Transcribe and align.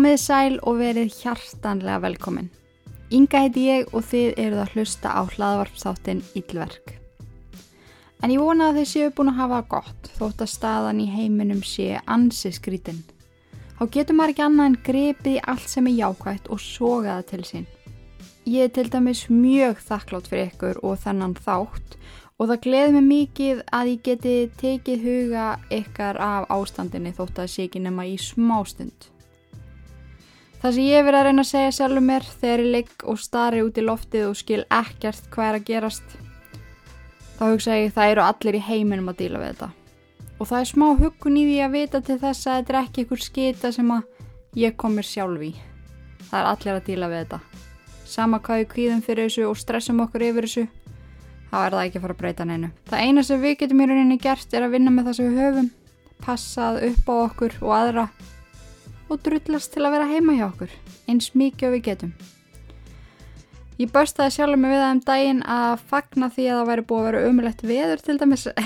Komið 0.00 0.16
sæl 0.16 0.54
og 0.64 0.78
verið 0.80 1.10
hjartanlega 1.12 2.00
velkomin. 2.00 2.46
Inga 3.12 3.42
heiti 3.42 3.66
ég 3.66 3.90
og 3.92 4.06
þið 4.08 4.38
eruð 4.40 4.60
að 4.62 4.70
hlusta 4.72 5.10
á 5.12 5.20
hlaðvarpsáttin 5.28 6.22
Íllverk. 6.40 6.94
En 8.24 8.32
ég 8.32 8.40
vona 8.40 8.70
að 8.70 8.78
þið 8.78 8.88
séu 8.94 9.10
búin 9.18 9.32
að 9.34 9.42
hafa 9.42 9.58
gott 9.74 10.08
þótt 10.14 10.46
að 10.46 10.52
staðan 10.54 11.04
í 11.04 11.10
heiminum 11.12 11.60
sé 11.60 12.00
ansi 12.16 12.54
skrítin. 12.56 13.04
Þá 13.76 13.84
getur 13.98 14.16
maður 14.16 14.34
ekki 14.38 14.46
annað 14.46 14.70
en 14.70 14.78
grepið 14.88 15.30
í 15.34 15.44
allt 15.52 15.68
sem 15.74 15.92
er 15.92 15.96
jákvægt 15.98 16.48
og 16.48 16.64
soga 16.70 17.18
það 17.18 17.28
til 17.34 17.42
sín. 17.50 17.68
Ég 18.48 18.70
er 18.70 18.74
til 18.80 18.88
dæmis 18.96 19.24
mjög 19.28 19.84
þakklátt 19.84 20.32
fyrir 20.32 20.48
ykkur 20.54 20.80
og 20.80 20.98
þennan 21.04 21.36
þátt 21.44 22.00
og 22.40 22.48
það 22.48 22.64
gleði 22.70 22.96
mig 22.96 23.08
mikið 23.12 23.64
að 23.68 23.94
ég 23.98 24.04
geti 24.08 24.36
tekið 24.64 25.08
huga 25.10 25.54
ykkar 25.68 26.24
af 26.32 26.48
ástandinni 26.56 27.12
þótt 27.12 27.44
að 27.44 27.56
sé 27.58 27.68
ekki 27.68 27.84
nema 27.84 28.08
í 28.08 28.16
smástund. 28.16 29.12
Það 30.60 30.74
sem 30.76 30.86
ég 30.90 31.04
verið 31.06 31.16
að 31.16 31.24
reyna 31.24 31.40
að 31.40 31.48
segja 31.48 31.68
sjálfur 31.72 32.04
mér 32.04 32.24
þegar 32.36 32.60
ég 32.60 32.74
ligg 32.74 33.04
og 33.08 33.16
stari 33.16 33.60
út 33.64 33.78
í 33.80 33.84
loftið 33.84 34.24
og 34.28 34.34
skil 34.36 34.58
ekkert 34.68 35.28
hvað 35.32 35.46
er 35.46 35.56
að 35.56 35.68
gerast, 35.70 36.16
þá 37.38 37.44
hugsa 37.46 37.76
ég 37.78 37.94
það 37.96 38.10
eru 38.12 38.24
allir 38.26 38.58
í 38.58 38.60
heiminum 38.66 39.08
að 39.08 39.22
díla 39.22 39.40
við 39.40 39.54
þetta. 39.54 39.68
Og 40.36 40.50
það 40.50 40.58
er 40.58 40.68
smá 40.68 40.84
hugun 40.98 41.38
í 41.40 41.44
því 41.46 41.54
að 41.64 41.72
vita 41.78 42.00
til 42.04 42.16
þess 42.20 42.44
að 42.44 42.58
þetta 42.58 42.74
er 42.74 42.78
ekki 42.82 43.04
ykkur 43.06 43.22
skita 43.24 43.70
sem 43.72 43.94
að 43.94 44.60
ég 44.60 44.76
komir 44.82 45.08
sjálf 45.08 45.46
í. 45.46 45.48
Það 46.26 46.36
er 46.42 46.48
allir 46.50 46.74
að 46.74 46.90
díla 46.90 47.08
við 47.08 47.22
þetta. 47.22 47.38
Sama 48.10 48.40
hvað 48.44 48.60
við 48.60 48.68
kvíðum 48.74 49.00
fyrir 49.06 49.30
þessu 49.30 49.46
og 49.48 49.56
stressum 49.56 50.02
okkur 50.04 50.26
yfir 50.26 50.48
þessu, 50.48 50.66
þá 51.48 51.56
er 51.62 51.78
það 51.78 51.86
ekki 51.86 52.00
að 52.02 52.04
fara 52.04 52.18
að 52.18 52.20
breyta 52.20 52.48
neinu. 52.50 52.70
Það 52.90 53.06
eina 53.06 53.24
sem 53.24 53.40
við 53.40 53.56
getum 53.64 53.80
í 53.80 53.88
rauninni 53.88 54.20
gert 54.20 54.52
er 54.52 54.68
að 54.68 54.76
vinna 54.76 54.92
með 54.92 55.08
það 55.08 55.18
sem 55.20 55.30
við 55.30 55.40
höfum, 55.46 55.72
passað 56.20 56.82
upp 56.90 57.08
á 57.08 57.14
okkur 57.22 57.58
og 57.62 57.74
aðra 57.78 58.06
og 59.10 59.22
drullast 59.26 59.72
til 59.74 59.84
að 59.84 59.96
vera 59.96 60.10
heima 60.10 60.36
hjá 60.38 60.46
okkur, 60.48 60.76
eins 61.10 61.32
mikið 61.34 61.68
og 61.68 61.74
við 61.76 61.82
getum. 61.88 62.12
Ég 63.80 63.88
börstaði 63.94 64.34
sjálfur 64.34 64.60
mig 64.60 64.74
við 64.74 64.82
það 64.82 64.90
um 64.92 65.02
daginn 65.08 65.42
að 65.48 65.82
fagna 65.88 66.26
því 66.34 66.46
að 66.46 66.58
það 66.58 66.70
væri 66.70 66.82
búið 66.88 67.00
að 67.00 67.06
vera 67.08 67.28
umulett 67.30 67.62
veður 67.64 68.02
til 68.04 68.16
dæmis. 68.20 68.48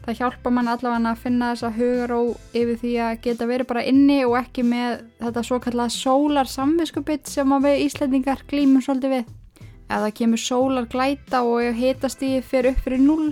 Það 0.00 0.16
hjálpa 0.16 0.50
mann 0.50 0.70
allavega 0.72 1.10
að 1.12 1.20
finna 1.20 1.50
þessa 1.52 1.68
hugaró 1.76 2.20
yfir 2.56 2.78
því 2.80 2.92
að 3.04 3.18
geta 3.26 3.46
verið 3.46 3.68
bara 3.68 3.82
inni 3.86 4.16
og 4.24 4.38
ekki 4.38 4.64
með 4.64 5.02
þetta 5.20 5.42
svo 5.44 5.58
kallað 5.60 5.92
sólar 5.92 6.48
samviskubitt 6.48 7.28
sem 7.28 7.52
við 7.62 7.84
Íslandingar 7.84 8.42
glýmum 8.50 8.82
svolítið 8.82 9.14
við. 9.18 9.30
Ef 9.60 10.02
það 10.06 10.16
kemur 10.22 10.42
sólar 10.42 10.88
glæta 10.90 11.44
og 11.44 11.62
ef 11.68 11.78
hitastíði 11.78 12.40
fyrir 12.48 12.72
upp 12.72 12.82
fyrir 12.88 13.04
null 13.04 13.30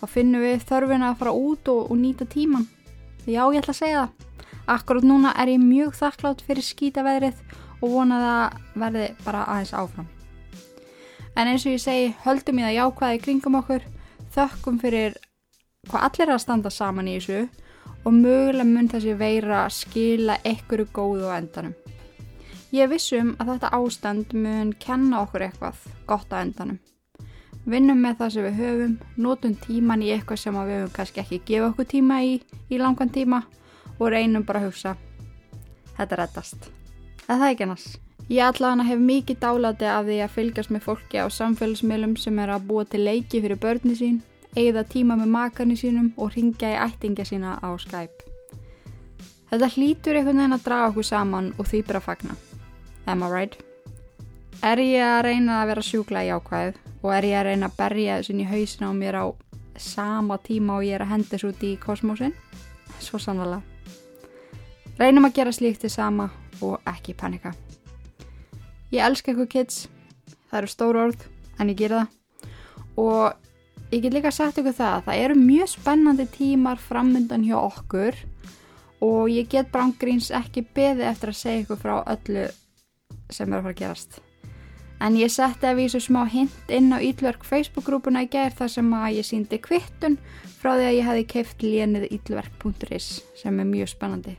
þá 0.00 0.04
finnum 0.16 0.42
við 0.42 0.66
þörfina 0.66 1.12
að 1.12 1.20
fara 1.20 1.36
út 1.36 1.70
og, 1.70 1.84
og 1.92 2.00
nýta 2.00 2.26
tíman. 2.26 2.66
Já, 3.22 3.44
ég 3.52 3.60
ætla 3.60 3.76
að 3.76 3.82
segja 3.84 4.02
það. 4.02 4.31
Akkurát 4.66 5.02
núna 5.02 5.32
er 5.34 5.50
ég 5.50 5.58
mjög 5.58 5.96
þakklátt 5.98 6.42
fyrir 6.46 6.62
skýtaveðrið 6.62 7.40
og 7.82 7.90
vona 7.90 8.18
það 8.22 8.58
verði 8.78 9.06
bara 9.24 9.46
aðeins 9.50 9.72
áfram. 9.74 10.08
En 11.34 11.48
eins 11.48 11.64
og 11.66 11.74
ég 11.74 11.82
segi, 11.82 12.12
höldum 12.22 12.60
ég 12.60 12.68
það 12.68 12.76
jákvæði 12.76 13.22
kringum 13.24 13.58
okkur, 13.58 13.86
þökkum 14.34 14.78
fyrir 14.78 15.16
hvað 15.90 16.04
allir 16.06 16.30
að 16.34 16.42
standa 16.44 16.70
saman 16.70 17.08
í 17.10 17.16
þessu 17.16 17.40
og 18.04 18.14
mögulega 18.14 18.68
mun 18.68 18.90
þessi 18.92 19.16
veira 19.18 19.64
skila 19.72 20.36
einhverju 20.46 20.86
góðu 20.94 21.32
á 21.32 21.38
endanum. 21.40 21.74
Ég 22.72 22.88
vissum 22.88 23.34
að 23.42 23.54
þetta 23.54 23.72
ástand 23.76 24.30
mun 24.32 24.70
kenna 24.80 25.24
okkur 25.24 25.46
eitthvað 25.48 25.80
gott 26.06 26.30
á 26.30 26.38
endanum. 26.38 26.78
Vinnum 27.66 27.98
með 28.02 28.20
það 28.20 28.30
sem 28.34 28.46
við 28.46 28.62
höfum, 28.62 28.94
notum 29.16 29.56
tíman 29.66 30.02
í 30.02 30.12
eitthvað 30.14 30.40
sem 30.44 30.54
við 30.54 30.78
höfum 30.78 30.94
kannski 30.94 31.22
ekki 31.22 31.40
gefa 31.50 31.72
okkur 31.72 31.90
tíma 31.90 32.22
í 32.26 32.38
í 32.70 32.78
langan 32.78 33.10
tíma 33.12 33.42
og 33.42 33.61
reynum 34.12 34.46
bara 34.46 34.62
að 34.62 34.70
hugsa 34.70 34.96
þetta 35.98 36.18
reddast. 36.22 36.70
Það 37.26 37.44
er 37.44 37.52
ekki 37.52 37.66
annars. 37.66 37.86
Ég 38.30 38.44
allavega 38.46 38.86
hef 38.86 39.00
mikið 39.02 39.40
dálæti 39.42 39.88
af 39.90 40.04
því 40.06 40.18
að 40.24 40.34
fylgjast 40.36 40.70
með 40.72 40.84
fólki 40.86 41.18
á 41.20 41.26
samfélagsmiðlum 41.28 42.14
sem 42.16 42.38
er 42.38 42.52
að 42.54 42.68
búa 42.68 42.84
til 42.88 43.02
leiki 43.04 43.42
fyrir 43.42 43.58
börni 43.60 43.96
sín, 43.98 44.20
eigða 44.56 44.84
tíma 44.88 45.16
með 45.18 45.32
makarni 45.34 45.76
sínum 45.76 46.12
og 46.16 46.32
ringja 46.36 46.70
í 46.72 46.78
ættinga 46.86 47.26
sína 47.28 47.58
á 47.58 47.68
Skype. 47.82 48.30
Þetta 49.50 49.68
hlýtur 49.74 50.16
einhvern 50.16 50.38
veginn 50.40 50.56
að 50.56 50.64
draga 50.64 50.88
okkur 50.92 51.04
saman 51.04 51.50
og 51.58 51.68
því 51.68 51.82
bara 51.90 52.00
fagna. 52.00 52.38
Am 53.06 53.22
I 53.26 53.28
right? 53.28 53.58
Er 54.62 54.78
ég 54.78 55.02
að 55.02 55.24
reyna 55.26 55.58
að 55.60 55.72
vera 55.72 55.82
sjúkla 55.82 56.22
í 56.22 56.30
ákvæð 56.32 56.78
og 57.02 57.10
er 57.16 57.26
ég 57.26 57.40
að 57.40 57.48
reyna 57.50 57.68
að 57.68 57.76
berja 57.80 58.20
þessin 58.20 58.40
í 58.40 58.46
hausin 58.46 58.86
á 58.86 58.90
mér 58.94 59.18
á 59.18 59.24
sama 59.76 60.38
tíma 60.38 60.78
og 60.78 60.86
ég 60.86 60.96
er 60.96 61.04
að 61.04 61.12
henda 61.16 61.34
þessu 61.34 61.50
út 61.50 61.66
í 61.66 61.74
kosmosin? 61.82 62.32
Svo 63.02 63.18
sannlega. 63.18 63.71
Reynum 65.00 65.28
að 65.28 65.36
gera 65.38 65.52
slíkt 65.54 65.84
til 65.84 65.90
sama 65.92 66.28
og 66.62 66.80
ekki 66.88 67.14
panika. 67.18 67.54
Ég 68.92 69.04
elska 69.04 69.32
eitthvað 69.32 69.52
kids, 69.54 69.86
það 70.50 70.58
eru 70.58 70.72
stóru 70.72 71.04
orð 71.06 71.22
en 71.60 71.70
ég 71.72 71.78
gera 71.78 72.02
það 72.02 72.18
og 73.02 73.92
ég 73.92 74.02
get 74.04 74.12
líka 74.12 74.32
sagt 74.32 74.60
ykkur 74.60 74.76
það 74.76 74.96
að 74.98 75.06
það 75.06 75.22
eru 75.24 75.38
mjög 75.38 75.70
spennandi 75.72 76.26
tímar 76.34 76.80
framöndan 76.80 77.46
hjá 77.46 77.56
okkur 77.60 78.18
og 79.02 79.32
ég 79.32 79.48
get 79.50 79.72
brángríns 79.72 80.30
ekki 80.36 80.66
beði 80.76 81.08
eftir 81.08 81.32
að 81.32 81.40
segja 81.40 81.64
ykkur 81.64 81.80
frá 81.80 81.94
öllu 82.04 82.46
sem 83.32 83.48
er 83.48 83.58
að 83.58 83.64
fara 83.64 83.74
að 83.74 83.80
gerast. 83.80 84.20
En 85.02 85.16
ég 85.18 85.32
setti 85.34 85.66
að 85.66 85.80
vísu 85.80 85.98
smá 85.98 86.22
hint 86.30 86.70
inn 86.70 86.92
á 86.94 87.02
Ítlverk 87.02 87.42
Facebook-grúpuna 87.48 88.22
í 88.22 88.30
gerð 88.30 88.60
þar 88.60 88.74
sem 88.76 88.92
að 88.94 89.16
ég 89.16 89.26
síndi 89.26 89.58
kvittun 89.58 90.18
frá 90.60 90.76
því 90.76 90.84
að 90.86 90.96
ég 91.00 91.06
hefði 91.08 91.28
keift 91.32 91.64
lénið 91.66 92.10
ítlverk.is 92.14 93.08
sem 93.40 93.58
er 93.58 93.66
mjög 93.66 93.96
spennandi. 93.96 94.36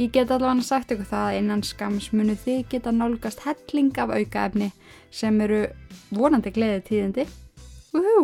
Ég 0.00 0.10
get 0.10 0.30
allavega 0.32 0.64
sagt 0.64 0.92
ykkur 0.94 1.04
það 1.04 1.26
að 1.28 1.38
innan 1.38 1.62
skams 1.68 2.06
munu 2.16 2.32
þið 2.40 2.62
geta 2.72 2.92
nálgast 2.96 3.42
helling 3.44 3.90
af 4.00 4.12
aukaefni 4.16 4.70
sem 5.12 5.40
eru 5.44 5.66
vonandi 6.16 6.52
gleðið 6.54 6.86
tíðindi. 6.86 7.26
Uhu! 7.92 8.22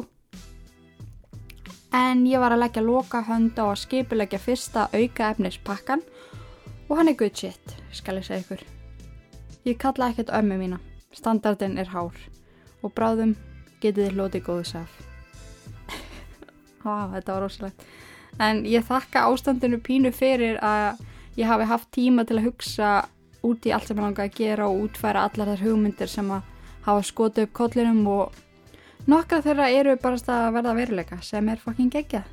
En 1.93 2.25
ég 2.29 2.41
var 2.41 2.55
að 2.55 2.63
leggja 2.63 2.85
loka 2.85 3.21
hönd 3.29 3.61
á 3.61 3.69
að 3.69 3.83
skipilegja 3.83 4.41
fyrsta 4.41 4.87
aukaefnispakkan 4.97 6.01
og 6.89 6.95
hann 6.97 7.13
er 7.13 7.19
good 7.21 7.37
shit, 7.37 7.77
skal 7.93 8.17
ég 8.17 8.25
segja 8.25 8.47
ykkur. 8.47 8.65
Ég 9.69 9.77
kalla 9.77 10.09
ekkert 10.09 10.33
ömmu 10.33 10.57
mína, 10.57 10.81
standardin 11.13 11.77
er 11.77 11.93
hár 11.93 12.17
og 12.81 12.95
bráðum 12.97 13.37
getið 13.83 14.09
þið 14.09 14.17
hlotið 14.17 14.45
góðu 14.49 14.65
saf. 14.73 14.97
Há, 16.85 17.13
þetta 17.13 17.35
var 17.35 17.45
rosalegt. 17.45 17.87
En 18.41 18.65
ég 18.65 18.89
þakka 18.89 19.29
ástandinu 19.29 19.83
pínu 19.85 20.17
fyrir 20.17 20.57
að 20.65 21.05
ég 21.39 21.47
hafi 21.47 21.71
haft 21.71 21.91
tíma 21.95 22.25
til 22.27 22.41
að 22.41 22.49
hugsa 22.49 22.91
út 23.47 23.67
í 23.67 23.73
allt 23.75 23.87
sem 23.87 23.99
ég 23.99 24.03
langaði 24.03 24.29
að 24.33 24.39
gera 24.41 24.69
og 24.69 24.85
útfæra 24.89 25.25
allar 25.29 25.53
þær 25.53 25.65
hugmyndir 25.69 26.11
sem 26.11 26.31
að 26.35 26.47
hafa 26.89 27.05
skotið 27.07 27.47
upp 27.47 27.57
kollinum 27.61 28.01
og 28.11 28.39
nokkra 29.07 29.43
þeirra 29.45 29.69
eru 29.71 29.97
bara 30.03 30.19
að 30.19 30.55
verða 30.57 30.77
veruleika 30.81 31.21
sem 31.23 31.49
er 31.49 31.61
fucking 31.63 31.93
geggjað. 31.95 32.27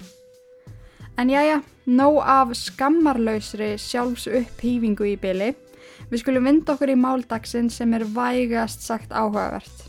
En 1.15 1.29
jájá, 1.31 1.61
nóg 1.87 2.17
af 2.27 2.51
skammarlausri 2.59 3.75
sjálfs 3.79 4.25
upphýfingu 4.27 5.05
í 5.13 5.15
byli. 5.21 5.53
Við 6.09 6.21
skulum 6.21 6.49
vinda 6.49 6.73
okkur 6.73 6.91
í 6.91 6.97
máldagsinn 6.99 7.69
sem 7.71 7.93
er 7.95 8.03
vægast 8.17 8.83
sagt 8.83 9.13
áhugavert. 9.15 9.85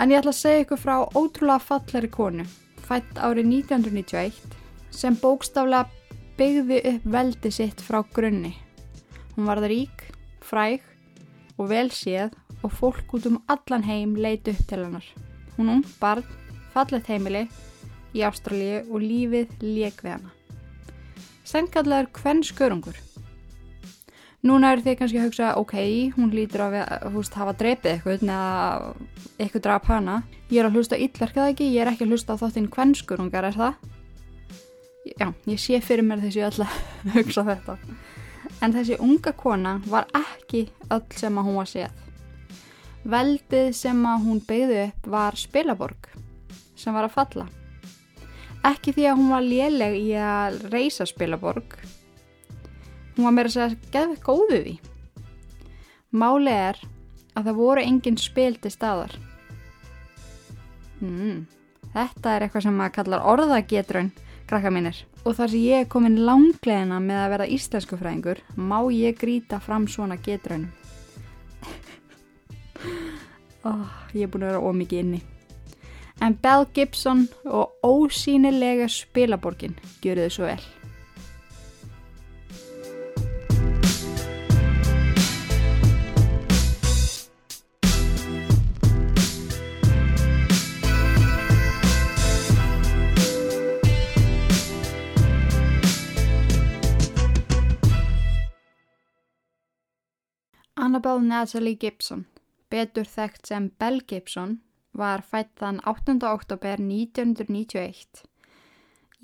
En 0.00 0.10
ég 0.10 0.18
ætla 0.18 0.32
að 0.32 0.40
segja 0.40 0.64
ykkur 0.64 0.80
frá 0.80 0.96
ótrúlega 1.14 1.62
fallari 1.62 2.10
konu, 2.12 2.48
fætt 2.88 3.20
árið 3.22 3.52
1991, 3.62 4.56
sem 4.90 5.14
bókstaflega 5.22 5.86
byggði 6.36 6.80
upp 6.92 7.06
veldi 7.16 7.52
sitt 7.54 7.80
frá 7.84 8.02
grunni. 8.14 8.52
Hún 9.36 9.48
varð 9.48 9.68
rík, 9.72 10.04
fræg 10.44 10.84
og 11.56 11.70
vel 11.70 11.88
séð 11.92 12.36
og 12.62 12.74
fólk 12.76 13.14
út 13.16 13.28
um 13.30 13.40
allan 13.52 13.86
heim 13.86 14.14
leiti 14.16 14.52
upp 14.52 14.66
til 14.68 14.84
hennar. 14.84 15.06
Hún 15.56 15.72
ung 15.72 15.86
barn, 16.00 16.24
fallet 16.74 17.08
heimili 17.08 17.46
í 18.16 18.24
Ástralíu 18.24 18.84
og 18.90 19.00
lífið 19.00 19.56
lék 19.64 20.04
við 20.04 20.16
hana. 20.16 20.32
Sengallegar 21.46 22.08
hvern 22.16 22.42
skörungur. 22.44 22.96
Núna 24.46 24.74
eru 24.74 24.84
þið 24.84 24.96
kannski 25.00 25.18
að 25.18 25.26
hugsa, 25.26 25.52
ok, 25.58 25.74
hún 26.14 26.30
lítur 26.34 26.66
að 26.68 26.76
húst, 27.14 27.34
hafa 27.34 27.54
drepið 27.56 27.96
eitthvað 27.96 28.26
eða 28.28 28.94
eitthvað 29.40 29.64
draf 29.64 29.88
hana. 29.90 30.16
Ég 30.52 30.60
er 30.60 30.68
að 30.68 30.78
hlusta 30.78 30.98
ítverkað 31.00 31.52
ekki, 31.54 31.70
ég 31.74 31.82
er 31.82 31.90
ekki 31.90 32.06
að 32.06 32.14
hlusta 32.14 32.36
á 32.36 32.40
þáttinn 32.44 32.68
hvenskurungar, 32.70 33.48
er 33.48 33.56
það? 33.58 33.95
Já, 35.06 35.30
ég 35.46 35.60
sé 35.62 35.78
fyrir 35.84 36.06
mér 36.06 36.24
þessi 36.24 36.42
öll 36.46 36.64
að 36.66 36.78
hugsa 37.16 37.46
þetta. 37.46 37.76
En 38.64 38.74
þessi 38.74 38.98
unga 39.02 39.32
kona 39.36 39.76
var 39.86 40.08
ekki 40.16 40.66
öll 40.90 41.04
sem 41.14 41.38
að 41.38 41.48
hún 41.48 41.60
var 41.60 41.70
séð. 41.70 42.02
Veldið 43.06 43.68
sem 43.78 44.00
að 44.08 44.24
hún 44.26 44.40
beigði 44.48 44.80
upp 44.88 45.10
var 45.12 45.38
spilaborg 45.38 46.08
sem 46.76 46.96
var 46.96 47.06
að 47.06 47.14
falla. 47.14 47.46
Ekki 48.66 48.96
því 48.96 49.04
að 49.06 49.20
hún 49.20 49.30
var 49.30 49.46
léleg 49.46 49.94
í 50.00 50.08
að 50.18 50.58
reysa 50.72 51.06
spilaborg, 51.06 51.76
Hún 53.16 53.24
var 53.24 53.32
meira 53.32 53.48
að 53.48 53.54
segja 53.54 53.92
geðveitt 53.94 54.24
góðu 54.26 54.56
því. 54.60 54.72
Máli 56.20 56.52
er 56.52 56.80
að 57.32 57.46
það 57.48 57.58
voru 57.62 57.84
engin 57.84 58.18
spil 58.20 58.58
til 58.60 58.72
staðar. 58.74 59.14
Mm, 61.00 61.46
þetta 61.94 62.34
er 62.34 62.44
eitthvað 62.44 62.66
sem 62.66 62.76
maður 62.76 62.94
kallar 62.98 63.24
orðagetrun 63.32 64.10
krakka 64.46 64.70
mínir. 64.72 64.98
Og 65.26 65.36
þar 65.36 65.52
sem 65.52 65.64
ég 65.66 65.84
er 65.84 65.90
komin 65.90 66.20
langlegina 66.26 67.00
með 67.02 67.22
að 67.22 67.32
vera 67.34 67.48
íslensku 67.56 67.98
fræðingur, 67.98 68.42
má 68.56 68.78
ég 68.94 69.18
grýta 69.18 69.58
fram 69.62 69.88
svona 69.90 70.18
getraunum. 70.22 70.70
oh, 73.68 73.88
ég 74.14 74.26
er 74.26 74.30
búin 74.30 74.46
að 74.46 74.54
vera 74.54 74.62
ómikið 74.62 75.02
inni. 75.02 75.22
En 76.22 76.38
Bell 76.40 76.64
Gibson 76.72 77.26
og 77.44 77.74
ósýnilega 77.84 78.88
spilaborgin 78.88 79.76
gjör 80.00 80.24
þau 80.24 80.32
svo 80.32 80.48
vel. 80.48 80.62
Annabelle 100.86 101.18
Natalie 101.18 101.74
Gibson, 101.74 102.20
betur 102.70 103.08
þekkt 103.10 103.48
sem 103.50 103.64
Belle 103.80 104.04
Gibson, 104.06 104.60
var 104.94 105.24
fætt 105.26 105.56
þann 105.58 105.80
8. 105.82 106.14
oktober 106.28 106.78
1991 106.78 108.20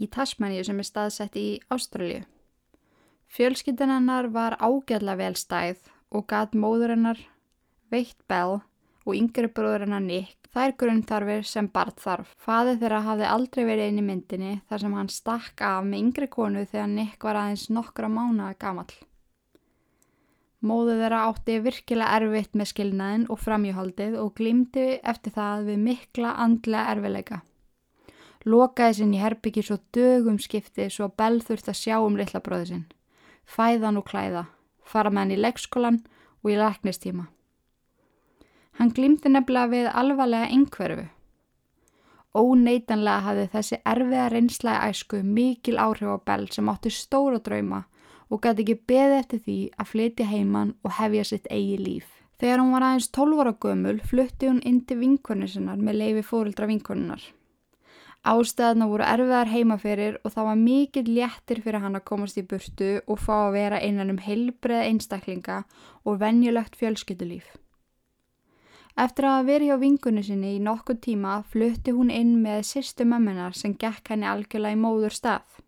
í 0.03 0.09
Tasmaníu 0.11 0.64
sem 0.67 0.81
er 0.82 0.88
staðsett 0.88 1.38
í 1.38 1.44
Ástralju. 1.70 2.25
Fjölskyldin 3.31 3.94
hennar 3.94 4.32
var 4.35 4.56
ágjörlega 4.59 5.20
vel 5.20 5.38
stæð 5.38 5.87
og 6.11 6.26
gat 6.32 6.59
móður 6.59 6.97
hennar 6.97 7.23
veitt 7.94 8.19
Belle 8.26 8.58
og 9.06 9.15
yngri 9.20 9.47
bróður 9.47 9.87
hennar 9.87 10.03
Nick 10.03 10.50
þær 10.50 10.75
grunnþarfir 10.82 11.47
sem 11.47 11.70
barð 11.70 12.03
þarf. 12.08 12.35
Faði 12.43 12.75
þeirra 12.82 13.05
hafði 13.06 13.31
aldrei 13.37 13.62
verið 13.70 13.93
inn 13.93 14.03
í 14.03 14.08
myndinni 14.11 14.58
þar 14.67 14.82
sem 14.82 14.99
hann 14.99 15.15
stakk 15.20 15.62
af 15.70 15.87
með 15.87 16.08
yngri 16.08 16.32
konu 16.35 16.67
þegar 16.67 16.93
Nick 16.99 17.31
var 17.31 17.44
aðeins 17.44 17.70
nokkra 17.70 18.11
mánuða 18.11 18.58
gamall. 18.58 18.91
Móðu 20.62 20.94
þeirra 21.00 21.25
átti 21.26 21.56
virkilega 21.59 22.19
erfitt 22.20 22.53
með 22.55 22.69
skilnaðin 22.70 23.25
og 23.35 23.41
framjöhaldið 23.43 24.12
og 24.23 24.29
glýmdi 24.38 24.85
eftir 25.03 25.35
það 25.35 25.64
við 25.73 25.81
mikla 25.88 26.35
andlega 26.44 26.93
erfileika. 26.94 27.38
Lokaði 28.47 28.99
sinn 29.00 29.14
í 29.17 29.23
herbyggi 29.23 29.64
svo 29.67 29.81
dögum 29.94 30.38
skipti 30.43 30.87
svo 30.91 31.09
Bell 31.19 31.43
þurfti 31.43 31.73
að 31.75 31.81
sjá 31.81 31.97
um 31.99 32.19
litla 32.19 32.43
bróði 32.43 32.69
sinn. 32.70 32.85
Fæðan 33.43 33.99
og 33.99 34.06
klæða, 34.06 34.44
fara 34.87 35.11
með 35.11 35.23
hann 35.23 35.35
í 35.35 35.41
leikskólan 35.43 36.00
og 36.43 36.50
í 36.55 36.59
læknistíma. 36.59 37.26
Hann 38.79 38.94
glýmdi 38.94 39.35
nefnilega 39.35 39.73
við 39.75 39.91
alvarlega 39.91 40.50
einhverfu. 40.55 41.08
Óneitanlega 42.38 43.26
hafði 43.26 43.49
þessi 43.53 43.79
erfiða 43.85 44.29
reynslega 44.32 44.91
æsku 44.91 45.25
mikil 45.26 45.76
áhrif 45.82 46.15
á 46.15 46.19
Bell 46.23 46.47
sem 46.55 46.70
átti 46.70 46.94
stóra 46.94 47.43
drauma 47.43 47.82
og 48.32 48.40
gæti 48.40 48.64
ekki 48.64 48.79
beði 48.88 49.19
eftir 49.20 49.44
því 49.44 49.58
að 49.76 49.90
flytja 49.93 50.26
heimann 50.31 50.73
og 50.82 50.96
hefja 50.96 51.29
sitt 51.29 51.46
eigi 51.52 51.76
líf. 51.76 52.08
Þegar 52.40 52.62
hún 52.62 52.73
var 52.75 52.87
aðeins 52.88 53.11
12 53.14 53.44
ára 53.44 53.52
gömul 53.61 53.99
flutti 54.08 54.49
hún 54.49 54.62
inn 54.67 54.81
til 54.88 54.96
vinkonir 54.99 55.52
sinnar 55.52 55.79
með 55.79 55.99
leifi 56.00 56.25
fórildra 56.26 56.67
vinkonunar. 56.70 57.23
Ástæðna 58.23 58.87
voru 58.87 59.02
erfiðar 59.02 59.50
heimaferir 59.50 60.19
og 60.23 60.31
það 60.31 60.49
var 60.49 60.58
mikið 60.61 61.08
léttir 61.11 61.61
fyrir 61.62 61.82
hann 61.82 61.99
að 61.99 62.06
komast 62.06 62.38
í 62.38 62.44
burtu 62.46 62.90
og 63.06 63.19
fá 63.19 63.34
að 63.49 63.56
vera 63.56 63.81
einan 63.82 64.14
um 64.14 64.20
heilbreið 64.23 64.88
einstaklinga 64.88 65.64
og 66.06 66.20
venjulegt 66.23 66.79
fjölskyttulíf. 66.79 67.49
Eftir 69.02 69.26
að 69.26 69.49
veri 69.49 69.70
hjá 69.70 69.79
vinkunni 69.81 70.23
sinni 70.23 70.55
í 70.55 70.62
nokkuð 70.62 71.00
tíma 71.06 71.40
flutti 71.50 71.94
hún 71.96 72.12
inn 72.14 72.37
með 72.44 72.62
sýstu 72.69 73.06
mömmunar 73.08 73.56
sem 73.58 73.75
gekk 73.75 74.12
henni 74.14 74.29
algjörlega 74.29 74.76
í 74.76 74.82
móður 74.82 75.17
stað. 75.17 75.62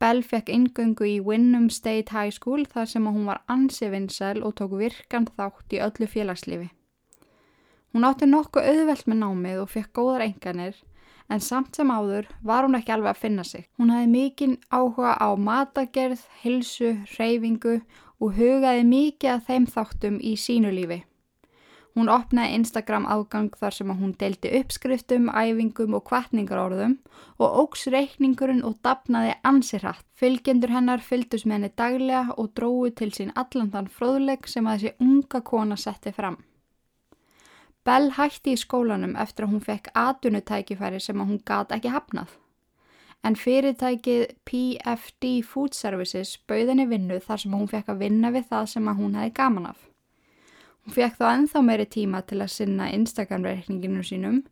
Bell 0.00 0.20
fekk 0.20 0.50
ingöngu 0.52 1.06
í 1.08 1.14
Wynnum 1.24 1.70
State 1.72 2.12
High 2.12 2.34
School 2.34 2.66
þar 2.68 2.90
sem 2.90 3.06
hún 3.08 3.24
var 3.28 3.40
ansi 3.48 3.88
vinsæl 3.88 4.42
og 4.44 4.58
tók 4.58 4.74
virkan 4.76 5.28
þátt 5.38 5.72
í 5.72 5.80
öllu 5.80 6.08
félagslífi. 6.12 6.68
Hún 7.96 8.04
átti 8.04 8.28
nokkuð 8.28 8.68
auðvelt 8.72 9.06
með 9.08 9.18
námið 9.22 9.62
og 9.62 9.72
fekk 9.72 9.94
góðar 9.96 10.26
enganir 10.26 10.76
en 11.32 11.40
samt 11.40 11.78
sem 11.78 11.88
áður 11.90 12.28
var 12.44 12.66
hún 12.66 12.76
ekki 12.76 12.92
alveg 12.92 13.14
að 13.14 13.22
finna 13.22 13.44
sig. 13.48 13.64
Hún 13.80 13.94
hafði 13.94 14.12
mikinn 14.12 14.58
áhuga 14.68 15.16
á 15.16 15.28
matagerð, 15.32 16.20
hilsu, 16.42 16.92
reyfingu 17.16 17.78
og 18.20 18.36
hugaði 18.36 18.84
mikið 18.84 19.32
að 19.32 19.46
þeim 19.48 19.68
þáttum 19.72 20.20
í 20.20 20.36
sínu 20.36 20.76
lífi. 20.76 21.00
Hún 21.96 22.10
opnaði 22.12 22.58
Instagram 22.58 23.06
ágang 23.08 23.54
þar 23.56 23.72
sem 23.72 23.90
hún 23.96 24.10
deildi 24.20 24.50
uppskriftum, 24.58 25.30
æfingum 25.32 25.94
og 25.96 26.02
kvartningarorðum 26.10 26.98
og 27.40 27.54
ógs 27.62 27.86
reikningurinn 27.94 28.60
og 28.68 28.74
dapnaði 28.84 29.32
ansirhatt. 29.48 30.04
Fylgjendur 30.12 30.74
hennar 30.76 31.00
fylgdus 31.00 31.46
með 31.46 31.56
henni 31.56 31.70
daglega 31.80 32.36
og 32.36 32.52
dróðu 32.58 32.92
til 33.00 33.08
sín 33.16 33.32
allan 33.32 33.72
þann 33.72 33.88
fróðleg 33.88 34.44
sem 34.44 34.68
að 34.68 34.84
þessi 34.84 35.08
unga 35.08 35.40
kona 35.40 35.80
setti 35.80 36.12
fram. 36.12 36.36
Bell 37.86 38.12
hætti 38.18 38.52
í 38.52 38.60
skólanum 38.60 39.16
eftir 39.16 39.46
að 39.46 39.54
hún 39.54 39.64
fekk 39.64 39.88
atunutækifæri 39.96 41.00
sem 41.00 41.20
að 41.22 41.32
hún 41.32 41.42
gata 41.48 41.80
ekki 41.80 41.96
hafnað. 41.96 42.28
En 43.24 43.40
fyrirtækið 43.40 44.36
PFD 44.44 45.36
Food 45.48 45.72
Services 45.72 46.36
bauð 46.44 46.74
henni 46.74 46.90
vinnu 46.92 47.22
þar 47.24 47.40
sem 47.40 47.56
hún 47.56 47.70
fekk 47.72 47.94
að 47.94 48.02
vinna 48.04 48.36
við 48.36 48.50
það 48.52 48.72
sem 48.76 48.90
að 48.90 49.00
hún 49.00 49.16
hefði 49.16 49.38
gaman 49.40 49.70
af. 49.72 49.78
Hún 50.86 50.94
fekk 50.94 51.16
þá 51.18 51.26
enþá 51.32 51.60
meiri 51.66 51.84
tíma 51.90 52.20
til 52.22 52.38
að 52.44 52.52
sinna 52.54 52.86
Instagram-reikninginu 52.94 54.04
sínum 54.06 54.44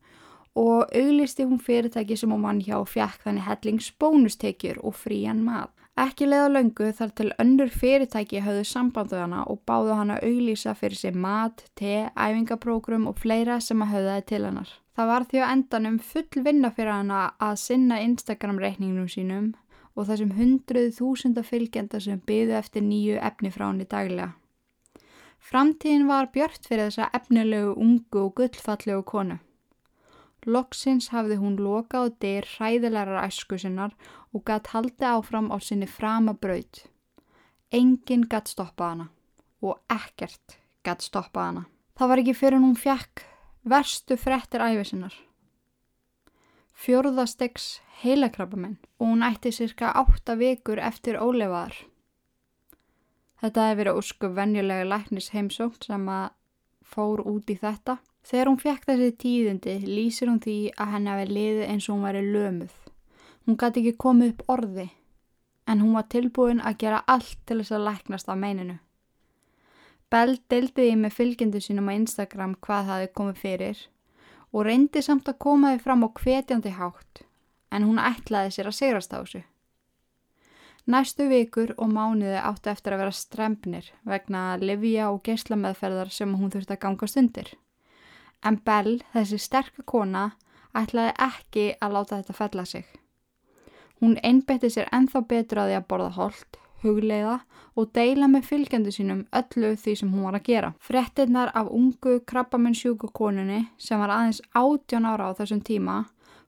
og 0.58 0.90
auglisti 0.90 1.46
hún 1.46 1.60
fyrirtæki 1.62 2.16
sem 2.18 2.32
hún 2.34 2.42
vann 2.42 2.62
hjá 2.62 2.80
og 2.80 2.90
fekk 2.90 3.22
þannig 3.22 3.46
hellingsbónustekjur 3.46 4.80
og 4.82 4.96
frían 4.98 5.44
mat. 5.46 5.70
Ekki 5.94 6.26
leða 6.26 6.50
löngu 6.50 6.90
þar 6.98 7.12
til 7.14 7.30
önnur 7.38 7.70
fyrirtæki 7.70 8.42
hafðu 8.42 8.66
sambandu 8.66 9.14
hana 9.14 9.44
og 9.46 9.62
báðu 9.62 9.94
hana 9.94 10.18
auglýsa 10.26 10.74
fyrir 10.74 10.98
sig 10.98 11.14
mat, 11.14 11.68
te, 11.78 12.10
æfingaprógrum 12.18 13.06
og 13.06 13.20
fleira 13.22 13.60
sem 13.62 13.82
að 13.82 13.92
hafðu 13.94 14.10
það 14.10 14.26
til 14.32 14.44
hannar. 14.48 14.72
Það 14.98 15.10
var 15.12 15.26
því 15.30 15.38
á 15.38 15.46
endanum 15.54 15.98
full 16.02 16.42
vinna 16.42 16.70
fyrir 16.74 16.96
hana 16.96 17.20
að 17.38 17.60
sinna 17.62 18.02
Instagram-reikningunum 18.02 19.06
sínum 19.06 19.52
og 19.94 20.08
þessum 20.10 20.34
hundruð 20.34 20.96
þúsunda 20.98 21.46
fylgjenda 21.46 22.02
sem 22.02 22.18
byðu 22.26 22.58
eftir 22.58 22.82
nýju 22.82 23.22
efni 23.22 23.54
frá 23.54 23.68
henni 23.68 23.86
daglega. 23.86 24.34
Framtíðin 25.44 26.06
var 26.08 26.30
björt 26.32 26.64
fyrir 26.64 26.88
þessa 26.88 27.10
efnilegu, 27.16 27.74
ungu 27.76 28.22
og 28.22 28.32
gullfallegu 28.38 29.02
konu. 29.04 29.36
Loksins 30.44 31.10
hafði 31.12 31.36
hún 31.40 31.58
lokað 31.60 32.08
og 32.08 32.16
deyr 32.20 32.48
hræðilegar 32.56 33.20
æsku 33.24 33.58
sinnar 33.60 33.92
og 34.32 34.44
gatt 34.48 34.72
haldi 34.72 35.06
áfram 35.08 35.50
á 35.52 35.56
sinni 35.60 35.88
frama 35.88 36.34
braud. 36.36 36.82
Engin 37.72 38.24
gatt 38.28 38.48
stoppað 38.52 38.90
hana 38.94 39.06
og 39.64 39.80
ekkert 39.92 40.58
gatt 40.84 41.04
stoppað 41.04 41.48
hana. 41.48 41.64
Það 41.96 42.10
var 42.10 42.22
ekki 42.24 42.36
fyrir 42.40 42.60
hún 42.64 42.76
fjekk 42.76 43.24
verstu 43.64 44.16
frettir 44.20 44.64
æfisinnar. 44.64 45.14
Fjörðastegs 46.74 47.80
heilakrabamenn 48.02 48.78
og 48.98 49.12
hún 49.12 49.24
ætti 49.24 49.52
cirka 49.52 49.92
átta 49.96 50.36
vikur 50.40 50.80
eftir 50.80 51.20
ólefaðar. 51.20 51.76
Þetta 53.44 53.64
hefði 53.66 53.76
verið 53.76 53.98
ósku 54.00 54.28
venjulega 54.32 54.84
læknis 54.88 55.26
heimsókn 55.34 55.82
sem 55.84 56.04
að 56.08 56.30
fór 56.88 57.20
út 57.28 57.50
í 57.52 57.56
þetta. 57.60 57.98
Þegar 58.24 58.48
hún 58.48 58.62
fekk 58.62 58.86
þessi 58.88 59.08
tíðindi 59.20 59.74
lýsir 59.84 60.30
hún 60.30 60.40
því 60.40 60.54
að 60.80 60.92
henni 60.94 61.12
hafi 61.12 61.26
liðið 61.28 61.66
eins 61.66 61.88
og 61.90 61.98
hún 61.98 62.06
væri 62.06 62.22
lömuð. 62.24 62.78
Hún 63.44 63.60
gæti 63.60 63.82
ekki 63.82 64.00
komið 64.00 64.32
upp 64.32 64.54
orði 64.56 64.86
en 65.68 65.84
hún 65.84 65.92
var 65.98 66.08
tilbúin 66.08 66.64
að 66.64 66.80
gera 66.86 67.04
allt 67.04 67.36
til 67.44 67.60
þess 67.60 67.76
að 67.76 67.86
læknast 67.90 68.32
á 68.32 68.34
meininu. 68.46 68.78
Bell 70.08 70.38
deildiði 70.48 70.96
með 71.04 71.16
fylgjendu 71.18 71.60
sínum 71.60 71.92
á 71.92 71.96
Instagram 72.00 72.56
hvað 72.64 72.88
það 72.88 73.02
hefði 73.02 73.14
komið 73.20 73.42
fyrir 73.44 73.86
og 74.56 74.68
reyndi 74.70 75.04
samt 75.04 75.28
að 75.28 75.42
koma 75.44 75.74
þið 75.74 75.84
fram 75.84 76.06
á 76.06 76.08
hvetjandi 76.16 76.78
hátt 76.80 77.26
en 77.68 77.84
hún 77.84 78.00
ætlaði 78.00 78.56
sér 78.56 78.72
að 78.72 78.80
sigrast 78.80 79.12
á 79.12 79.20
þessu. 79.20 79.44
Næstu 80.84 81.24
vikur 81.30 81.70
og 81.80 81.88
mánuði 81.88 82.36
áttu 82.36 82.68
eftir 82.68 82.92
að 82.92 83.00
vera 83.00 83.12
strempnir 83.16 83.86
vegna 84.04 84.58
livja 84.60 85.06
og 85.08 85.22
geyslameðferðar 85.24 86.10
sem 86.12 86.34
hún 86.36 86.50
þurfti 86.52 86.74
að 86.76 86.82
gangast 86.82 87.16
undir. 87.16 87.48
En 88.44 88.58
Bell, 88.60 88.98
þessi 89.14 89.38
sterkar 89.40 89.86
kona, 89.88 90.24
ætlaði 90.76 91.14
ekki 91.24 91.64
að 91.80 91.96
láta 91.96 92.18
þetta 92.18 92.36
fella 92.36 92.66
sig. 92.68 92.84
Hún 94.02 94.18
einbetti 94.20 94.68
sér 94.68 94.92
enþá 94.92 95.24
betur 95.30 95.62
að 95.62 95.70
því 95.72 95.78
að 95.78 95.88
borða 95.88 96.10
hold, 96.18 96.58
hugleiða 96.84 97.38
og 97.80 97.92
deila 97.96 98.28
með 98.28 98.48
fylgjandu 98.50 98.92
sínum 98.92 99.24
öllu 99.32 99.74
því 99.80 99.94
sem 99.96 100.12
hún 100.12 100.28
var 100.28 100.36
að 100.36 100.48
gera. 100.50 100.74
Frettinnar 100.84 101.54
af 101.56 101.72
ungu 101.72 102.18
krabbamennsjúku 102.28 103.08
konunni 103.16 103.62
sem 103.78 104.04
var 104.04 104.12
aðeins 104.12 104.44
18 104.52 105.08
ára 105.08 105.32
á 105.32 105.36
þessum 105.40 105.64
tíma 105.64 106.02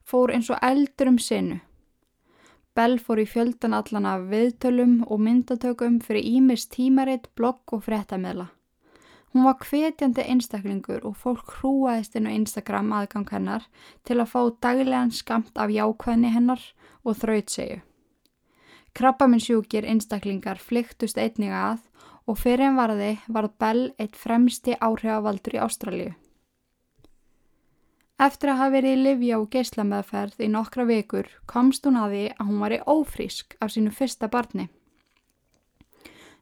fór 0.05 0.35
eins 0.35 0.51
og 0.53 0.61
eldur 0.61 1.09
um 1.09 1.17
sinu 1.17 1.57
Bell 2.77 2.99
fór 3.01 3.23
í 3.23 3.25
fjöldan 3.25 3.73
allan 3.73 4.05
af 4.05 4.27
viðtölum 4.29 4.99
og 5.07 5.17
myndatökum 5.25 5.95
fyrir 6.05 6.27
Ímis 6.29 6.67
tímaritt, 6.69 7.25
blogg 7.33 7.73
og 7.73 7.81
fréttameðla. 7.87 8.51
Hún 9.33 9.47
var 9.47 9.57
hvetjandi 9.65 10.21
einstaklingur 10.21 11.01
og 11.09 11.15
fólk 11.17 11.55
hrúaðist 11.57 12.13
inn 12.19 12.29
á 12.29 12.37
Instagram 12.37 12.93
aðgang 12.99 13.25
hennar 13.33 13.65
til 14.05 14.19
að 14.21 14.29
fá 14.29 14.39
daglegan 14.67 15.09
skamt 15.09 15.57
af 15.57 15.73
jákvæðni 15.73 16.29
hennar 16.35 16.61
og 17.01 17.17
þrautsegu. 17.17 17.81
Krabbaminsjúkir 18.93 19.89
einstaklingar 19.89 20.61
flyktust 20.61 21.17
einninga 21.17 21.65
að 21.73 21.83
og 22.29 22.37
fyrir 22.37 22.69
en 22.69 22.77
varði 22.77 23.11
var 23.25 23.49
Bell 23.57 23.83
eitt 23.97 24.21
fremsti 24.21 24.77
áhrifavaldur 24.77 25.57
í 25.57 25.61
Ástralju. 25.65 26.13
Eftir 28.17 28.49
að 28.49 28.57
hafa 28.57 28.73
verið 28.73 28.95
í 28.95 29.01
Livja 29.05 29.37
og 29.37 29.51
geislameðferð 29.53 30.39
í 30.41 30.47
nokkra 30.49 30.87
vikur 30.89 31.27
komst 31.45 31.85
hún 31.85 31.99
að 32.01 32.15
því 32.15 32.21
að 32.33 32.47
hún 32.47 32.61
var 32.63 32.73
í 32.73 32.79
ófrísk 32.89 33.53
af 33.61 33.69
sínu 33.75 33.91
fyrsta 33.93 34.29
barni. 34.33 34.71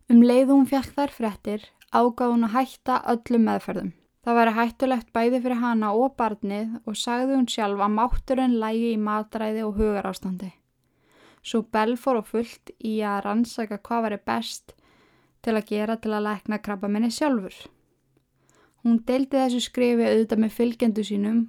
Um 0.08 0.22
leið 0.24 0.54
hún 0.54 0.70
fjall 0.70 0.88
þær 0.88 1.12
frettir 1.12 1.66
ágáð 1.92 2.32
hún 2.32 2.48
að 2.48 2.56
hætta 2.56 3.02
öllum 3.12 3.44
meðferðum. 3.50 3.90
Það 4.24 4.38
væri 4.40 4.54
hættulegt 4.56 5.10
bæði 5.14 5.42
fyrir 5.44 5.60
hana 5.62 5.90
og 6.00 6.16
barnið 6.16 6.78
og 6.88 6.96
sagði 6.98 7.36
hún 7.36 7.50
sjálf 7.52 7.84
að 7.84 7.92
mátturinn 7.98 8.56
lægi 8.62 8.94
í 8.94 9.02
matræði 9.02 9.66
og 9.68 9.76
hugar 9.76 10.08
ástandi. 10.08 10.54
Svo 11.44 11.62
Bell 11.76 11.98
fór 12.00 12.22
og 12.22 12.30
fullt 12.32 12.72
í 12.80 13.02
að 13.04 13.20
rannsaka 13.28 13.82
hvað 13.84 14.08
væri 14.08 14.22
best 14.32 14.78
til 15.44 15.58
að 15.60 15.68
gera 15.74 16.00
til 16.00 16.16
að 16.16 16.26
lækna 16.30 16.62
krabba 16.64 16.88
minni 16.88 17.12
sjálfur. 17.12 17.54
Hún 18.82 19.04
deildi 19.04 19.44
þessu 19.44 19.62
skrifi 19.68 20.08
auðvitað 20.08 20.42
með 20.42 20.56
fylgjendu 20.56 21.06
sínum 21.06 21.44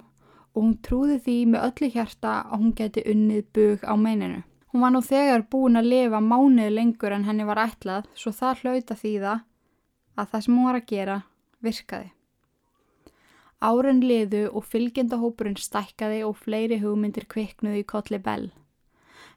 og 0.57 0.63
hún 0.63 0.77
trúði 0.81 1.19
því 1.21 1.37
með 1.53 1.65
öllu 1.67 1.89
hjarta 1.93 2.33
að 2.49 2.61
hún 2.63 2.75
geti 2.79 3.03
unnið 3.11 3.49
bug 3.53 3.83
á 3.85 3.93
meininu. 3.93 4.41
Hún 4.73 4.83
var 4.83 4.93
nú 4.93 5.03
þegar 5.05 5.45
búin 5.51 5.77
að 5.77 5.89
lifa 5.91 6.21
mánuð 6.21 6.73
lengur 6.73 7.13
en 7.13 7.27
henni 7.29 7.45
var 7.45 7.61
ætlað 7.61 8.07
svo 8.17 8.33
það 8.33 8.63
hlauta 8.63 8.97
því 8.97 9.13
það 9.21 9.43
að 10.17 10.31
það 10.31 10.43
sem 10.45 10.57
hún 10.57 10.67
var 10.67 10.79
að 10.79 10.87
gera 10.89 11.17
virkaði. 11.67 12.09
Áren 13.57 14.01
liðu 14.01 14.43
og 14.49 14.65
fylgjendahópurinn 14.69 15.61
stækkaði 15.61 16.23
og 16.25 16.35
fleiri 16.41 16.81
hugmyndir 16.81 17.29
kviknuði 17.29 17.83
í 17.83 17.87
kolli 17.89 18.19
bell. 18.21 18.49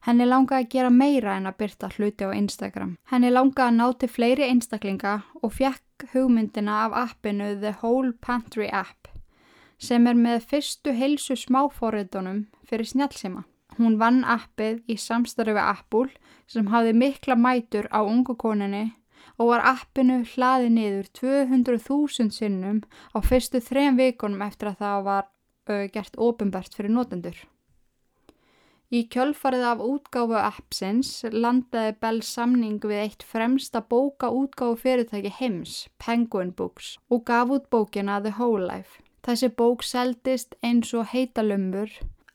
Henni 0.05 0.25
langaði 0.25 0.65
að 0.65 0.73
gera 0.73 0.91
meira 0.91 1.37
en 1.37 1.49
að 1.49 1.59
byrta 1.61 1.93
hluti 1.93 2.25
á 2.25 2.33
Instagram. 2.33 2.97
Henni 3.12 3.29
langaði 3.33 3.67
að 3.69 3.77
ná 3.77 3.87
til 4.00 4.09
fleiri 4.09 4.49
einstaklinga 4.49 5.15
og 5.43 5.53
fjekk 5.57 6.09
hugmyndina 6.15 6.83
af 6.87 6.97
appinu 7.05 7.53
The 7.61 7.77
Whole 7.83 8.17
Pantry 8.25 8.69
App 8.73 9.10
sem 9.81 10.07
er 10.07 10.19
með 10.19 10.45
fyrstu 10.51 10.93
heilsu 10.95 11.37
smáforriðunum 11.41 12.45
fyrir 12.69 12.89
snjálfsima. 12.93 13.45
Hún 13.81 13.97
vann 14.01 14.25
appið 14.29 14.83
í 14.91 14.97
samstarfi 15.01 15.61
Apple 15.63 16.11
sem 16.51 16.69
hafði 16.73 16.97
mikla 17.01 17.37
mætur 17.39 17.89
á 17.89 18.05
ungu 18.05 18.37
koninni 18.37 18.91
og 19.41 19.55
var 19.55 19.65
appinu 19.73 20.21
hlaði 20.35 20.69
niður 20.75 21.07
200.000 21.17 22.35
sinnum 22.35 22.83
á 23.17 23.19
fyrstu 23.25 23.63
þrejum 23.65 23.97
vikunum 24.01 24.45
eftir 24.45 24.73
að 24.73 24.83
það 24.85 25.07
var 25.09 25.25
uh, 25.25 25.87
gert 25.95 26.21
ofinbært 26.21 26.77
fyrir 26.77 26.93
notendur. 26.93 27.39
Í 28.91 29.05
kjölfarið 29.07 29.65
af 29.71 29.83
útgáfu 29.87 30.35
appsins 30.35 31.11
landaði 31.31 31.95
Bell 32.03 32.25
samning 32.27 32.81
við 32.83 33.05
eitt 33.05 33.23
fremsta 33.23 33.85
bóka 33.87 34.33
útgáfu 34.35 34.81
fyrirtæki 34.83 35.31
heims, 35.37 35.85
Penguin 36.03 36.51
Books, 36.59 36.97
og 37.09 37.23
gaf 37.31 37.55
út 37.55 37.71
bókina 37.71 38.19
The 38.21 38.35
Whole 38.35 38.67
Life. 38.67 38.99
Þessi 39.27 39.49
bók 39.53 39.83
seldist 39.85 40.55
eins 40.62 40.95
og 40.95 41.11
heitalömbur. 41.12 41.91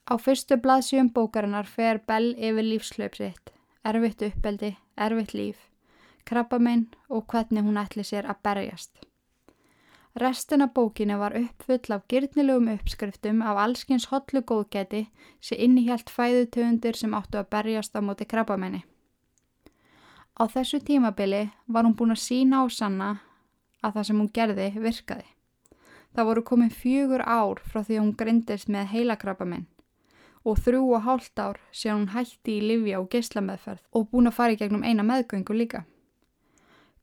Á 0.06 0.13
fyrstu 0.22 0.58
blaðsjum 0.62 1.10
bókarinnar 1.13 1.65
fer 1.65 2.01
Bell 2.08 2.36
yfir 2.38 2.68
lífslöpsitt, 2.72 3.50
erfitt 3.84 4.22
uppeldi, 4.22 4.75
erfitt 4.96 5.34
líf 5.34 5.72
krabbamenn 6.25 6.88
og 7.10 7.27
hvernig 7.30 7.63
hún 7.65 7.77
ætli 7.77 8.04
sér 8.04 8.25
að 8.30 8.42
berjast. 8.48 8.92
Restina 10.15 10.68
bókinu 10.72 11.18
var 11.20 11.36
uppfull 11.36 11.92
af 11.92 12.06
gyrnilegum 12.12 12.70
uppskriftum 12.72 13.42
af 13.44 13.60
allskins 13.65 14.08
hotlu 14.12 14.42
góðgæti 14.42 15.06
sem 15.42 15.60
innihjalt 15.60 16.10
fæðutöfundir 16.10 16.96
sem 16.96 17.13
áttu 17.13 17.42
að 17.42 17.50
berjast 17.51 17.96
á 17.96 18.00
móti 18.00 18.25
krabbamenni. 18.25 18.86
Á 20.39 20.44
þessu 20.48 20.80
tímabili 20.80 21.50
var 21.68 21.84
hún 21.84 21.96
búin 21.96 22.15
að 22.15 22.24
sína 22.24 22.63
á 22.63 22.65
sanna 22.72 23.10
að 23.84 23.94
það 24.00 24.08
sem 24.08 24.20
hún 24.20 24.34
gerði 24.34 24.70
virkaði. 24.80 25.27
Það 26.15 26.27
voru 26.29 26.43
komin 26.48 26.72
fjögur 26.72 27.22
ár 27.27 27.60
frá 27.67 27.81
því 27.84 27.98
hún 28.00 28.13
grindist 28.15 28.69
með 28.72 28.91
heila 28.93 29.17
krabbamenn 29.19 29.65
og 30.45 30.62
þrjú 30.62 30.84
og 30.93 31.03
hálft 31.03 31.41
ár 31.41 31.57
sé 31.74 31.89
hún 31.89 32.12
hætti 32.13 32.60
í 32.60 32.65
livja 32.69 33.01
og 33.01 33.10
geyslameðferð 33.12 33.81
og 33.98 34.07
búin 34.12 34.29
að 34.29 34.38
fara 34.38 34.53
í 34.53 34.60
gegnum 34.60 34.86
eina 34.86 35.03
meðgöngu 35.03 35.57
líka. 35.57 35.84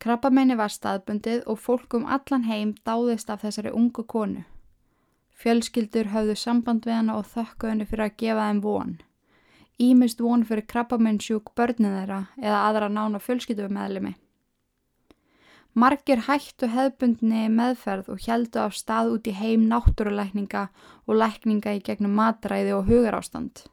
Krabbamenni 0.02 0.57
var 0.59 0.71
staðbundið 0.71 1.42
og 1.50 1.59
fólk 1.59 1.95
um 1.99 2.07
allan 2.07 2.47
heim 2.47 2.75
dáðist 2.87 3.31
af 3.31 3.42
þessari 3.42 3.75
ungu 3.75 4.07
konu. 4.07 4.45
Fjölskyldur 5.42 6.12
höfðu 6.14 6.38
samband 6.38 6.87
við 6.87 7.00
hana 7.00 7.19
og 7.19 7.26
þökku 7.35 7.71
henni 7.71 7.87
fyrir 7.87 8.07
að 8.07 8.16
gefa 8.23 8.49
þeim 8.49 8.62
von. 8.62 8.97
Ímist 9.83 10.23
von 10.23 10.47
fyrir 10.47 10.66
krabbamennsjúk 10.71 11.50
börnið 11.59 11.97
þeirra 11.99 12.21
eða 12.38 12.64
aðra 12.69 12.88
nána 12.88 13.19
fjölskyldumeðlimi. 13.23 14.14
Margir 15.73 16.21
hættu 16.26 16.69
hefðbundni 16.69 17.47
meðferð 17.49 18.11
og 18.12 18.25
heldu 18.26 18.61
af 18.61 18.75
stað 18.76 19.14
út 19.14 19.29
í 19.31 19.33
heim 19.33 19.62
náttúruleikninga 19.71 20.67
og 21.07 21.17
leikninga 21.17 21.73
í 21.79 21.81
gegnum 21.87 22.12
matræði 22.19 22.75
og 22.76 22.91
hugarástand. 22.91 23.64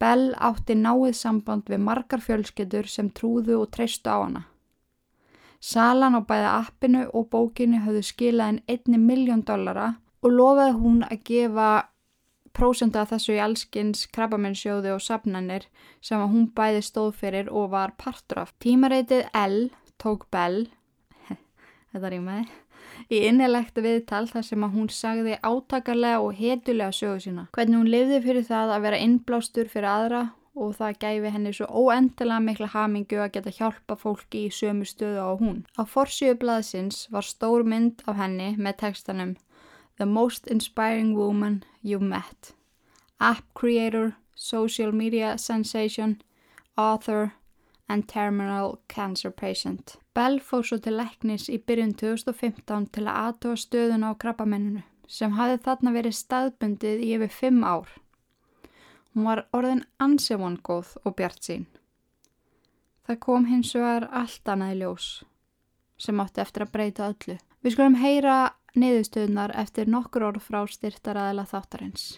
Bell 0.00 0.32
átti 0.40 0.76
náið 0.78 1.12
samband 1.18 1.68
við 1.68 1.84
margar 1.84 2.24
fjölskyldur 2.24 2.88
sem 2.88 3.10
trúðu 3.12 3.60
og 3.60 3.70
treystu 3.76 4.08
á 4.08 4.24
hana. 4.24 4.42
Salan 5.60 6.16
á 6.16 6.20
bæða 6.24 6.56
appinu 6.62 7.04
og 7.12 7.28
bókinu 7.32 7.84
höfðu 7.84 8.02
skilað 8.08 8.54
en 8.54 8.62
einni 8.68 8.98
miljón 9.00 9.44
dollara 9.44 9.94
og 10.24 10.32
lofaði 10.32 10.74
hún 10.80 11.04
að 11.04 11.22
gefa 11.28 11.68
prósenda 12.56 13.04
af 13.04 13.12
þessu 13.12 13.36
í 13.36 13.40
allskins 13.44 14.06
krabbamennsjóði 14.16 14.92
og 14.96 15.00
safnanir 15.04 15.68
sem 16.00 16.20
að 16.20 16.32
hún 16.32 16.50
bæði 16.56 16.84
stóð 16.88 17.16
fyrir 17.20 17.48
og 17.52 17.72
var 17.76 17.96
partur 18.00 18.44
af. 18.44 18.52
Tímareitið 18.64 19.28
L 19.36 19.70
tók 20.00 20.26
Bell, 20.34 20.66
þetta 21.92 22.20
með, 22.24 22.52
í 23.08 23.24
innilegt 23.28 23.78
viðtal 23.80 24.24
þar 24.30 24.46
sem 24.46 24.64
að 24.66 24.78
hún 24.78 24.88
sagði 24.92 25.36
átakarlega 25.42 26.22
og 26.22 26.38
hetulega 26.38 26.94
sögu 26.94 27.20
sína. 27.26 27.48
Hvernig 27.56 27.80
hún 27.80 27.92
lifði 27.92 28.22
fyrir 28.24 28.48
það 28.48 28.74
að 28.76 28.88
vera 28.88 29.02
innblástur 29.04 29.70
fyrir 29.72 29.90
aðra 29.90 30.24
og 30.54 30.76
það 30.78 30.98
gæfi 31.02 31.32
henni 31.34 31.52
svo 31.54 31.66
óendilega 31.66 32.42
mikla 32.42 32.68
hamingu 32.70 33.18
að 33.18 33.32
geta 33.36 33.54
hjálpa 33.56 33.96
fólki 33.98 34.44
í 34.46 34.52
sömu 34.54 34.86
stöðu 34.86 35.24
á 35.26 35.30
hún. 35.40 35.64
Á 35.74 35.82
forsjöu 35.82 36.36
blaðsins 36.38 37.08
var 37.10 37.26
stór 37.26 37.66
mynd 37.66 38.04
af 38.06 38.18
henni 38.20 38.54
með 38.58 38.78
textanum 38.84 39.34
The 39.96 40.06
most 40.06 40.46
inspiring 40.46 41.14
woman 41.14 41.62
you've 41.82 42.02
met. 42.02 42.52
App 43.20 43.44
creator, 43.54 44.16
social 44.34 44.90
media 44.90 45.38
sensation, 45.38 46.20
author 46.76 47.32
and 47.88 48.08
terminal 48.08 48.78
cancer 48.88 49.30
patient. 49.30 49.96
Bell 50.14 50.40
fór 50.40 50.64
svo 50.64 50.78
til 50.78 50.96
leknis 50.98 51.48
í 51.52 51.58
byrjun 51.58 51.94
2015 52.00 52.88
til 52.94 53.04
að 53.04 53.20
aðtóa 53.26 53.60
stöðun 53.60 54.06
á 54.08 54.10
krabbamenninu 54.14 54.84
sem 55.10 55.34
hafði 55.36 55.60
þarna 55.66 55.92
verið 55.92 56.16
staðbundið 56.16 57.04
í 57.04 57.12
yfir 57.18 57.32
5 57.38 57.62
ár. 57.68 57.88
Hún 59.14 59.28
var 59.28 59.44
orðin 59.54 59.84
ansevongóð 60.02 60.96
og 61.04 61.16
bjart 61.18 61.44
sín. 61.44 61.66
Það 63.04 63.20
kom 63.20 63.48
hins 63.50 63.74
vegar 63.76 64.08
allt 64.10 64.48
annað 64.48 64.74
í 64.74 64.80
ljós 64.80 65.08
sem 66.00 66.20
átti 66.20 66.42
eftir 66.42 66.64
að 66.64 66.72
breyta 66.74 67.10
öllu. 67.12 67.36
Við 67.62 67.76
skulum 67.76 68.00
heyra 68.00 68.38
niðurstöðunar 68.74 69.54
eftir 69.60 69.90
nokkur 69.90 70.30
orð 70.32 70.42
frá 70.48 70.64
styrtaraðila 70.66 71.46
þáttarins. 71.52 72.14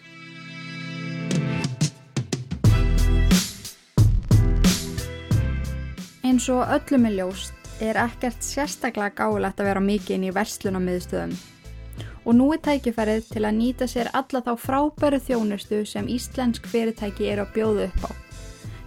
Eins 6.27 6.49
og 6.51 6.65
öllum 6.67 7.05
er 7.07 7.13
ljóst 7.21 7.67
er 7.79 7.95
ekkert 8.01 8.41
sérstaklega 8.43 9.13
gáðilegt 9.15 9.61
að 9.61 9.67
vera 9.69 9.83
mikið 9.85 10.15
inn 10.17 10.25
í 10.27 10.33
verslunamiðstöðum 10.35 11.35
og 12.27 12.35
nú 12.35 12.47
er 12.51 12.59
tækifærið 12.65 13.29
til 13.29 13.43
að 13.47 13.55
nýta 13.61 13.87
sér 13.87 14.09
alla 14.17 14.41
þá 14.43 14.49
frábæru 14.59 15.21
þjónustu 15.23 15.79
sem 15.87 16.09
íslensk 16.11 16.67
fyrirtæki 16.67 17.29
eru 17.31 17.45
að 17.45 17.53
bjóða 17.55 17.87
upp 17.87 18.03
á, 18.03 18.11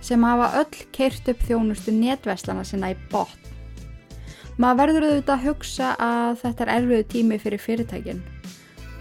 sem 0.05 0.29
hafa 0.29 0.51
öll 0.61 0.85
keirt 0.93 1.33
upp 1.33 1.47
þjónustu 1.49 1.97
netverslana 1.97 2.67
sinna 2.69 2.93
í 2.93 3.01
botn. 3.09 3.49
Maður 4.61 4.83
verður 4.83 5.09
auðvitað 5.09 5.37
að 5.39 5.49
hugsa 5.49 5.97
að 5.97 6.39
þetta 6.45 6.67
er 6.67 6.77
erfiðu 6.77 7.11
tími 7.15 7.41
fyrir 7.41 7.65
fyrirtækin 7.65 8.25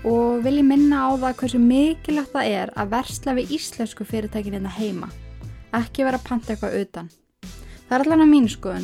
og 0.08 0.46
vil 0.46 0.62
ég 0.62 0.70
minna 0.70 1.04
á 1.04 1.20
það 1.20 1.40
hversu 1.44 1.66
mikilvægt 1.66 2.38
það 2.38 2.54
er 2.56 2.78
að 2.80 2.96
versla 2.96 3.36
við 3.42 3.58
íslensku 3.60 4.08
fyrirtækin 4.08 4.56
hérna 4.56 4.78
heima, 4.80 5.12
ekki 5.76 6.08
vera 6.08 6.22
að 6.22 6.30
panta 6.32 6.56
eitthvað 6.56 6.86
utan. 6.86 7.18
Það 7.90 7.96
er 7.98 8.04
allan 8.06 8.22
að 8.22 8.30
mín 8.30 8.48
skoðun. 8.54 8.84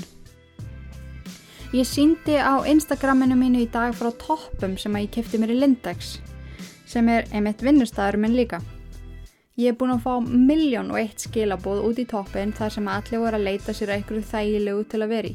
Ég 1.78 1.86
síndi 1.86 2.40
á 2.42 2.58
Instagraminu 2.66 3.36
mínu 3.38 3.60
í 3.62 3.68
dag 3.70 3.94
frá 3.94 4.10
toppum 4.18 4.74
sem 4.82 4.96
að 4.98 5.06
ég 5.06 5.12
kæfti 5.14 5.38
mér 5.38 5.54
í 5.54 5.58
Lindex 5.60 6.16
sem 6.90 7.06
er 7.14 7.28
einmitt 7.30 7.62
vinnustæður 7.62 8.18
minn 8.24 8.34
líka. 8.34 8.62
Ég 9.62 9.70
er 9.70 9.78
búin 9.78 9.94
að 9.94 10.08
fá 10.08 10.14
miljón 10.26 10.90
og 10.90 10.98
eitt 11.04 11.22
skilabóð 11.22 11.84
út 11.86 12.02
í 12.02 12.08
toppin 12.10 12.54
þar 12.58 12.74
sem 12.74 12.90
allir 12.90 13.22
voru 13.22 13.38
að 13.38 13.46
leita 13.46 13.78
sér 13.78 13.94
eitthvað 13.94 14.26
þægilegu 14.32 14.88
til 14.90 15.04
að 15.06 15.14
veri. 15.14 15.34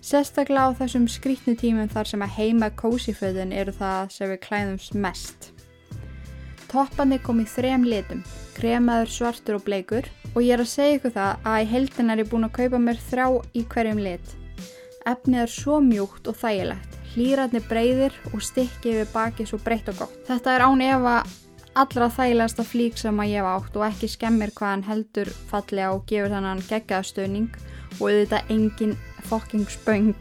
Sérstaklega 0.00 0.72
á 0.72 0.76
þessum 0.80 1.04
skrítnu 1.08 1.54
tímum 1.60 1.92
þar 1.92 2.08
sem 2.08 2.24
að 2.24 2.34
heima 2.38 2.72
kósiföðun 2.72 3.52
eru 3.52 3.76
það 3.76 4.12
sem 4.16 4.32
við 4.32 4.42
klæðumst 4.48 4.96
mest. 4.96 5.50
Toppandi 6.72 7.20
kom 7.20 7.44
í 7.44 7.48
þrem 7.48 7.84
litum, 7.84 8.24
kremaður, 8.56 9.12
svartur 9.12 9.60
og 9.60 9.68
bleikur 9.68 10.08
og 10.34 10.42
ég 10.42 10.56
er 10.56 10.64
að 10.64 10.70
segja 10.70 10.98
ykkur 10.98 11.14
það 11.14 11.46
að 11.50 11.62
í 11.62 11.68
heldin 11.70 12.10
er 12.14 12.24
búin 12.28 12.48
að 12.48 12.56
kaupa 12.58 12.80
mér 12.82 13.00
þrjá 13.10 13.26
í 13.54 13.62
hverjum 13.70 14.02
lit. 14.02 14.34
Efnið 15.04 15.40
er 15.44 15.52
svo 15.52 15.78
mjúkt 15.84 16.28
og 16.30 16.36
þægilegt, 16.40 16.98
hlýratni 17.14 17.60
breyðir 17.68 18.14
og 18.32 18.42
stikkið 18.42 19.00
við 19.02 19.10
baki 19.12 19.46
svo 19.46 19.60
breytt 19.62 19.90
og 19.92 19.98
gott. 20.02 20.14
Þetta 20.26 20.54
er 20.54 20.64
án 20.64 20.84
efa 20.84 21.16
allra 21.74 22.08
þægilegasta 22.14 22.64
flík 22.66 22.98
sem 22.98 23.20
að 23.20 23.32
ég 23.32 23.42
hef 23.42 23.50
átt 23.50 23.76
og 23.78 23.86
ekki 23.88 24.10
skemmir 24.10 24.54
hvað 24.54 24.72
hann 24.72 24.86
heldur 24.88 25.30
fallega 25.50 25.90
og 25.94 26.06
gefur 26.10 26.32
þannig 26.32 26.52
hann 26.52 26.64
geggaðstöðning 26.70 27.60
og 27.98 28.08
auðvitað 28.08 28.54
engin 28.54 28.96
fokking 29.28 29.68
spöng. 29.70 30.14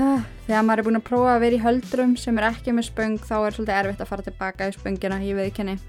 Ah, 0.00 0.24
þegar 0.46 0.64
maður 0.64 0.80
er 0.80 0.86
búin 0.88 1.00
að 1.02 1.08
prófa 1.10 1.34
að 1.34 1.42
vera 1.44 1.58
í 1.58 1.64
höldrum 1.66 2.14
sem 2.16 2.38
er 2.40 2.48
ekki 2.48 2.72
með 2.72 2.88
spöng 2.88 3.18
þá 3.20 3.34
er 3.42 3.56
svolítið 3.56 3.78
erfitt 3.78 4.04
að 4.04 4.12
fara 4.14 4.28
tilbaka 4.28 4.70
í 4.70 4.76
spöngina, 4.76 5.20
ég 5.20 5.36
veið 5.36 5.56
kenni. 5.58 5.80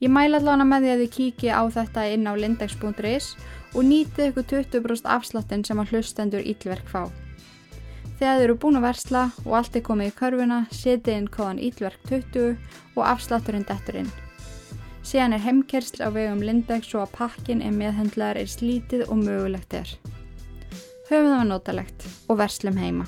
Ég 0.00 0.08
mæla 0.08 0.38
allavega 0.40 0.64
með 0.64 0.84
því 0.84 0.90
að 0.90 1.00
þið 1.02 1.10
kíkja 1.14 1.56
á 1.60 1.62
þetta 1.74 2.02
inn 2.14 2.24
á 2.24 2.32
lindex.is 2.32 3.26
og 3.76 3.82
nýtið 3.84 4.30
ykkur 4.30 4.46
20% 4.48 5.10
afslottin 5.12 5.64
sem 5.68 5.82
að 5.82 5.92
hlustendur 5.92 6.40
ílverk 6.40 6.88
fá. 6.88 7.02
Þegar 8.16 8.38
þið 8.38 8.44
eru 8.46 8.56
búin 8.62 8.80
að 8.80 8.86
versla 8.88 9.26
og 9.44 9.58
allt 9.60 9.76
er 9.76 9.84
komið 9.84 10.08
í 10.08 10.16
körfuna, 10.16 10.62
setið 10.72 11.18
inn 11.18 11.28
kóðan 11.36 11.60
ílverk 11.68 12.00
20 12.08 12.56
og 12.96 13.04
afslátturinn 13.12 13.68
detturinn. 13.68 14.10
Síðan 15.04 15.36
er 15.36 15.44
heimkersl 15.44 16.00
á 16.00 16.08
vegum 16.16 16.40
Lindex 16.48 16.88
svo 16.88 17.04
að 17.04 17.16
pakkin 17.20 17.60
er 17.60 17.76
meðhendlar 17.76 18.40
er 18.40 18.48
slítið 18.48 19.04
og 19.08 19.20
mögulegt 19.20 19.76
er. 19.76 19.96
Höfum 21.12 21.34
það 21.34 21.48
notalegt 21.52 22.08
og 22.28 22.40
verslum 22.40 22.80
heima. 22.80 23.04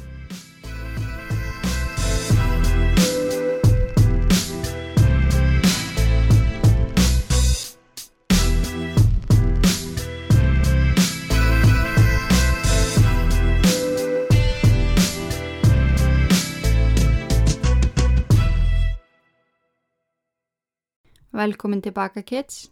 Velkomin 21.33 21.81
tilbaka 21.83 22.23
kids. 22.23 22.71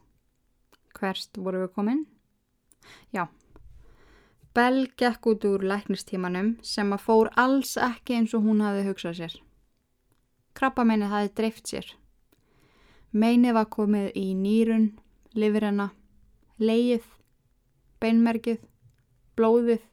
Hverst 0.93 1.39
voru 1.41 1.63
við 1.63 1.71
komin? 1.73 2.01
Já. 3.15 3.29
Bell 4.55 4.89
gekk 5.01 5.29
út 5.31 5.47
úr 5.49 5.63
læknistímanum 5.65 6.59
sem 6.67 6.93
að 6.93 7.05
fór 7.07 7.31
alls 7.41 7.77
ekki 7.81 8.19
eins 8.19 8.35
og 8.37 8.45
hún 8.45 8.61
hafi 8.61 8.83
hugsað 8.85 9.17
sér. 9.17 9.37
Krabbameinið 10.59 11.13
hafi 11.15 11.33
dreift 11.41 11.73
sér. 11.73 11.87
Meinið 13.17 13.57
var 13.57 13.71
komið 13.73 14.11
í 14.19 14.27
nýrun, 14.37 14.91
lifirenna, 15.35 15.89
leið, 16.59 17.07
beinmerkið, 18.03 18.61
blóðið 19.41 19.87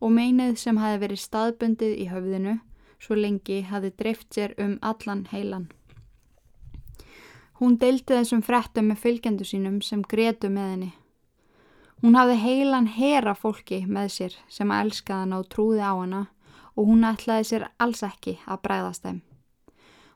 og 0.00 0.12
meinið 0.12 0.58
sem 0.60 0.76
hafi 0.82 1.00
verið 1.06 1.24
staðbundið 1.24 1.96
í 1.96 2.10
höfðinu 2.12 2.58
svo 3.00 3.16
lengi 3.16 3.62
hafi 3.70 3.94
dreift 3.96 4.28
sér 4.34 4.52
um 4.60 4.76
allan 4.82 5.24
heilan. 5.32 5.70
Hún 7.56 7.78
deildi 7.80 8.12
þessum 8.12 8.42
frettum 8.44 8.90
með 8.90 8.98
fylgjendu 9.00 9.44
sínum 9.48 9.76
sem 9.80 10.02
gretu 10.04 10.50
með 10.52 10.66
henni. 10.74 10.90
Hún 12.02 12.18
hafði 12.18 12.36
heilan 12.42 12.88
hera 12.92 13.32
fólki 13.32 13.78
með 13.88 14.10
sér 14.12 14.36
sem 14.52 14.68
að 14.68 14.82
elskaða 14.84 15.22
hana 15.22 15.38
og 15.40 15.48
trúði 15.54 15.80
á 15.80 15.96
hana 15.96 16.20
og 16.76 16.90
hún 16.90 17.08
ætlaði 17.08 17.48
sér 17.48 17.66
alls 17.80 18.04
ekki 18.04 18.36
að 18.44 18.62
bræðast 18.68 19.08
þeim. 19.08 19.22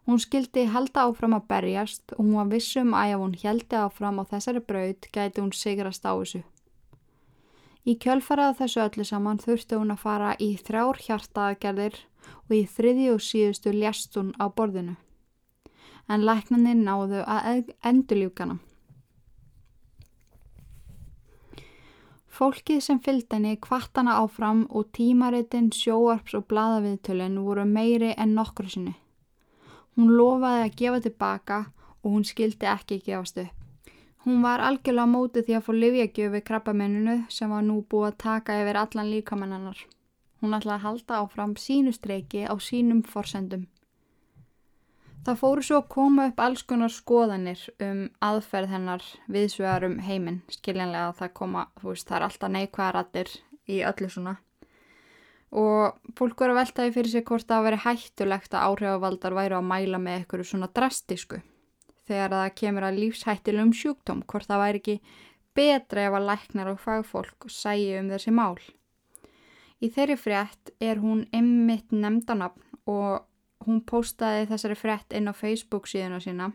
Hún 0.05 0.21
skildi 0.21 0.67
halda 0.69 1.07
áfram 1.09 1.39
að 1.39 1.49
berjast 1.49 2.13
og 2.13 2.21
hún 2.21 2.37
var 2.37 2.53
vissum 2.53 2.93
að 2.93 3.15
ef 3.15 3.25
hún 3.25 3.37
heldi 3.43 3.83
áfram 3.87 4.21
á 4.21 4.25
þessari 4.37 4.67
braud 4.69 5.09
gæti 5.09 5.41
hún 5.41 5.53
sigrast 5.57 6.05
á 6.05 6.13
þessu. 6.13 6.45
Í 7.89 7.97
kjölfarað 7.97 8.59
þessu 8.61 8.85
öllu 8.85 9.07
saman 9.09 9.41
þurfti 9.41 9.81
hún 9.81 9.97
að 9.97 10.05
fara 10.05 10.35
í 10.37 10.53
þrjár 10.61 11.01
hjartaðgerðir 11.07 12.03
og 12.45 12.53
í 12.53 12.67
þriði 12.69 13.15
og 13.15 13.25
síðustu 13.25 13.73
ljast 13.73 14.21
hún 14.21 14.35
á 14.37 14.45
borðinu 14.53 15.01
en 16.11 16.27
læknanir 16.27 16.79
náðu 16.81 17.23
að 17.23 17.71
endurljúkana. 17.87 18.59
Fólkið 22.41 22.81
sem 22.81 22.99
fylgd 23.05 23.35
henni 23.37 23.57
kvartana 23.61 24.17
áfram 24.23 24.65
og 24.71 24.89
tímaritin, 24.97 25.69
sjóarps 25.77 26.35
og 26.39 26.47
bladaviðtölinn 26.49 27.37
voru 27.45 27.67
meiri 27.69 28.15
en 28.17 28.33
nokkru 28.39 28.71
sinni. 28.73 28.95
Hún 29.95 30.15
lofaði 30.17 30.63
að 30.65 30.77
gefa 30.81 31.01
tilbaka 31.05 31.59
og 32.01 32.15
hún 32.15 32.25
skildi 32.25 32.69
ekki 32.71 33.03
gefast 33.05 33.43
upp. 33.43 33.57
Hún 34.25 34.43
var 34.45 34.61
algjörlega 34.65 35.09
mótið 35.09 35.47
því 35.47 35.57
að 35.57 35.67
fá 35.67 35.73
livjagjöfi 35.75 36.41
krabbamenninu 36.49 37.17
sem 37.33 37.53
var 37.53 37.63
nú 37.65 37.79
búið 37.89 38.09
að 38.11 38.19
taka 38.25 38.57
yfir 38.63 38.79
allan 38.81 39.13
líkamennannar. 39.13 39.79
Hún 40.41 40.57
ætlaði 40.57 40.77
að 40.77 40.85
halda 40.87 41.21
áfram 41.21 41.55
sínu 41.61 41.93
streiki 41.93 42.47
á 42.49 42.55
sínum 42.57 43.01
forsendum. 43.05 43.67
Það 45.21 45.37
fóru 45.37 45.63
svo 45.65 45.79
að 45.83 45.89
koma 45.93 46.25
upp 46.31 46.39
alls 46.41 46.63
konar 46.65 46.93
skoðanir 46.95 47.63
um 47.85 47.99
aðferð 48.25 48.71
hennar 48.73 49.03
viðsvegar 49.29 49.85
um 49.85 49.99
heiminn, 50.01 50.39
skiljanlega 50.49 51.11
að 51.11 51.19
það 51.19 51.35
koma, 51.37 51.65
þú 51.77 51.91
veist, 51.91 52.07
það 52.09 52.17
er 52.17 52.25
alltaf 52.27 52.53
neikvæðarattir 52.55 53.35
í 53.69 53.83
öllu 53.91 54.09
svona. 54.15 54.35
Og 55.61 56.17
fólk 56.17 56.41
voru 56.41 56.55
að 56.55 56.61
veltaði 56.63 56.97
fyrir 56.97 57.13
sig 57.13 57.27
hvort 57.29 57.49
það 57.53 57.69
veri 57.69 57.83
hættulegt 57.85 58.57
að 58.57 58.67
áhrifavaldar 58.71 59.37
væri 59.37 59.59
að 59.59 59.71
mæla 59.75 60.01
með 60.01 60.19
eitthvað 60.23 60.47
svona 60.55 60.73
drastísku. 60.81 61.45
Þegar 62.09 62.37
það 62.39 62.53
kemur 62.63 62.89
að 62.89 63.01
lífshættilum 63.05 63.73
sjúkdóm, 63.77 64.25
hvort 64.25 64.49
það 64.49 64.65
væri 64.65 64.81
ekki 64.81 64.99
betra 65.55 66.09
ef 66.09 66.17
að 66.17 66.29
læknar 66.31 66.73
og 66.73 66.81
fagfólk 66.81 67.51
sæju 67.53 67.99
um 68.01 68.09
þessi 68.15 68.33
mál. 68.33 68.57
Í 69.85 69.89
þeirri 69.93 70.17
frétt 70.17 70.73
er 70.81 71.01
hún 71.05 71.27
ymmit 71.37 71.93
nefndanabn 71.93 72.65
og 72.89 73.27
hún 73.67 73.83
postaði 73.87 74.49
þessari 74.51 74.79
frett 74.79 75.17
inn 75.17 75.29
á 75.29 75.35
Facebook 75.37 75.89
síðuna 75.91 76.21
sína 76.23 76.51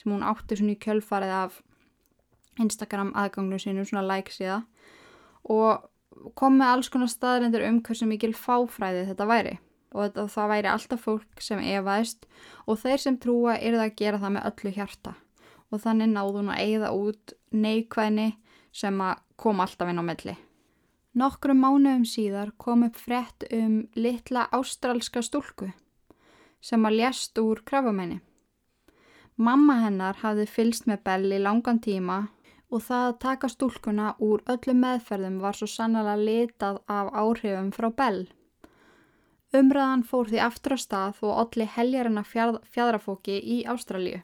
sem 0.00 0.10
hún 0.10 0.24
átti 0.26 0.58
svona 0.58 0.74
í 0.74 0.80
kjölfarið 0.82 1.34
af 1.36 1.60
Instagram 2.60 3.12
aðgangnum 3.16 3.60
sínum, 3.60 3.86
svona 3.86 4.04
like 4.04 4.32
síða 4.34 4.62
og 5.48 5.88
kom 6.38 6.58
með 6.58 6.74
alls 6.74 6.90
konar 6.92 7.10
staðrendur 7.10 7.64
um 7.66 7.80
hversu 7.84 8.06
mikil 8.08 8.32
fáfræði 8.36 9.06
þetta 9.10 9.28
væri. 9.28 9.58
Og 9.92 10.06
þetta, 10.06 10.24
það 10.32 10.52
væri 10.52 10.70
alltaf 10.72 11.02
fólk 11.04 11.42
sem 11.44 11.60
evaðist 11.60 12.24
og 12.64 12.78
þeir 12.80 13.02
sem 13.02 13.18
trúa 13.20 13.58
er 13.58 13.76
það 13.76 13.84
að 13.84 13.98
gera 14.00 14.20
það 14.22 14.34
með 14.36 14.46
öllu 14.50 14.72
hjarta. 14.76 15.12
Og 15.72 15.82
þannig 15.82 16.12
náðu 16.12 16.38
hún 16.38 16.52
að 16.52 16.62
eigða 16.64 16.92
út 16.96 17.34
neikvæðni 17.52 18.28
sem 18.72 19.04
að 19.04 19.20
kom 19.40 19.60
alltaf 19.60 19.92
inn 19.92 20.00
á 20.00 20.04
melli. 20.04 20.36
Nokkrum 21.18 21.60
mánuðum 21.60 22.06
síðar 22.08 22.54
kom 22.56 22.86
upp 22.86 22.96
frett 22.96 23.44
um 23.52 23.82
litla 23.96 24.46
ástralska 24.56 25.20
stúlku 25.24 25.68
sem 26.62 26.86
að 26.86 26.98
ljast 27.00 27.38
úr 27.42 27.62
krafamenni. 27.66 28.20
Mamma 29.36 29.80
hennar 29.82 30.20
hafði 30.22 30.46
fylst 30.46 30.86
með 30.86 31.02
Bell 31.08 31.32
í 31.34 31.40
langan 31.42 31.80
tíma 31.82 32.18
og 32.72 32.84
það 32.86 33.06
að 33.06 33.18
taka 33.24 33.48
stúlkuna 33.52 34.12
úr 34.22 34.44
öllum 34.54 34.80
meðferðum 34.84 35.40
var 35.42 35.58
svo 35.58 35.68
sannlega 35.68 36.14
litað 36.20 36.78
af 36.88 37.10
áhrifum 37.12 37.72
frá 37.76 37.88
Bell. 37.90 38.22
Umræðan 39.52 40.04
fór 40.08 40.30
því 40.30 40.38
aftur 40.46 40.76
á 40.76 40.78
stað 40.80 41.24
og 41.28 41.40
allir 41.42 41.72
heljarina 41.74 42.22
fjadrafóki 42.24 43.36
í 43.36 43.58
Ástralju. 43.68 44.22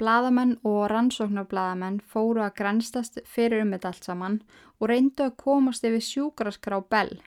Blaðamenn 0.00 0.54
og 0.64 0.86
rannsóknarblaðamenn 0.92 1.98
fóru 2.12 2.44
að 2.44 2.54
grænstast 2.60 3.18
fyrir 3.26 3.64
um 3.64 3.74
þetta 3.74 3.90
allt 3.90 4.06
saman 4.06 4.38
og 4.78 4.88
reyndu 4.92 5.26
að 5.26 5.36
komast 5.42 5.84
yfir 5.84 6.06
sjúkaraskrá 6.06 6.78
Bell. 6.88 7.18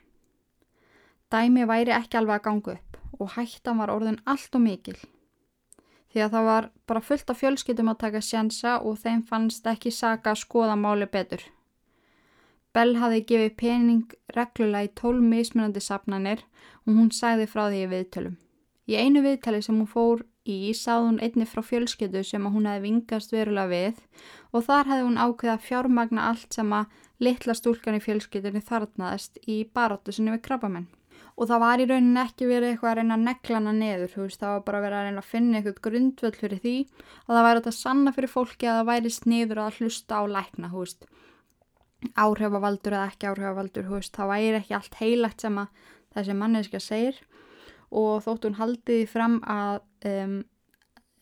Dæmi 1.34 1.64
væri 1.66 1.90
ekki 1.90 2.20
alveg 2.20 2.36
að 2.36 2.44
ganga 2.46 2.74
upp 2.76 2.98
og 3.18 3.32
hættan 3.34 3.80
var 3.80 3.90
orðin 3.90 4.20
allt 4.30 4.54
og 4.54 4.62
mikil. 4.62 4.94
Því 6.14 6.22
að 6.22 6.34
það 6.34 6.44
var 6.48 6.68
bara 6.86 7.02
fullt 7.02 7.32
af 7.32 7.40
fjölskyldum 7.40 7.90
að 7.90 8.00
taka 8.04 8.20
sjansa 8.22 8.74
og 8.78 9.00
þeim 9.02 9.24
fannst 9.26 9.66
ekki 9.66 9.90
saka 9.90 10.30
að 10.30 10.42
skoða 10.44 10.76
máli 10.78 11.08
betur. 11.10 11.42
Bell 12.74 12.94
hafi 13.02 13.24
gefið 13.26 13.56
pening 13.58 14.14
reglulega 14.36 14.86
í 14.86 14.94
tól 15.00 15.18
mismunandi 15.22 15.82
sapnanir 15.82 16.46
og 16.86 16.94
hún 17.00 17.10
sæði 17.10 17.50
frá 17.50 17.66
því 17.66 17.82
í 17.82 17.90
viðtölum. 17.96 18.38
Í 18.90 18.94
einu 18.94 19.26
viðtali 19.26 19.62
sem 19.66 19.78
hún 19.80 19.90
fór 19.90 20.24
í 20.46 20.70
sáð 20.78 21.08
hún 21.08 21.22
einni 21.24 21.50
frá 21.50 21.66
fjölskyldu 21.66 22.22
sem 22.22 22.46
hún 22.46 22.70
hefði 22.70 22.86
vingast 22.86 23.34
verulega 23.34 23.70
við 23.74 24.02
og 24.52 24.66
þar 24.66 24.90
hefði 24.92 25.06
hún 25.08 25.22
ákveða 25.22 25.62
fjármagna 25.66 26.28
allt 26.30 26.54
sem 26.54 26.74
að 26.78 26.98
litla 27.18 27.58
stúlkan 27.58 27.98
í 27.98 28.04
fjölskyldunni 28.06 28.62
þarnaðist 28.62 29.40
í 29.50 29.64
baróttu 29.66 30.14
sinni 30.14 30.34
við 30.36 30.44
krabbamenn 30.46 30.92
og 31.34 31.48
það 31.50 31.62
var 31.64 31.82
í 31.82 31.86
rauninni 31.90 32.20
ekki 32.22 32.46
verið 32.46 32.68
eitthvað 32.70 32.90
að 32.90 32.98
reyna 33.00 33.16
að 33.16 33.24
negla 33.28 33.58
hana 33.58 33.72
neður, 33.74 34.12
veist, 34.22 34.40
það 34.40 34.52
var 34.54 34.62
bara 34.68 34.82
verið 34.84 34.98
að 34.98 35.08
reyna 35.08 35.22
að 35.24 35.30
finna 35.32 35.58
eitthvað 35.58 35.80
grundvöld 35.88 36.38
fyrir 36.38 36.62
því 36.62 36.76
að 37.24 37.34
það 37.34 37.46
væri 37.48 37.60
þetta 37.60 37.74
sanna 37.78 38.14
fyrir 38.14 38.32
fólki 38.34 38.70
að 38.70 38.78
það 38.78 38.90
væri 38.92 39.12
sniður 39.16 39.62
að 39.64 39.80
hlusta 39.80 40.20
á 40.20 40.22
lækna, 40.36 40.70
áhrifavaldur 42.20 42.96
eða 42.96 43.10
ekki 43.10 43.28
áhrifavaldur, 43.30 43.86
þú 43.88 43.98
veist, 43.98 44.14
það 44.16 44.30
væri 44.32 44.58
ekki 44.58 44.76
allt 44.78 44.98
heilagt 45.00 45.44
sem 45.44 45.60
að 45.60 45.84
þessi 46.14 46.36
manneska 46.38 46.80
segir. 46.82 47.20
Og 47.94 48.24
þótt 48.24 48.48
hún 48.48 48.58
haldiði 48.58 49.06
fram 49.08 49.38
að 49.48 49.80
um, 50.10 50.36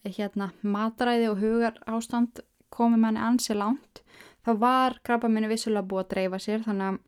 hérna, 0.09 0.51
matræði 0.62 1.29
og 1.31 1.42
hugar 1.42 1.79
ástand 1.87 2.42
komi 2.72 2.98
manni 3.01 3.20
ansi 3.22 3.55
langt, 3.55 4.03
þá 4.42 4.53
var 4.59 4.98
krabba 5.05 5.31
minni 5.31 5.51
vissulega 5.51 5.87
búið 5.87 6.05
að 6.05 6.12
dreifa 6.14 6.40
sér 6.42 6.64
þannig 6.64 6.88
að 6.88 7.01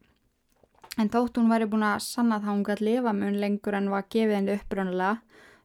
en 0.98 1.10
þótt 1.10 1.40
hún 1.40 1.50
væri 1.50 1.68
búin 1.70 1.86
að 1.86 2.02
sanna 2.06 2.40
það 2.40 2.50
að 2.50 2.54
hún 2.54 2.66
gæti 2.68 2.88
lifa 2.88 3.14
mun 3.16 3.40
lengur 3.42 3.78
en 3.78 3.90
var 3.92 4.06
gefið 4.12 4.36
henni 4.38 4.58
upprönnulega 4.58 5.16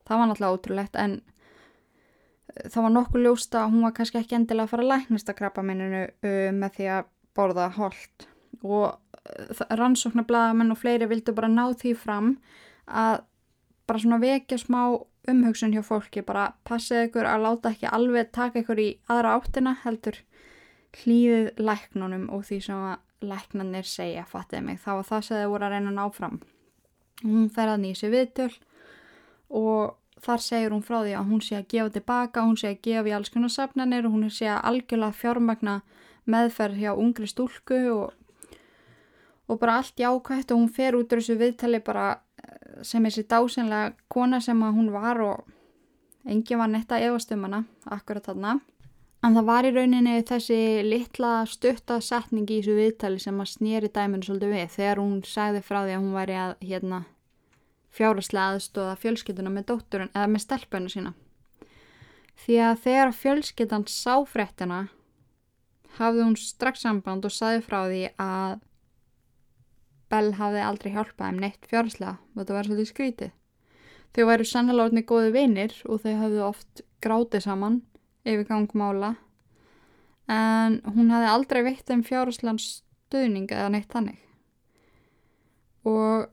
það 0.07 0.21
var 0.21 0.29
náttúrulega 0.29 0.55
ótrúlegt 0.57 0.99
en 0.99 1.19
það 2.65 2.81
var 2.85 2.95
nokkuð 2.95 3.25
ljósta 3.25 3.63
að 3.63 3.75
hún 3.75 3.85
var 3.85 3.95
kannski 3.97 4.19
ekki 4.19 4.37
endilega 4.39 4.67
að 4.67 4.73
fara 4.73 4.85
að 4.85 4.91
læknast 4.93 5.31
að 5.31 5.39
krabba 5.39 5.65
minninu 5.65 6.03
uh, 6.07 6.49
með 6.55 6.75
því 6.77 6.89
að 6.95 7.11
borða 7.37 7.67
hold 7.77 8.27
og 8.65 8.87
uh, 8.89 9.63
rannsóknarbladamenn 9.79 10.73
og 10.73 10.81
fleiri 10.81 11.09
vildu 11.09 11.35
bara 11.37 11.51
ná 11.51 11.67
því 11.77 11.93
fram 11.99 12.33
að 12.89 13.21
bara 13.89 14.01
svona 14.01 14.21
vekja 14.21 14.59
smá 14.61 14.81
umhugsun 15.29 15.73
hjá 15.75 15.83
fólki, 15.85 16.23
bara 16.25 16.53
passið 16.65 17.09
ykkur 17.09 17.27
að 17.27 17.45
láta 17.45 17.73
ekki 17.73 17.89
alveg 17.91 18.31
taka 18.33 18.63
ykkur 18.63 18.81
í 18.81 18.89
aðra 19.11 19.35
áttina 19.37 19.75
heldur 19.83 20.17
hlýðið 20.99 21.59
læknunum 21.61 22.29
og 22.33 22.45
því 22.47 22.59
sem 22.65 22.85
að 22.89 22.97
læknanir 23.21 23.87
segja, 23.87 24.25
fattiði 24.27 24.63
mig, 24.65 24.79
þá 24.83 24.91
var 24.99 25.07
það 25.07 25.23
sem 25.27 25.41
þau 25.41 25.51
voru 25.53 25.67
að 25.67 25.73
reyna 25.75 25.91
að 25.91 25.97
ná 25.97 26.15
fram. 26.15 26.39
Hún 27.23 27.49
fer 27.51 27.71
að 27.71 27.81
nýja 27.83 27.99
sér 27.99 28.13
viðtöl 28.15 28.51
og 29.49 29.97
þar 30.23 30.43
segir 30.43 30.73
hún 30.75 30.85
frá 30.85 31.01
því 31.01 31.15
að 31.17 31.31
hún 31.31 31.43
sé 31.43 31.57
að 31.57 31.67
gefa 31.73 31.93
tilbaka, 31.95 32.45
hún 32.47 32.57
sé 32.59 32.71
að 32.71 32.81
gefa 32.87 33.11
í 33.11 33.15
alls 33.15 33.33
konar 33.33 33.53
safnanir 33.53 34.07
og 34.07 34.15
hún 34.15 34.31
sé 34.31 34.47
að 34.51 34.63
algjörlega 34.71 35.19
fjármagna 35.19 35.75
meðferð 36.29 36.81
hjá 36.83 36.91
ungri 36.93 37.27
stúlku 37.29 37.79
og, 37.93 38.57
og 39.49 39.61
bara 39.61 39.79
allt 39.79 39.99
jákvægt 39.99 40.51
og 40.53 40.61
hún 40.61 40.73
fer 40.73 40.97
út 40.99 41.11
úr 41.11 41.21
þessu 41.21 41.37
viðtali 41.39 41.81
bara 41.83 42.09
eh, 42.43 42.83
sem 42.87 43.03
þessi 43.03 43.25
dásenlega 43.27 43.95
kona 44.11 44.41
sem 44.43 44.59
að 44.63 44.75
hún 44.77 44.91
var 44.95 45.23
og 45.25 45.47
engi 46.29 46.59
var 46.59 46.69
netta 46.71 46.99
efastum 47.01 47.47
hana 47.47 47.63
akkurat 47.89 48.27
þarna. 48.27 48.59
En 49.19 49.35
það 49.35 49.47
var 49.49 49.67
í 49.67 49.71
rauninni 49.75 50.19
þessi 50.23 50.57
litla 50.85 51.31
stutta 51.49 51.97
setning 51.99 52.47
í 52.47 52.61
þessu 52.61 52.75
viðtali 52.77 53.19
sem 53.19 53.39
að 53.43 53.49
snýri 53.51 53.89
dæminu 53.91 54.23
svolítið 54.23 54.53
við 54.55 54.69
þegar 54.77 55.01
hún 55.01 55.17
sagði 55.27 55.63
frá 55.65 55.79
því 55.81 55.95
að 55.95 56.03
hún 56.05 56.13
væri 56.15 56.37
að 56.39 56.53
hérna 56.69 56.99
fjáraslega 57.95 58.53
aðstóða 58.53 58.93
fjölskylduna 59.01 59.51
með 59.51 59.67
dótturinn 59.73 60.13
eða 60.13 60.29
með 60.31 60.43
stelpunum 60.45 60.93
sína. 60.93 61.11
Því 62.39 62.61
að 62.63 62.79
þegar 62.85 63.13
fjölskyldan 63.17 63.85
sá 63.91 64.13
fréttina 64.23 64.79
hafði 65.97 66.23
hún 66.23 66.39
strax 66.39 66.85
samband 66.85 67.27
og 67.27 67.35
saði 67.35 67.63
frá 67.65 67.79
því 67.89 68.03
að 68.15 68.59
Bell 70.09 70.31
hafði 70.39 70.61
aldrei 70.65 70.93
hjálpað 70.95 71.35
um 71.35 71.43
neitt 71.43 71.67
fjáraslega 71.69 72.15
og 72.17 72.39
þetta 72.39 72.55
var 72.55 72.69
svolítið 72.69 72.91
skrítið. 72.93 73.35
Þau 74.15 74.23
væru 74.31 74.47
sannlega 74.47 74.85
orðinni 74.87 75.05
góði 75.11 75.33
vinir 75.35 75.75
og 75.85 76.01
þau 76.01 76.13
hafðu 76.23 76.45
oft 76.47 76.81
grátið 77.03 77.43
saman 77.45 77.81
yfir 78.27 78.47
gangmála 78.49 79.13
en 80.29 80.79
hún 80.85 81.13
hafði 81.13 81.29
aldrei 81.29 81.61
veitt 81.65 81.89
um 81.93 82.03
fjáraslegan 82.05 82.59
stöðning 82.61 83.49
eða 83.49 83.71
neitt 83.73 83.89
þannig. 83.93 84.19
Og 85.89 86.27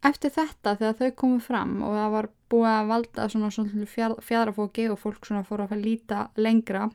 Eftir 0.00 0.32
þetta 0.32 0.78
þegar 0.80 0.94
þau 0.96 1.16
komu 1.20 1.38
fram 1.44 1.72
og 1.84 1.92
það 1.92 2.12
var 2.14 2.28
búið 2.50 2.70
að 2.72 2.86
valda 2.90 3.26
svona, 3.28 3.50
svona 3.52 4.14
fjadrafóki 4.24 4.86
og 4.88 5.00
fólk 5.02 5.26
svona 5.28 5.44
fór 5.44 5.66
að 5.66 5.82
líta 5.82 6.22
lengra 6.40 6.86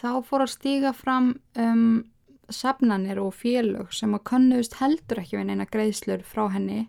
þá 0.00 0.24
fór 0.24 0.46
að 0.46 0.52
stíga 0.54 0.94
fram 0.96 1.34
um, 1.60 2.06
safnanir 2.48 3.20
og 3.20 3.34
félög 3.36 3.92
sem 3.92 4.16
að 4.16 4.24
konnuðust 4.32 4.78
heldur 4.80 5.20
ekki 5.20 5.36
við 5.36 5.50
neina 5.50 5.68
greiðslur 5.68 6.24
frá 6.24 6.46
henni 6.54 6.86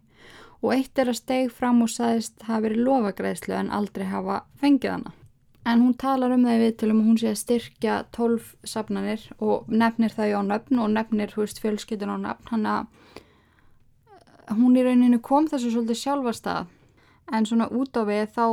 og 0.62 0.74
eitt 0.76 1.00
er 1.02 1.12
að 1.12 1.20
steg 1.20 1.52
fram 1.54 1.82
og 1.82 1.90
sagðist 1.90 2.46
hafa 2.48 2.68
verið 2.68 2.86
lofa 2.86 3.12
greiðslu 3.18 3.58
en 3.58 3.74
aldrei 3.74 4.06
hafa 4.10 4.44
fengið 4.62 4.96
hana. 4.96 5.14
En 5.66 5.82
hún 5.84 5.94
talar 5.94 6.34
um 6.34 6.46
það 6.46 6.64
við 6.64 6.76
til 6.82 6.90
um 6.90 7.02
að 7.02 7.08
hún 7.10 7.18
sé 7.22 7.30
að 7.30 7.42
styrkja 7.42 7.96
tólf 8.16 8.56
safnanir 8.66 9.28
og 9.38 9.70
nefnir 9.70 10.14
það 10.14 10.36
á 10.38 10.42
nöfn 10.46 10.82
og 10.82 10.94
nefnir 10.96 11.34
húst 11.38 11.62
fjölskytun 11.62 12.14
á 12.14 12.18
nöfn 12.18 12.54
hann 12.54 12.66
að 12.66 14.56
hún 14.58 14.78
í 14.78 14.86
rauninu 14.86 15.22
kom 15.22 15.48
þessu 15.50 15.70
svolítið 15.74 16.02
sjálfarstað 16.02 16.72
en 17.32 17.48
svona 17.48 17.70
út 17.70 17.98
á 17.98 18.04
við 18.10 18.26
þá 18.36 18.46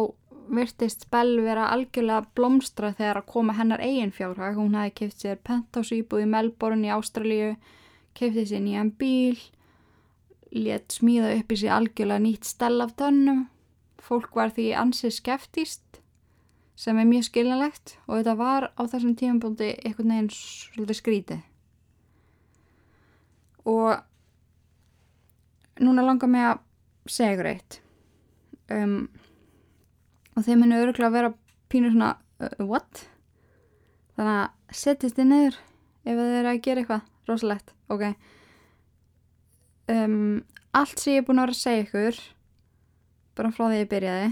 virtist 0.49 1.07
Bell 1.12 1.40
vera 1.44 1.68
algjörlega 1.73 2.29
blómstra 2.37 2.92
þegar 2.97 3.21
að 3.21 3.29
koma 3.33 3.57
hennar 3.59 3.83
eigin 3.85 4.12
fjárhag. 4.14 4.57
Hún 4.57 4.77
hafi 4.79 4.94
keift 5.03 5.25
sér 5.25 5.40
penthouse 5.44 5.97
íbúð 5.97 6.25
í 6.25 6.31
Melbourne 6.31 6.88
í 6.88 6.92
Ástralíu, 6.94 7.55
keifti 8.16 8.47
sér 8.49 8.64
nýjan 8.64 8.92
bíl, 9.01 9.37
létt 10.54 10.94
smíða 10.96 11.34
upp 11.38 11.52
í 11.52 11.58
sig 11.61 11.72
algjörlega 11.72 12.22
nýtt 12.24 12.48
stell 12.48 12.80
af 12.84 12.94
tönnum. 12.98 13.46
Fólk 13.98 14.37
var 14.38 14.52
því 14.54 14.70
ansið 14.80 15.16
skeftíst 15.18 16.00
sem 16.78 16.98
er 16.98 17.08
mjög 17.08 17.26
skiljanlegt 17.26 17.96
og 18.06 18.20
þetta 18.20 18.37
var 18.38 18.68
á 18.78 18.82
þessum 18.87 19.16
tímabóndi 19.18 19.72
einhvern 19.82 20.14
veginn 20.14 20.30
svolítið 20.32 21.00
skrítið. 21.00 21.42
Og 23.68 23.98
núna 25.82 26.06
langar 26.06 26.30
mig 26.30 26.46
að 26.46 26.62
segja 27.11 27.34
ykkur 27.34 27.50
eitt 27.50 27.80
um, 28.72 29.08
og 30.37 30.46
þeir 30.46 30.61
munu 30.61 30.78
öruglega 30.78 31.11
að 31.11 31.18
vera 31.18 31.34
pínur 31.68 31.92
svona 31.92 32.14
uh, 32.40 32.64
what? 32.64 33.04
Þannig 34.16 34.38
að 34.38 34.78
setjast 34.80 35.18
þið 35.18 35.30
neyður 35.32 35.61
ef 36.08 36.14
þið 36.14 36.34
eru 36.40 36.52
að 36.52 36.62
gera 36.64 36.82
eitthvað 36.84 37.28
rosalegt, 37.28 37.74
ok 37.92 38.04
um, 39.94 40.44
Allt 40.77 41.01
sem 41.01 41.16
ég 41.16 41.22
er 41.22 41.27
búin 41.27 41.40
að 41.40 41.48
vera 41.48 41.57
að 41.57 41.62
segja 41.62 41.87
ykkur 41.87 42.20
bara 43.38 43.55
frá 43.55 43.64
því 43.66 43.81
ég 43.81 43.90
byrjaði 43.94 44.29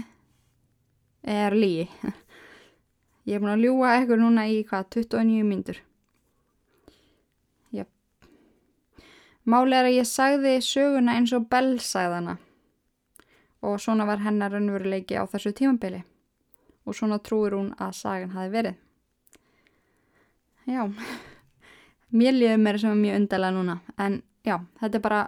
er 1.37 1.57
lígi 1.57 1.89
Ég 3.27 3.35
er 3.35 3.43
búin 3.43 3.55
að 3.55 3.65
ljúa 3.65 3.97
ykkur 4.03 4.21
núna 4.21 4.47
í 4.51 4.61
hvað 4.67 4.89
29 5.01 5.43
myndur 5.47 5.83
Máli 9.47 9.77
er 9.77 9.87
að 9.87 9.95
ég 9.95 10.07
sagði 10.07 10.57
söguna 10.59 11.13
eins 11.15 11.31
og 11.31 11.45
Bell 11.47 11.77
sagðana 11.79 12.33
og 13.63 13.77
svona 13.79 14.03
var 14.07 14.19
hennar 14.19 14.51
raunveruleiki 14.51 15.15
á 15.15 15.23
þessu 15.23 15.53
tímambili 15.55 16.01
og 16.83 16.97
svona 16.97 17.21
trúir 17.23 17.55
hún 17.55 17.69
að 17.79 17.93
sagan 17.95 18.33
hafi 18.35 18.51
verið. 18.51 18.75
Já, 20.67 20.83
mér 22.19 22.35
liður 22.35 22.59
mér 22.59 22.79
sem 22.81 22.91
er 22.91 22.99
mjög 22.99 23.19
undarlega 23.21 23.55
núna. 23.55 23.77
En 23.95 24.19
já, 24.43 24.57
þetta 24.81 24.99
er 24.99 25.05
bara 25.07 25.21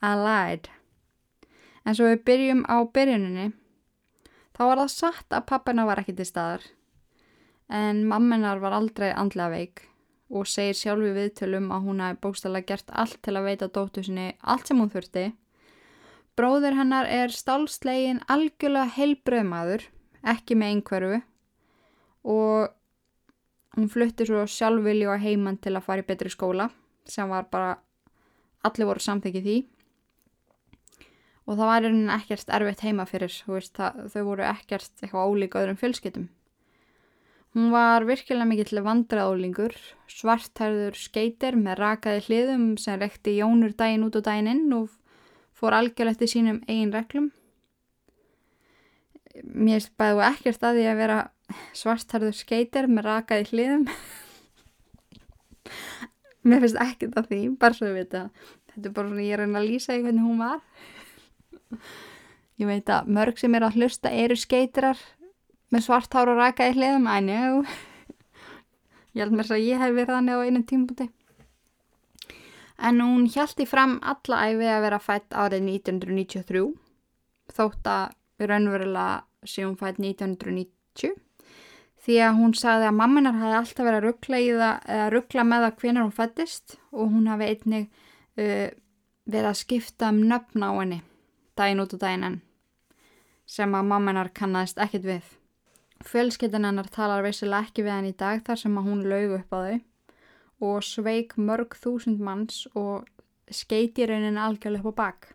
I 0.00 0.16
lied. 0.16 0.68
En 1.84 1.96
svo 1.96 2.08
við 2.10 2.24
byrjum 2.28 2.66
á 2.68 2.76
byrjuninni 2.88 3.50
þá 4.56 4.62
var 4.66 4.82
það 4.82 4.92
satt 4.94 5.36
að 5.36 5.48
pappina 5.48 5.86
var 5.88 6.00
ekki 6.02 6.16
til 6.16 6.28
staðar 6.28 6.64
en 7.70 8.02
mamminar 8.08 8.58
var 8.60 8.74
aldrei 8.74 9.12
andlega 9.14 9.52
veik 9.54 9.84
og 10.30 10.46
segir 10.46 10.76
sjálfi 10.78 11.12
viðtölum 11.14 11.70
að 11.74 11.86
hún 11.86 12.02
hafi 12.02 12.18
bókstala 12.22 12.62
gert 12.66 12.90
allt 12.90 13.18
til 13.22 13.36
að 13.38 13.46
veita 13.46 13.70
dóttu 13.70 14.02
sinni 14.06 14.32
allt 14.40 14.68
sem 14.70 14.78
hún 14.78 14.90
þurfti. 14.90 15.30
Bróður 16.38 16.76
hennar 16.78 17.08
er 17.10 17.34
stálslegin 17.34 18.22
algjörlega 18.30 18.94
heilbröðmaður, 18.94 19.82
ekki 20.22 20.56
með 20.58 20.74
einhverfu 20.74 21.18
og 22.30 22.70
hún 23.76 23.90
flutti 23.90 24.26
svo 24.28 24.44
sjálfvilju 24.46 25.10
á 25.10 25.18
heimann 25.22 25.58
til 25.58 25.74
að 25.74 25.86
fara 25.86 26.04
í 26.04 26.06
betri 26.06 26.30
skóla 26.30 26.70
sem 27.08 27.28
var 27.30 27.48
bara, 27.50 27.74
allir 28.66 28.86
voru 28.86 29.02
samþykið 29.02 29.46
því 29.46 29.58
og 31.50 31.56
það 31.58 31.66
var 31.66 31.82
einhvern 31.82 31.96
veginn 31.96 32.12
ekkert 32.14 32.52
erfitt 32.54 32.82
heima 32.86 33.04
fyrir, 33.10 33.32
veist, 33.50 33.72
það, 33.74 34.04
þau 34.12 34.20
voru 34.28 34.44
ekkert 34.46 35.00
eitthvað 35.02 35.32
ólíka 35.32 35.64
öðrum 35.64 35.80
fjölskyttum. 35.80 36.28
Hún 37.50 37.72
var 37.74 38.04
virkilega 38.06 38.46
mikill 38.46 38.78
vandraðólingur, 38.86 39.74
svarthærður 40.06 40.94
skeitir 40.94 41.58
með 41.58 41.80
rakaði 41.80 42.20
hliðum 42.28 42.76
sem 42.78 42.94
rekti 43.00 43.34
jónur 43.40 43.74
daginn 43.74 44.04
út 44.06 44.14
og 44.20 44.22
daginn 44.28 44.52
inn 44.52 44.76
og 44.76 44.92
fór 45.58 45.74
algjörlega 45.74 46.14
eftir 46.14 46.30
sínum 46.30 46.60
eigin 46.68 46.94
reglum. 46.94 47.26
Mér 49.42 49.82
spæðu 49.82 50.22
ekkert 50.28 50.62
að 50.68 50.78
því 50.78 50.86
að 50.92 51.02
vera 51.02 51.18
svarthærður 51.74 52.38
skeitir 52.38 52.86
með 52.86 53.02
rakaði 53.08 53.50
hliðum. 53.50 53.84
Mér 56.46 56.62
finnst 56.62 56.78
ekkert 56.86 57.18
að 57.18 57.26
því, 57.32 57.40
bara 57.58 57.74
svo 57.80 57.90
að 57.90 57.98
vita. 57.98 58.22
Þetta 58.70 58.86
er 58.86 58.94
bara 58.94 59.10
svona 59.10 59.26
ég 59.26 59.34
er 59.34 59.42
að 59.48 59.66
lýsa 59.66 59.98
í 59.98 60.06
hvernig 60.06 60.22
hún 60.22 60.46
var. 60.46 60.62
Ég 62.60 62.68
veit 62.68 62.90
að 62.92 63.08
mörg 63.16 63.38
sem 63.40 63.54
er 63.56 63.64
að 63.66 63.78
hlusta 63.80 64.12
eru 64.12 64.36
skeitirar 64.36 64.98
með 65.70 65.86
svart 65.86 66.12
hár 66.12 66.32
og 66.32 66.40
raka 66.40 66.68
í 66.68 66.74
hliðum. 66.76 67.06
I 67.08 67.20
know 67.24 67.64
ég 69.14 69.24
held 69.24 69.34
mér 69.34 69.50
að 69.50 69.64
ég 69.64 69.80
hef 69.80 69.94
verið 69.94 70.14
þannig 70.14 70.38
á 70.38 70.44
einu 70.46 70.62
tímbúti 70.66 71.08
en 72.80 73.00
hún 73.04 73.26
hjælti 73.28 73.66
fram 73.68 73.98
alla 74.00 74.44
æfi 74.48 74.68
að 74.70 74.84
vera 74.86 75.00
fætt 75.02 75.34
árið 75.36 75.66
1993 75.66 76.62
þótt 77.56 77.90
að 77.90 78.46
raunverulega 78.50 79.48
séum 79.48 79.74
fætt 79.80 79.98
1990 80.00 81.18
því 82.00 82.16
að 82.24 82.38
hún 82.38 82.54
sagði 82.56 82.88
að 82.88 82.96
mamminar 82.96 83.36
hafi 83.36 83.56
alltaf 83.58 83.84
verið 83.84 83.98
að 83.98 84.06
ruggla, 84.06 85.40
að 85.44 85.50
með 85.50 85.66
það 85.66 85.80
hvenar 85.82 86.06
hún 86.06 86.16
fættist 86.16 86.78
og 86.94 87.12
hún 87.12 87.28
hafi 87.28 87.50
einnig 87.50 87.90
uh, 88.40 88.68
verið 89.28 89.50
að 89.50 89.60
skipta 89.60 90.08
um 90.14 90.22
nöfn 90.30 90.64
á 90.64 90.70
henni 90.78 91.02
daginn 91.60 91.84
út 91.84 91.94
og 91.94 92.02
daginn 92.02 92.26
enn 92.30 92.40
sem 93.50 93.72
að 93.74 93.88
mamminar 93.90 94.30
kannast 94.34 94.78
ekkit 94.78 95.06
við. 95.08 95.30
Fjölskyttin 96.06 96.64
hennar 96.64 96.88
talar 96.92 97.24
vissilega 97.26 97.66
ekki 97.66 97.84
við 97.84 97.96
henni 97.96 98.12
í 98.14 98.18
dag 98.20 98.44
þar 98.46 98.60
sem 98.62 98.76
að 98.78 98.86
hún 98.86 99.00
laug 99.10 99.34
upp 99.40 99.56
á 99.56 99.58
þau 99.58 99.80
og 100.70 100.84
sveik 100.84 101.34
mörg 101.40 101.74
þúsund 101.80 102.20
manns 102.22 102.62
og 102.78 103.08
skeiti 103.50 104.06
raunin 104.06 104.38
algjörlega 104.38 104.86
upp 104.86 104.96
á 104.96 105.00
bakk. 105.00 105.28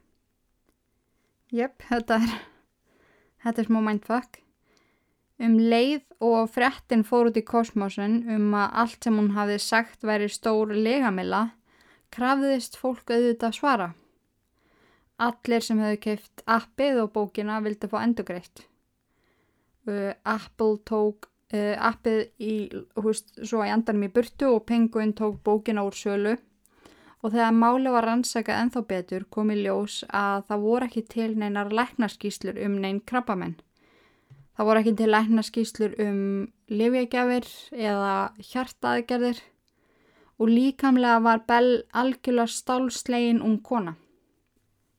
Jöpp, 1.56 1.86
þetta 1.90 2.20
er, 2.22 2.34
þetta 3.44 3.62
er 3.62 3.70
smá 3.70 3.80
mindfuck. 3.90 4.40
Um 5.36 5.58
leið 5.60 6.06
og 6.24 6.48
frettin 6.54 7.04
fór 7.04 7.30
út 7.30 7.38
í 7.42 7.44
kosmosin 7.44 8.22
um 8.32 8.54
að 8.56 8.80
allt 8.86 9.04
sem 9.04 9.20
hún 9.20 9.34
hafði 9.36 9.60
sagt 9.60 10.08
væri 10.08 10.30
stór 10.32 10.72
legamilla, 10.72 11.50
krafðist 12.16 12.80
fólk 12.80 13.12
auðvitað 13.12 13.58
svara. 13.60 13.90
Allir 15.16 15.64
sem 15.64 15.80
hefðu 15.80 16.00
keift 16.04 16.42
appið 16.44 17.06
og 17.06 17.14
bókina 17.16 17.62
vildi 17.64 17.88
fá 17.88 18.02
endugreitt. 18.04 18.66
Uh, 19.88 20.12
Apple 20.28 20.82
tók 20.84 21.30
uh, 21.54 21.76
appið 21.80 22.20
í, 22.42 22.56
húst, 23.00 23.32
svo 23.40 23.64
í 23.64 23.72
endanum 23.72 24.08
í 24.08 24.12
burtu 24.12 24.50
og 24.56 24.66
penguinn 24.68 25.14
tók 25.16 25.40
bókina 25.46 25.86
úr 25.86 25.96
sölu 25.96 26.36
og 27.26 27.32
þegar 27.34 27.56
máli 27.58 27.94
var 27.94 28.06
rannsakað 28.06 28.60
enþá 28.64 28.82
betur 28.90 29.24
kom 29.34 29.50
í 29.54 29.58
ljós 29.64 30.04
að 30.14 30.44
það 30.50 30.66
voru 30.66 30.90
ekki 30.90 31.06
til 31.10 31.32
neinar 31.40 31.72
læknarskíslur 31.74 32.60
um 32.66 32.76
neinn 32.84 33.02
krabbamenn. 33.02 33.56
Það 34.56 34.68
voru 34.70 34.82
ekki 34.84 34.96
til 35.00 35.12
læknaskíslur 35.12 35.96
um 36.06 36.22
livjagjafir 36.70 37.48
eða 37.74 38.16
hjartaðgerðir 38.52 39.42
og 40.40 40.52
líkamlega 40.52 41.22
var 41.24 41.46
Bell 41.48 41.72
algjörlega 41.96 42.52
stálslegin 42.52 43.42
um 43.42 43.58
kona. 43.64 43.96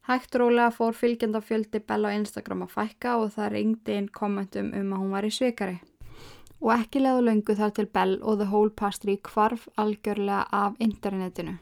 Hægt 0.06 0.36
rólega 0.38 0.70
fór 0.70 0.94
fylgjandafjöldi 0.94 1.80
Bell 1.82 2.06
á 2.06 2.14
Instagram 2.14 2.60
að 2.62 2.74
fækka 2.76 3.16
og 3.18 3.32
það 3.34 3.48
ringdi 3.56 3.94
inn 3.98 4.08
kommentum 4.14 4.68
um 4.78 4.92
að 4.94 5.00
hún 5.02 5.14
var 5.16 5.26
í 5.26 5.30
svikari. 5.34 5.80
Og 6.62 6.70
ekki 6.76 7.02
leðu 7.02 7.24
löngu 7.26 7.56
þar 7.58 7.72
til 7.74 7.86
Bell 7.90 8.14
og 8.22 8.38
The 8.38 8.46
Whole 8.52 8.70
Pastry 8.70 9.16
kvarf 9.18 9.66
algjörlega 9.74 10.44
af 10.54 10.78
internetinu. 10.78 11.56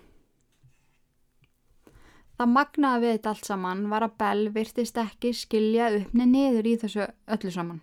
Það 2.37 2.52
magnaði 2.52 3.07
við 3.07 3.12
þetta 3.14 3.33
allt 3.33 3.48
saman 3.48 3.83
var 3.94 4.04
að 4.04 4.14
Bell 4.20 4.44
virtist 4.59 5.00
ekki 5.00 5.33
skilja 5.33 5.88
uppni 6.02 6.28
niður 6.28 6.68
í 6.68 6.76
þessu 6.85 7.09
öllu 7.37 7.52
saman. 7.54 7.80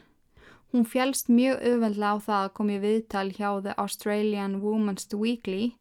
Hún 0.71 0.86
fjælst 0.86 1.32
mjög 1.32 1.58
auðveldlega 1.58 2.13
á 2.13 2.26
það 2.28 2.45
að 2.45 2.54
komi 2.60 2.78
viðtal 2.86 3.28
hjá 3.34 3.50
The 3.65 3.74
Australian 3.82 4.60
Women's 4.62 5.10
Weekly 5.10 5.74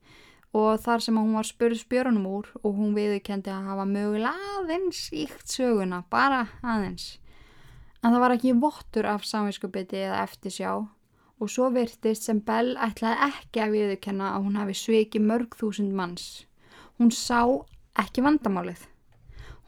og 0.57 0.81
þar 0.83 1.05
sem 1.05 1.19
hún 1.19 1.37
var 1.39 1.47
spurð 1.47 1.79
spjörunum 1.79 2.27
úr 2.27 2.49
og 2.63 2.75
hún 2.75 2.95
viðkendi 2.97 3.53
að 3.55 3.69
hafa 3.71 3.87
mögulega 3.87 4.55
aðeins 4.59 5.07
íkt 5.15 5.47
söguna, 5.47 6.03
bara 6.11 6.47
aðeins. 6.63 7.19
En 8.03 8.15
það 8.15 8.23
var 8.25 8.35
ekki 8.35 8.57
vottur 8.59 9.07
af 9.07 9.27
samvinskupiti 9.29 10.01
eða 10.01 10.25
eftirsjá 10.25 10.73
og 11.41 11.49
svo 11.49 11.71
virtist 11.73 12.27
sem 12.27 12.41
Bell 12.45 12.75
ætlaði 12.81 13.31
ekki 13.31 13.63
að 13.65 13.75
viðkenna 13.77 14.35
að 14.35 14.47
hún 14.47 14.59
hafi 14.61 14.77
sveiki 14.77 15.23
mörg 15.23 15.57
þúsund 15.57 15.95
manns. 15.97 16.45
Hún 16.99 17.13
sá 17.15 17.47
ekki 18.01 18.25
vandamálið. 18.25 18.83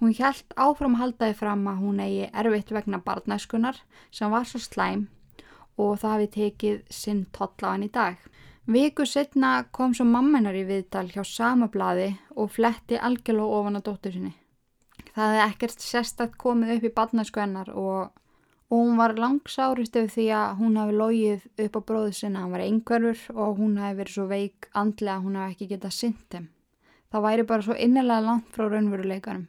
Hún 0.02 0.12
hjælt 0.18 0.52
áfram 0.58 0.98
haldaði 0.98 1.36
fram 1.38 1.62
að 1.70 1.82
hún 1.84 2.00
eigi 2.02 2.28
erfitt 2.34 2.72
vegna 2.74 2.98
barnæskunar 2.98 3.78
sem 4.10 4.32
var 4.32 4.48
svo 4.48 4.58
slæm 4.60 5.06
og 5.80 6.00
það 6.02 6.14
hafi 6.14 6.28
tekið 6.36 6.80
sinn 6.92 7.22
toll 7.32 7.54
á 7.62 7.70
hann 7.70 7.86
í 7.86 7.92
dag. 7.92 8.18
Viku 8.66 9.02
setna 9.06 9.64
kom 9.74 9.90
svo 9.90 10.04
mammenar 10.06 10.54
í 10.54 10.62
viðtal 10.62 11.08
hjá 11.10 11.24
sama 11.26 11.66
bladi 11.66 12.12
og 12.38 12.52
fletti 12.54 12.94
algjörlega 12.94 13.58
ofan 13.58 13.78
á 13.78 13.82
dóttur 13.82 14.14
sinni. 14.14 14.36
Það 15.16 15.32
hefði 15.34 15.40
ekkert 15.48 15.82
sérstakt 15.82 16.36
komið 16.38 16.76
upp 16.76 16.86
í 16.86 16.92
barnæsku 16.94 17.42
hennar 17.42 17.72
og, 17.74 18.12
og 18.70 18.76
hún 18.84 19.00
var 19.00 19.16
langsárist 19.18 19.98
ef 19.98 20.14
því 20.14 20.28
að 20.38 20.54
hún 20.60 20.78
hafi 20.78 20.94
logið 21.00 21.48
upp 21.66 21.74
á 21.74 21.80
bróðu 21.90 22.14
sinna. 22.14 22.44
Hann 22.44 22.54
var 22.54 22.62
einhverfur 22.62 23.34
og 23.34 23.58
hún 23.58 23.76
hafi 23.82 23.98
verið 23.98 24.14
svo 24.14 24.28
veik 24.30 24.70
andlega 24.78 25.18
að 25.18 25.26
hún 25.26 25.40
hafi 25.42 25.56
ekki 25.56 25.70
getað 25.74 25.98
syntem. 25.98 26.48
Það 27.10 27.26
væri 27.26 27.48
bara 27.50 27.66
svo 27.66 27.74
innilega 27.74 28.28
langt 28.28 28.54
frá 28.54 28.68
raunveruleikanum. 28.70 29.48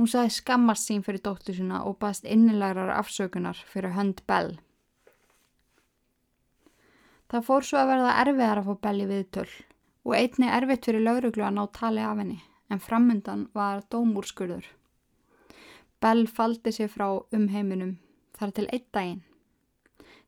Hún 0.00 0.08
saði 0.08 0.32
skammast 0.32 0.88
sín 0.88 1.04
fyrir 1.04 1.20
dóttu 1.20 1.52
sína 1.52 1.84
og 1.84 2.00
baðst 2.00 2.24
innilagrar 2.24 2.96
afsökunar 2.96 3.60
fyrir 3.68 3.92
hönd 3.92 4.24
Bell. 4.26 4.56
Það 7.32 7.44
fór 7.46 7.64
svo 7.64 7.78
að 7.80 7.86
verða 7.88 8.16
erfiðar 8.20 8.58
að 8.60 8.66
fá 8.66 8.74
Bell 8.84 8.98
í 9.00 9.04
viðtöl 9.08 9.50
og 10.04 10.14
einni 10.18 10.48
erfitt 10.52 10.84
fyrir 10.84 11.00
lauruglu 11.06 11.46
að 11.46 11.54
ná 11.56 11.62
tali 11.72 12.02
af 12.04 12.18
henni 12.20 12.42
en 12.68 12.82
framöndan 12.82 13.46
var 13.56 13.80
dómúrskurður. 13.94 14.66
Bell 16.04 16.26
faldi 16.28 16.74
sér 16.76 16.92
frá 16.92 17.06
um 17.08 17.48
heiminum 17.54 17.96
þar 18.36 18.52
til 18.58 18.66
einn 18.68 18.84
daginn. 18.92 19.24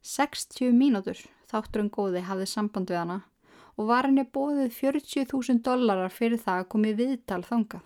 60 0.01 0.73
mínútur 0.81 1.21
þáttur 1.53 1.85
um 1.85 1.93
góði 1.93 2.25
hafði 2.25 2.49
samband 2.49 2.89
við 2.89 3.03
hana 3.03 3.21
og 3.77 3.93
var 3.93 4.09
henni 4.09 4.25
bóðið 4.25 4.73
40.000 4.81 5.61
dollarar 5.61 6.13
fyrir 6.13 6.41
það 6.41 6.65
að 6.65 6.71
komi 6.73 6.97
viðtal 6.97 7.43
þangað 7.45 7.85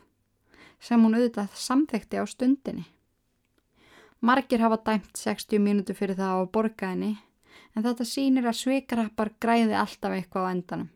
sem 0.78 1.02
hún 1.02 1.18
auðvitað 1.18 1.58
samþekti 1.58 2.22
á 2.22 2.24
stundinni. 2.30 2.86
Margir 4.22 4.62
hafa 4.62 4.78
dæmt 4.78 5.18
60 5.18 5.58
mínútur 5.58 5.98
fyrir 5.98 6.14
það 6.14 6.38
á 6.38 6.52
borgaðinni 6.54 7.16
en 7.74 7.84
þetta 7.84 8.06
sýnir 8.06 8.48
að 8.48 8.60
svikarappar 8.60 9.32
græði 9.40 9.76
alltaf 9.78 10.14
eitthvað 10.14 10.48
á 10.48 10.52
endanum. 10.52 10.88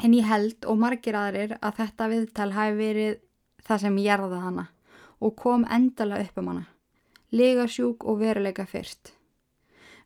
En 0.00 0.16
ég 0.16 0.28
held 0.28 0.64
og 0.64 0.78
margir 0.80 1.16
aðrir 1.18 1.56
að 1.60 1.80
þetta 1.82 2.08
viðtal 2.08 2.50
hafi 2.56 2.76
verið 2.78 3.16
það 3.66 3.82
sem 3.84 3.98
gerða 4.00 4.42
hana 4.44 4.66
og 5.20 5.34
kom 5.36 5.66
endala 5.68 6.20
upp 6.24 6.38
um 6.40 6.52
hana. 6.52 6.66
Legasjúk 7.30 8.06
og 8.08 8.22
veruleika 8.22 8.64
fyrst. 8.66 9.12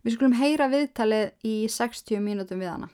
Við 0.05 0.17
skulum 0.17 0.37
heyra 0.37 0.69
viðtalið 0.69 1.31
í 1.47 1.55
60 1.71 2.21
mínútum 2.21 2.61
við 2.61 2.75
hana. 2.75 2.91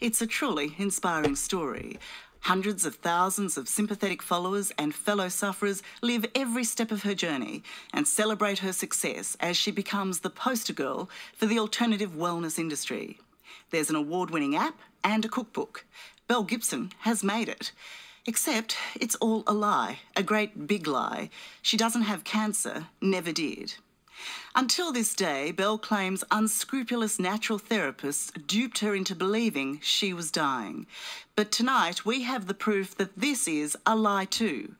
It's 0.00 0.22
a 0.22 0.26
truly 0.26 0.72
inspiring 0.78 1.36
story. 1.36 1.98
Hundreds 2.42 2.84
of 2.84 2.96
thousands 2.96 3.58
of 3.58 3.68
sympathetic 3.68 4.22
followers 4.22 4.72
and 4.78 4.94
fellow 4.94 5.28
sufferers 5.28 5.82
live 6.00 6.24
every 6.34 6.64
step 6.64 6.90
of 6.90 7.02
her 7.02 7.14
journey 7.14 7.62
and 7.92 8.08
celebrate 8.08 8.60
her 8.60 8.72
success 8.72 9.36
as 9.40 9.56
she 9.56 9.70
becomes 9.70 10.20
the 10.20 10.30
poster 10.30 10.72
girl 10.72 11.08
for 11.36 11.46
the 11.46 11.58
alternative 11.58 12.12
wellness 12.12 12.58
industry. 12.58 13.18
There's 13.70 13.90
an 13.90 13.96
award 13.96 14.30
winning 14.30 14.56
app 14.56 14.78
and 15.04 15.24
a 15.24 15.28
cookbook. 15.28 15.84
Belle 16.28 16.44
Gibson 16.44 16.92
has 17.00 17.22
made 17.22 17.48
it. 17.48 17.72
Except 18.26 18.76
it's 19.00 19.16
all 19.16 19.44
a 19.46 19.52
lie, 19.52 20.00
a 20.16 20.22
great 20.22 20.66
big 20.66 20.86
lie. 20.86 21.30
She 21.62 21.76
doesn't 21.76 22.02
have 22.02 22.24
cancer, 22.24 22.86
never 23.00 23.32
did. 23.32 23.74
Until 24.54 24.92
this 24.92 25.14
day, 25.14 25.52
Belle 25.52 25.78
claims 25.78 26.24
unscrupulous 26.30 27.18
natural 27.18 27.58
therapists 27.58 28.32
duped 28.46 28.80
her 28.80 28.94
into 28.94 29.14
believing 29.14 29.80
she 29.80 30.12
was 30.12 30.30
dying. 30.30 30.86
But 31.36 31.52
tonight, 31.52 32.04
we 32.04 32.22
have 32.22 32.46
the 32.46 32.54
proof 32.54 32.96
that 32.96 33.16
this 33.16 33.46
is 33.46 33.76
a 33.86 33.94
lie 33.94 34.24
too. 34.24 34.74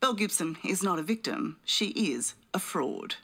Belle 0.00 0.14
Gibson 0.14 0.56
is 0.64 0.82
not 0.82 0.98
a 0.98 1.02
victim, 1.02 1.58
she 1.64 1.88
is 1.88 2.34
a 2.54 2.58
fraud. 2.58 3.16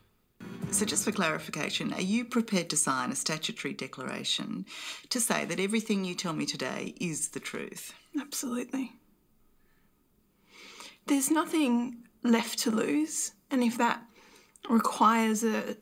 So, 0.70 0.84
just 0.84 1.04
for 1.04 1.12
clarification, 1.12 1.92
are 1.94 2.00
you 2.02 2.24
prepared 2.24 2.68
to 2.70 2.76
sign 2.76 3.10
a 3.10 3.16
statutory 3.16 3.72
declaration 3.72 4.66
to 5.08 5.20
say 5.20 5.46
that 5.46 5.60
everything 5.60 6.04
you 6.04 6.14
tell 6.14 6.34
me 6.34 6.44
today 6.44 6.94
is 7.00 7.28
the 7.28 7.40
truth? 7.40 7.94
Absolutely. 8.20 8.92
There's 11.06 11.30
nothing 11.30 12.04
left 12.22 12.58
to 12.60 12.70
lose, 12.70 13.32
and 13.50 13.62
if 13.62 13.78
that 13.78 14.02
requires 14.68 15.44
a 15.44 15.76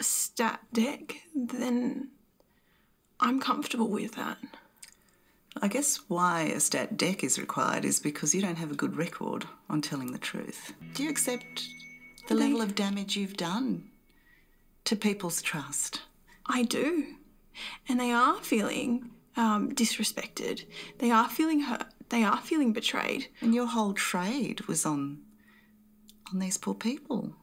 stat 0.00 0.60
deck, 0.72 1.16
then 1.34 2.08
I'm 3.20 3.40
comfortable 3.40 3.88
with 3.88 4.14
that. 4.16 4.38
I 5.62 5.68
guess 5.68 6.00
why 6.08 6.42
a 6.42 6.60
stat 6.60 6.96
deck 6.96 7.22
is 7.22 7.38
required 7.38 7.84
is 7.84 8.00
because 8.00 8.34
you 8.34 8.42
don't 8.42 8.58
have 8.58 8.72
a 8.72 8.76
good 8.76 8.96
record 8.96 9.46
on 9.70 9.80
telling 9.80 10.12
the 10.12 10.18
truth. 10.18 10.72
Do 10.94 11.04
you 11.04 11.10
accept 11.10 11.66
the 12.28 12.34
level 12.34 12.60
of 12.60 12.74
damage 12.74 13.16
you've 13.16 13.36
done 13.36 13.88
to 14.84 14.96
people's 14.96 15.40
trust? 15.40 16.02
I 16.46 16.64
do. 16.64 17.06
And 17.88 18.00
they 18.00 18.10
are 18.10 18.36
feeling 18.42 19.10
um, 19.36 19.72
disrespected. 19.72 20.64
They 20.98 21.10
are 21.10 21.28
feeling 21.28 21.60
hurt. 21.60 21.86
They 22.08 22.24
are 22.24 22.40
feeling 22.40 22.72
betrayed. 22.72 23.28
And 23.40 23.54
your 23.54 23.66
whole 23.66 23.94
trade 23.94 24.62
was 24.62 24.84
on 24.84 25.20
on 26.32 26.40
these 26.40 26.56
poor 26.56 26.74
people 26.74 27.34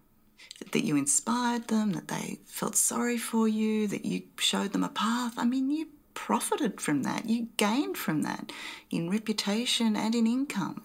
that 0.72 0.84
you 0.84 0.96
inspired 0.96 1.68
them, 1.68 1.94
that 1.94 2.08
they 2.08 2.40
felt 2.46 2.76
sorry 2.76 3.18
for 3.18 3.48
you, 3.48 3.88
that 3.88 4.06
you 4.06 4.24
showed 4.38 4.74
them 4.74 4.84
a 4.84 4.90
path. 4.90 5.34
I 5.38 5.46
mean, 5.46 5.72
you 5.72 5.88
profited 6.14 6.80
from 6.80 7.04
that, 7.04 7.28
you 7.28 7.48
gained 7.58 7.98
from 7.98 8.22
that 8.24 8.52
in 8.90 9.10
reputation 9.10 9.96
and 9.96 10.14
in 10.14 10.28
income. 10.28 10.84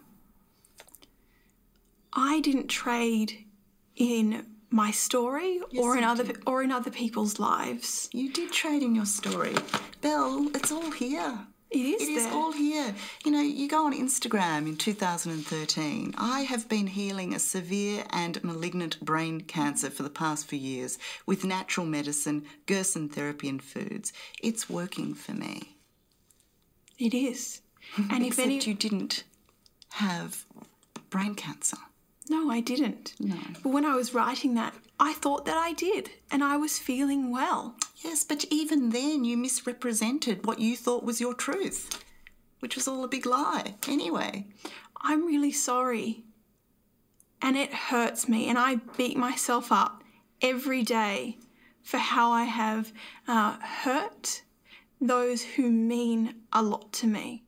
I 2.13 2.41
didn't 2.41 2.69
trade 2.69 3.45
in 3.97 4.47
my 4.71 4.91
story 4.91 5.61
or 5.79 5.97
in 5.97 6.05
other 6.05 6.25
did. 6.25 6.43
or 6.47 6.63
in 6.63 6.73
other 6.73 6.91
people's 6.91 7.39
lives. 7.39 8.09
You 8.13 8.33
did 8.33 8.53
trade 8.53 8.83
in 8.83 8.95
your 8.95 9.07
story. 9.07 9.55
Belle, 10.01 10.49
it's 10.55 10.73
all 10.73 10.91
here. 10.91 11.47
It 11.77 11.85
is 11.85 12.09
It 12.09 12.13
is 12.13 12.25
there. 12.25 12.33
all 12.33 12.53
here. 12.53 12.95
You 13.25 13.31
know, 13.33 13.41
you 13.43 13.69
go 13.69 13.85
on 13.85 13.93
Instagram 13.93 14.67
in 14.67 14.77
2013. 14.79 16.15
I 16.17 16.41
have 16.41 16.71
been 16.71 16.87
healing 16.87 17.35
a 17.35 17.39
severe 17.39 18.05
and 18.11 18.43
malignant 18.43 18.99
brain 19.05 19.43
cancer 19.43 19.91
for 19.91 20.03
the 20.03 20.09
past 20.09 20.47
few 20.47 20.59
years 20.59 20.99
with 21.27 21.45
natural 21.45 21.85
medicine, 21.85 22.47
Gerson 22.65 23.11
therapy, 23.11 23.49
and 23.51 23.63
foods. 23.63 24.15
It's 24.43 24.71
working 24.71 25.13
for 25.15 25.33
me. 25.33 25.77
It 26.99 27.13
is. 27.13 27.61
And 28.11 28.25
if 28.25 28.39
any 28.39 28.59
you 28.59 28.73
didn't 28.75 29.25
have 29.91 30.47
brain 31.11 31.35
cancer. 31.35 31.77
No, 32.29 32.51
I 32.51 32.61
didn't. 32.61 33.15
No. 33.21 33.39
But 33.63 33.71
when 33.71 33.85
I 33.85 33.95
was 33.95 34.15
writing 34.15 34.55
that, 34.55 34.75
I 34.99 35.13
thought 35.13 35.45
that 35.45 35.57
I 35.57 35.73
did 35.73 36.11
and 36.31 36.43
I 36.43 36.57
was 36.57 36.79
feeling 36.79 37.31
well. 37.31 37.77
Yes, 37.97 38.25
but 38.25 38.45
even 38.51 38.91
then 38.91 39.25
you 39.25 39.37
misrepresented 39.37 40.47
what 40.47 40.59
you 40.59 40.77
thought 40.77 41.05
was 41.05 41.21
your 41.21 41.35
truth, 41.35 42.05
which 42.61 42.75
was 42.75 42.89
all 42.89 43.05
a 43.05 43.09
big 43.09 43.27
lie. 43.27 43.75
Anyway, 43.89 44.47
I'm 45.03 45.27
really 45.27 45.53
sorry. 45.53 46.25
And 47.43 47.57
it 47.57 47.73
hurts 47.73 48.29
me, 48.29 48.49
and 48.49 48.59
I 48.59 48.77
beat 48.97 49.17
myself 49.17 49.71
up 49.71 50.03
every 50.41 50.83
day 50.83 51.37
for 51.83 51.99
how 51.99 52.33
I 52.33 52.45
have 52.45 52.93
uh, 53.29 53.59
hurt 53.61 54.43
those 55.01 55.43
who 55.43 55.71
mean 55.71 56.35
a 56.53 56.63
lot 56.63 56.93
to 56.95 57.07
me. 57.07 57.45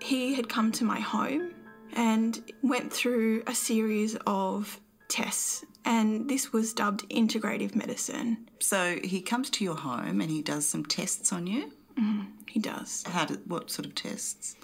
He 0.00 0.34
had 0.34 0.48
come 0.48 0.72
to 0.72 0.84
my 0.84 1.00
home 1.00 1.52
and 1.94 2.42
went 2.62 2.92
through 2.92 3.42
a 3.46 3.54
series 3.54 4.16
of 4.26 4.80
tests, 5.08 5.64
and 5.84 6.28
this 6.28 6.52
was 6.52 6.72
dubbed 6.72 7.08
integrative 7.08 7.74
medicine. 7.74 8.48
so 8.60 8.98
he 9.02 9.20
comes 9.20 9.50
to 9.50 9.64
your 9.64 9.76
home 9.76 10.20
and 10.20 10.30
he 10.30 10.42
does 10.42 10.66
some 10.66 10.84
tests 10.84 11.32
on 11.32 11.46
you. 11.46 11.72
Mm-hmm. 11.98 12.22
He 12.48 12.60
does. 12.60 13.04
How 13.06 13.26
what 13.46 13.70
sort 13.70 13.86
of 13.86 13.94
tests? 13.94 14.56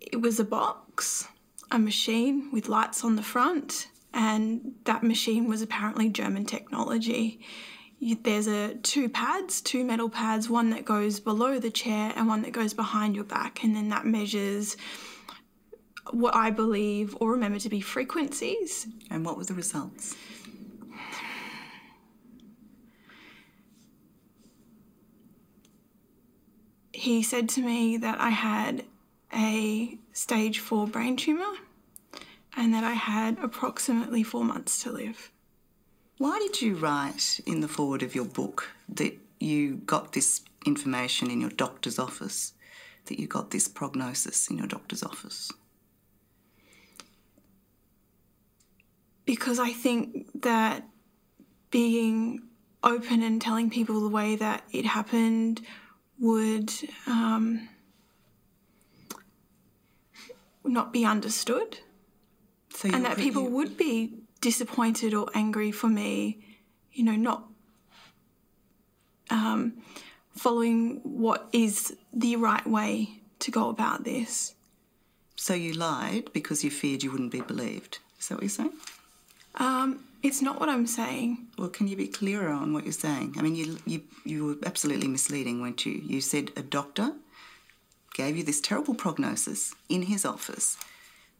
It 0.00 0.20
was 0.20 0.40
a 0.40 0.44
box, 0.44 1.28
a 1.70 1.78
machine 1.78 2.50
with 2.52 2.68
lights 2.68 3.04
on 3.04 3.16
the 3.16 3.22
front, 3.22 3.88
and 4.12 4.74
that 4.84 5.02
machine 5.02 5.48
was 5.48 5.62
apparently 5.62 6.08
German 6.08 6.44
technology. 6.44 7.40
You, 7.98 8.16
there's 8.22 8.46
a 8.46 8.74
two 8.76 9.08
pads, 9.08 9.60
two 9.60 9.84
metal 9.84 10.08
pads, 10.08 10.48
one 10.48 10.70
that 10.70 10.84
goes 10.84 11.20
below 11.20 11.58
the 11.58 11.70
chair 11.70 12.12
and 12.16 12.26
one 12.26 12.42
that 12.42 12.52
goes 12.52 12.72
behind 12.72 13.14
your 13.14 13.24
back, 13.24 13.62
and 13.62 13.76
then 13.76 13.90
that 13.90 14.06
measures 14.06 14.76
what 16.14 16.34
I 16.34 16.50
believe 16.50 17.16
or 17.20 17.32
remember 17.32 17.58
to 17.58 17.68
be 17.68 17.80
frequencies. 17.80 18.86
And 19.10 19.24
what 19.24 19.36
were 19.36 19.44
the 19.44 19.54
results? 19.54 20.16
He 26.92 27.22
said 27.22 27.48
to 27.50 27.62
me 27.62 27.96
that 27.96 28.20
I 28.20 28.30
had 28.30 28.84
a 29.32 29.98
stage 30.12 30.58
four 30.58 30.86
brain 30.86 31.16
tumour 31.16 31.54
and 32.56 32.74
that 32.74 32.84
I 32.84 32.92
had 32.92 33.38
approximately 33.38 34.22
four 34.22 34.44
months 34.44 34.82
to 34.82 34.92
live. 34.92 35.30
Why 36.18 36.38
did 36.38 36.60
you 36.60 36.74
write 36.74 37.40
in 37.46 37.60
the 37.60 37.68
forward 37.68 38.02
of 38.02 38.14
your 38.14 38.26
book 38.26 38.68
that 38.90 39.16
you 39.38 39.76
got 39.76 40.12
this 40.12 40.42
information 40.66 41.30
in 41.30 41.40
your 41.40 41.50
doctor's 41.50 41.98
office, 41.98 42.52
that 43.06 43.18
you 43.18 43.26
got 43.26 43.50
this 43.50 43.66
prognosis 43.66 44.48
in 44.48 44.58
your 44.58 44.66
doctor's 44.66 45.02
office? 45.02 45.50
Because 49.30 49.60
I 49.60 49.72
think 49.72 50.26
that 50.42 50.82
being 51.70 52.42
open 52.82 53.22
and 53.22 53.40
telling 53.40 53.70
people 53.70 54.00
the 54.00 54.08
way 54.08 54.34
that 54.34 54.64
it 54.72 54.84
happened 54.84 55.60
would 56.18 56.72
um, 57.06 57.68
not 60.64 60.92
be 60.92 61.04
understood, 61.04 61.78
So 62.74 62.88
and 62.92 63.04
that 63.04 63.18
people 63.18 63.44
you- 63.44 63.50
would 63.50 63.76
be 63.76 63.94
disappointed 64.40 65.14
or 65.14 65.28
angry 65.32 65.70
for 65.70 65.86
me, 65.88 66.44
you 66.92 67.04
know, 67.04 67.14
not 67.14 67.44
um, 69.30 69.74
following 70.36 71.00
what 71.04 71.48
is 71.52 71.96
the 72.12 72.34
right 72.34 72.66
way 72.66 73.20
to 73.38 73.52
go 73.52 73.68
about 73.68 74.02
this. 74.02 74.56
So 75.36 75.54
you 75.54 75.72
lied 75.74 76.32
because 76.32 76.64
you 76.64 76.70
feared 76.72 77.04
you 77.04 77.12
wouldn't 77.12 77.30
be 77.30 77.42
believed. 77.42 78.00
Is 78.18 78.26
that 78.28 78.34
what 78.34 78.42
you're 78.42 78.50
saying? 78.50 78.72
Um, 79.56 80.04
it's 80.22 80.42
not 80.42 80.60
what 80.60 80.68
I'm 80.68 80.86
saying. 80.86 81.46
Well, 81.58 81.68
can 81.68 81.88
you 81.88 81.96
be 81.96 82.06
clearer 82.06 82.50
on 82.50 82.72
what 82.72 82.84
you're 82.84 82.92
saying? 82.92 83.34
I 83.38 83.42
mean, 83.42 83.56
you, 83.56 83.78
you, 83.86 84.02
you 84.24 84.44
were 84.44 84.56
absolutely 84.66 85.08
misleading, 85.08 85.60
weren't 85.60 85.84
you? 85.86 85.92
You 85.92 86.20
said 86.20 86.50
a 86.56 86.62
doctor 86.62 87.14
gave 88.14 88.36
you 88.36 88.44
this 88.44 88.60
terrible 88.60 88.94
prognosis 88.94 89.74
in 89.88 90.02
his 90.02 90.24
office. 90.24 90.76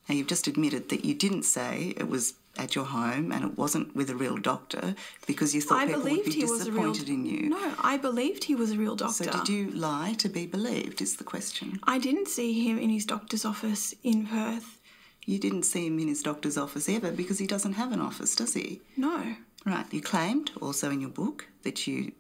Now, 0.09 0.15
you've 0.15 0.29
just 0.29 0.47
admitted 0.47 0.89
that 0.89 1.05
you 1.05 1.15
didn't 1.15 1.43
say 1.43 1.95
it 1.97 2.09
was 2.09 2.35
at 2.59 2.75
your 2.75 2.85
home 2.85 3.31
and 3.31 3.45
it 3.45 3.57
wasn't 3.57 3.95
with 3.95 4.11
a 4.11 4.17
real 4.17 4.37
doctor 4.37 4.95
because 5.27 5.55
you 5.55 5.61
thought 5.61 5.79
I 5.79 5.87
people 5.87 6.03
would 6.03 6.25
be 6.25 6.31
he 6.33 6.45
was 6.45 6.67
a 6.67 6.73
real. 6.73 6.93
disappointed 6.93 7.09
in 7.09 7.25
you. 7.25 7.51
No, 7.51 7.75
I 7.81 7.97
believed 7.97 8.45
he 8.45 8.55
was 8.55 8.73
a 8.73 8.77
real 8.77 8.97
doctor. 8.97 9.25
So, 9.25 9.31
did 9.31 9.49
you 9.49 9.71
lie 9.71 10.15
to 10.19 10.29
be 10.29 10.47
believed? 10.47 11.01
Is 11.01 11.17
the 11.17 11.25
question. 11.25 11.79
I 11.85 11.99
didn't 11.99 12.29
see 12.29 12.67
him 12.67 12.79
in 12.79 12.91
his 12.91 13.05
doctor's 13.05 13.45
office 13.45 13.95
in 14.03 14.27
Perth. 14.27 14.80
You 15.27 15.39
didn't 15.39 15.65
see 15.65 15.87
him 15.87 15.99
in 15.99 16.09
his 16.09 16.23
doctor's 16.23 16.57
office 16.59 16.89
ever 16.89 17.11
because 17.13 17.39
he 17.39 17.47
doesn't 17.47 17.75
have 17.75 17.93
an 17.93 18.01
office, 18.01 18.35
does 18.35 18.55
he? 18.55 18.81
No. 18.97 19.37
Right. 19.65 19.87
You 19.93 20.01
claimed 20.01 20.51
also 20.61 20.91
in 20.91 21.01
your 21.01 21.11
book 21.11 21.47
that 21.63 21.87
you 21.87 22.13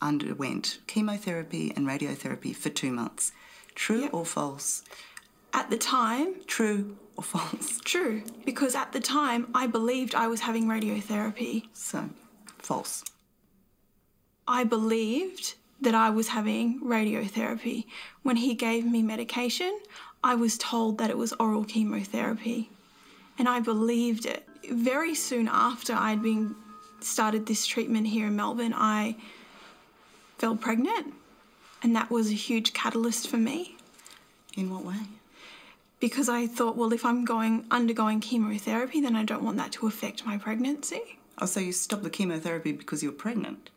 underwent 0.00 0.78
chemotherapy 0.86 1.72
and 1.76 1.86
radiotherapy 1.86 2.54
for 2.56 2.70
two 2.70 2.90
months. 2.92 3.32
True 3.74 4.02
Yep. 4.02 4.14
or 4.14 4.24
false? 4.24 4.82
At 5.52 5.70
the 5.70 5.78
time, 5.78 6.34
True 6.46 6.96
or 7.16 7.22
false? 7.24 7.78
true, 7.84 8.22
because 8.44 8.74
at 8.74 8.92
the 8.92 9.00
time 9.00 9.48
I 9.54 9.66
believed 9.66 10.14
I 10.14 10.26
was 10.28 10.40
having 10.40 10.66
radiotherapy. 10.66 11.68
So, 11.72 12.10
false. 12.58 13.04
I 14.48 14.64
believed 14.64 15.54
that 15.80 15.94
I 15.94 16.08
was 16.10 16.28
having 16.28 16.80
radiotherapy. 16.80 17.84
When 18.22 18.36
he 18.36 18.54
gave 18.54 18.84
me 18.86 19.02
medication, 19.02 19.78
I 20.26 20.34
was 20.34 20.58
told 20.58 20.98
that 20.98 21.10
it 21.10 21.16
was 21.16 21.32
oral 21.38 21.64
chemotherapy. 21.64 22.68
And 23.38 23.48
I 23.48 23.60
believed 23.60 24.26
it. 24.26 24.46
Very 24.70 25.14
soon 25.14 25.48
after 25.48 25.92
I'd 25.94 26.22
been 26.22 26.54
started 27.00 27.46
this 27.46 27.66
treatment 27.66 28.08
here 28.08 28.26
in 28.26 28.36
Melbourne, 28.36 28.74
I 28.74 29.16
fell 30.38 30.56
pregnant. 30.56 31.14
And 31.82 31.94
that 31.94 32.10
was 32.10 32.30
a 32.30 32.34
huge 32.34 32.72
catalyst 32.72 33.28
for 33.28 33.36
me. 33.36 33.76
In 34.56 34.70
what 34.70 34.84
way? 34.84 35.02
because 36.00 36.28
I 36.28 36.46
thought, 36.46 36.76
well, 36.76 36.92
if 36.92 37.04
I'm 37.04 37.24
going 37.24 37.64
undergoing 37.70 38.20
chemotherapy, 38.20 39.00
then 39.00 39.16
I 39.16 39.24
don't 39.24 39.42
want 39.42 39.56
that 39.56 39.72
to 39.72 39.86
affect 39.86 40.26
my 40.26 40.36
pregnancy. 40.38 41.18
Oh, 41.38 41.46
so 41.46 41.60
you 41.60 41.72
stopped 41.72 42.02
the 42.02 42.10
chemotherapy 42.10 42.72
because 42.72 43.02
you 43.02 43.10
were 43.10 43.16
pregnant? 43.16 43.70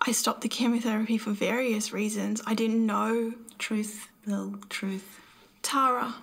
I 0.00 0.12
stopped 0.12 0.40
the 0.40 0.48
chemotherapy 0.48 1.18
for 1.18 1.30
various 1.30 1.92
reasons. 1.92 2.40
I 2.46 2.54
didn't 2.54 2.84
know. 2.84 3.34
Truth, 3.58 4.08
Bill, 4.26 4.54
truth. 4.70 5.20
Tara, 5.62 6.14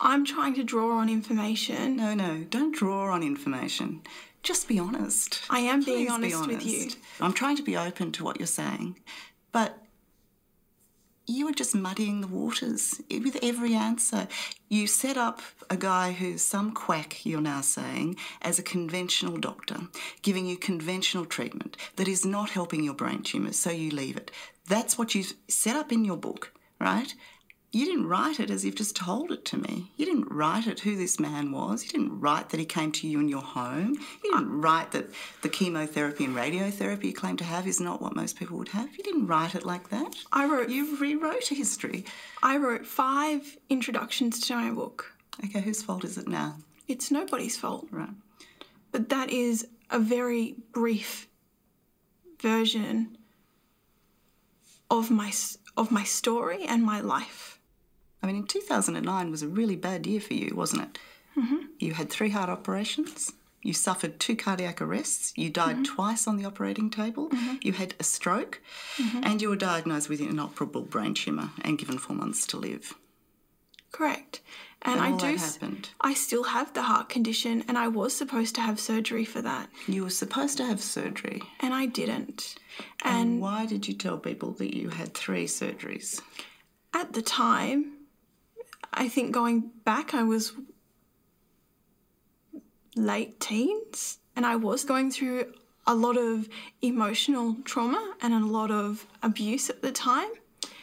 I'm 0.00 0.24
trying 0.24 0.54
to 0.54 0.64
draw 0.64 0.98
on 0.98 1.08
information. 1.08 1.96
No, 1.96 2.14
no, 2.14 2.44
don't 2.50 2.74
draw 2.74 3.12
on 3.12 3.22
information. 3.22 4.02
Just 4.42 4.66
be 4.68 4.78
honest. 4.78 5.40
I 5.50 5.60
am 5.60 5.82
being 5.84 5.98
Please 5.98 6.04
be 6.06 6.34
honest 6.34 6.46
with 6.48 6.66
you. 6.66 6.80
honest. 6.80 6.98
I'm 7.20 7.32
trying 7.32 7.56
to 7.56 7.62
be 7.62 7.76
open 7.76 8.12
to 8.12 8.24
what 8.24 8.38
you're 8.38 8.46
saying, 8.46 8.96
but 9.52 9.78
you 11.28 11.46
are 11.46 11.52
just 11.52 11.74
muddying 11.74 12.22
the 12.22 12.26
waters 12.26 13.00
with 13.10 13.38
every 13.42 13.74
answer. 13.74 14.26
You 14.68 14.86
set 14.86 15.16
up 15.16 15.42
a 15.68 15.76
guy 15.76 16.12
who's 16.12 16.42
some 16.42 16.72
quack, 16.72 17.26
you're 17.26 17.40
now 17.40 17.60
saying, 17.60 18.16
as 18.40 18.58
a 18.58 18.62
conventional 18.62 19.36
doctor, 19.36 19.76
giving 20.22 20.46
you 20.46 20.56
conventional 20.56 21.26
treatment 21.26 21.76
that 21.96 22.08
is 22.08 22.24
not 22.24 22.50
helping 22.50 22.82
your 22.82 22.94
brain 22.94 23.22
tumours, 23.22 23.58
so 23.58 23.70
you 23.70 23.90
leave 23.90 24.16
it. 24.16 24.30
That's 24.66 24.96
what 24.96 25.14
you 25.14 25.24
set 25.48 25.76
up 25.76 25.92
in 25.92 26.04
your 26.04 26.16
book, 26.16 26.54
right? 26.80 27.14
You 27.70 27.84
didn't 27.84 28.08
write 28.08 28.40
it 28.40 28.50
as 28.50 28.64
you've 28.64 28.76
just 28.76 28.96
told 28.96 29.30
it 29.30 29.44
to 29.46 29.58
me. 29.58 29.92
You 29.96 30.06
didn't 30.06 30.32
write 30.32 30.66
it 30.66 30.80
who 30.80 30.96
this 30.96 31.20
man 31.20 31.52
was. 31.52 31.84
You 31.84 31.90
didn't 31.90 32.18
write 32.18 32.48
that 32.48 32.58
he 32.60 32.64
came 32.64 32.92
to 32.92 33.06
you 33.06 33.20
in 33.20 33.28
your 33.28 33.42
home. 33.42 33.94
You 34.24 34.32
didn't 34.32 34.60
write 34.62 34.92
that 34.92 35.10
the 35.42 35.50
chemotherapy 35.50 36.24
and 36.24 36.34
radiotherapy 36.34 37.04
you 37.04 37.12
claim 37.12 37.36
to 37.36 37.44
have 37.44 37.66
is 37.66 37.78
not 37.78 38.00
what 38.00 38.16
most 38.16 38.38
people 38.38 38.56
would 38.56 38.68
have. 38.68 38.96
You 38.96 39.04
didn't 39.04 39.26
write 39.26 39.54
it 39.54 39.66
like 39.66 39.90
that. 39.90 40.14
I 40.32 40.46
wrote 40.46 40.70
You 40.70 40.96
rewrote 40.96 41.46
history. 41.48 42.06
I 42.42 42.56
wrote 42.56 42.86
five 42.86 43.58
introductions 43.68 44.40
to 44.46 44.56
my 44.56 44.70
book. 44.70 45.12
Okay, 45.44 45.60
whose 45.60 45.82
fault 45.82 46.04
is 46.04 46.16
it 46.16 46.26
now? 46.26 46.56
It's 46.88 47.10
nobody's 47.10 47.58
fault, 47.58 47.86
Right. 47.90 48.08
but 48.92 49.10
that 49.10 49.28
is 49.28 49.66
a 49.90 49.98
very 49.98 50.56
brief 50.72 51.28
version 52.40 53.18
of 54.90 55.10
my 55.10 55.28
s- 55.28 55.58
of 55.76 55.90
my 55.92 56.02
story 56.02 56.64
and 56.64 56.82
my 56.82 57.00
life. 57.00 57.47
I 58.22 58.26
mean, 58.26 58.36
in 58.36 58.46
2009 58.46 59.30
was 59.30 59.42
a 59.42 59.48
really 59.48 59.76
bad 59.76 60.06
year 60.06 60.20
for 60.20 60.34
you, 60.34 60.54
wasn't 60.54 60.82
it? 60.82 60.98
Mm-hmm. 61.36 61.56
You 61.78 61.94
had 61.94 62.10
three 62.10 62.30
heart 62.30 62.50
operations. 62.50 63.32
You 63.62 63.72
suffered 63.72 64.18
two 64.18 64.36
cardiac 64.36 64.80
arrests. 64.80 65.32
You 65.36 65.50
died 65.50 65.76
mm-hmm. 65.76 65.94
twice 65.94 66.26
on 66.26 66.36
the 66.36 66.44
operating 66.44 66.90
table. 66.90 67.28
Mm-hmm. 67.30 67.56
You 67.62 67.72
had 67.72 67.94
a 68.00 68.04
stroke. 68.04 68.60
Mm-hmm. 68.96 69.20
And 69.24 69.42
you 69.42 69.48
were 69.48 69.56
diagnosed 69.56 70.08
with 70.08 70.20
an 70.20 70.28
inoperable 70.28 70.82
brain 70.82 71.14
tumour 71.14 71.50
and 71.62 71.78
given 71.78 71.98
four 71.98 72.16
months 72.16 72.46
to 72.48 72.56
live. 72.56 72.94
Correct. 73.92 74.40
And, 74.82 75.00
And 75.00 75.14
I 75.14 75.16
do. 75.16 75.36
that 75.36 75.40
happened. 75.40 75.90
I 76.00 76.14
still 76.14 76.44
have 76.44 76.72
the 76.72 76.82
heart 76.82 77.08
condition, 77.08 77.64
and 77.66 77.76
I 77.76 77.88
was 77.88 78.14
supposed 78.14 78.54
to 78.56 78.60
have 78.60 78.78
surgery 78.78 79.24
for 79.24 79.42
that, 79.42 79.68
You 79.88 80.04
were 80.04 80.10
supposed 80.10 80.56
to 80.58 80.64
have 80.64 80.80
surgery. 80.80 81.42
and 81.60 81.74
I 81.74 81.86
didn't. 81.86 82.54
And 83.02 83.30
And 83.30 83.40
why 83.40 83.66
did 83.66 83.88
you 83.88 83.94
tell 83.94 84.18
people 84.18 84.52
that 84.52 84.76
you 84.76 84.90
had 84.90 85.14
three 85.14 85.46
surgeries? 85.46 86.20
at 86.94 87.12
the 87.12 87.22
time, 87.22 87.92
I 88.92 89.08
think 89.08 89.32
going 89.32 89.70
back, 89.84 90.14
I 90.14 90.22
was 90.22 90.52
late 92.96 93.38
teens, 93.40 94.18
and 94.34 94.44
I 94.44 94.56
was 94.56 94.84
going 94.84 95.10
through 95.10 95.52
a 95.86 95.94
lot 95.94 96.16
of 96.16 96.48
emotional 96.82 97.56
trauma 97.64 98.14
and 98.20 98.34
a 98.34 98.44
lot 98.44 98.70
of 98.70 99.06
abuse 99.22 99.70
at 99.70 99.82
the 99.82 99.92
time. 99.92 100.28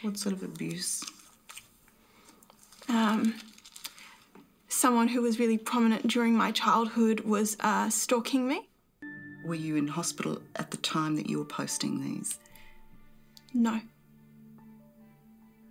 What 0.02 0.18
sort 0.18 0.34
of 0.34 0.42
abuse? 0.42 1.04
Um, 2.88 3.34
someone 4.68 5.08
who 5.08 5.22
was 5.22 5.38
really 5.38 5.58
prominent 5.58 6.06
during 6.06 6.34
my 6.34 6.50
childhood 6.52 7.20
was 7.20 7.56
uh, 7.60 7.88
stalking 7.90 8.48
me. 8.48 8.68
Were 9.44 9.54
you 9.54 9.76
in 9.76 9.88
hospital 9.88 10.42
at 10.56 10.70
the 10.70 10.76
time 10.78 11.16
that 11.16 11.28
you 11.28 11.38
were 11.38 11.44
posting 11.44 12.00
these? 12.00 12.38
No. 13.54 13.80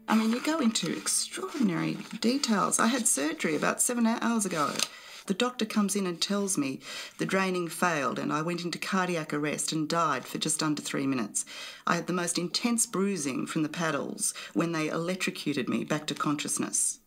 I 0.08 0.16
mean, 0.16 0.32
you 0.32 0.40
go 0.42 0.60
into 0.60 0.96
extraordinary 0.96 1.98
details. 2.20 2.80
I 2.80 2.88
had 2.88 3.08
surgery 3.08 3.56
about 3.56 3.82
seven 3.82 4.06
hours 4.06 4.46
ago. 4.46 4.72
The 5.26 5.34
doctor 5.34 5.66
comes 5.66 5.96
in 5.96 6.06
and 6.06 6.22
tells 6.22 6.58
me 6.58 6.80
the 7.18 7.26
draining 7.26 7.68
failed 7.68 8.20
and 8.20 8.32
I 8.32 8.44
went 8.44 8.64
into 8.64 8.78
cardiac 8.78 9.34
arrest 9.34 9.72
and 9.72 9.90
died 9.90 10.26
for 10.26 10.38
just 10.38 10.62
under 10.62 10.82
three 10.82 11.08
minutes. 11.08 11.46
I 11.88 11.96
had 11.96 12.06
the 12.06 12.14
most 12.14 12.38
intense 12.38 12.86
bruising 12.86 13.48
from 13.48 13.64
the 13.64 13.70
paddles 13.70 14.36
when 14.54 14.72
they 14.72 14.88
electrocuted 14.88 15.68
me 15.68 15.84
back 15.84 16.06
to 16.08 16.14
consciousness. 16.14 17.00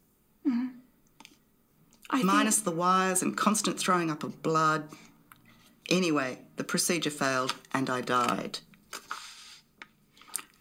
Mm-hmm. 0.47 0.67
I 2.11 2.23
Minus 2.25 2.57
think, 2.57 2.65
the 2.65 2.81
wires 2.81 3.23
and 3.23 3.37
constant 3.37 3.79
throwing 3.79 4.11
up 4.11 4.25
of 4.25 4.43
blood. 4.43 4.89
Anyway, 5.89 6.41
the 6.57 6.65
procedure 6.65 7.11
failed 7.11 7.55
and 7.73 7.89
I 7.89 8.01
died. 8.01 8.59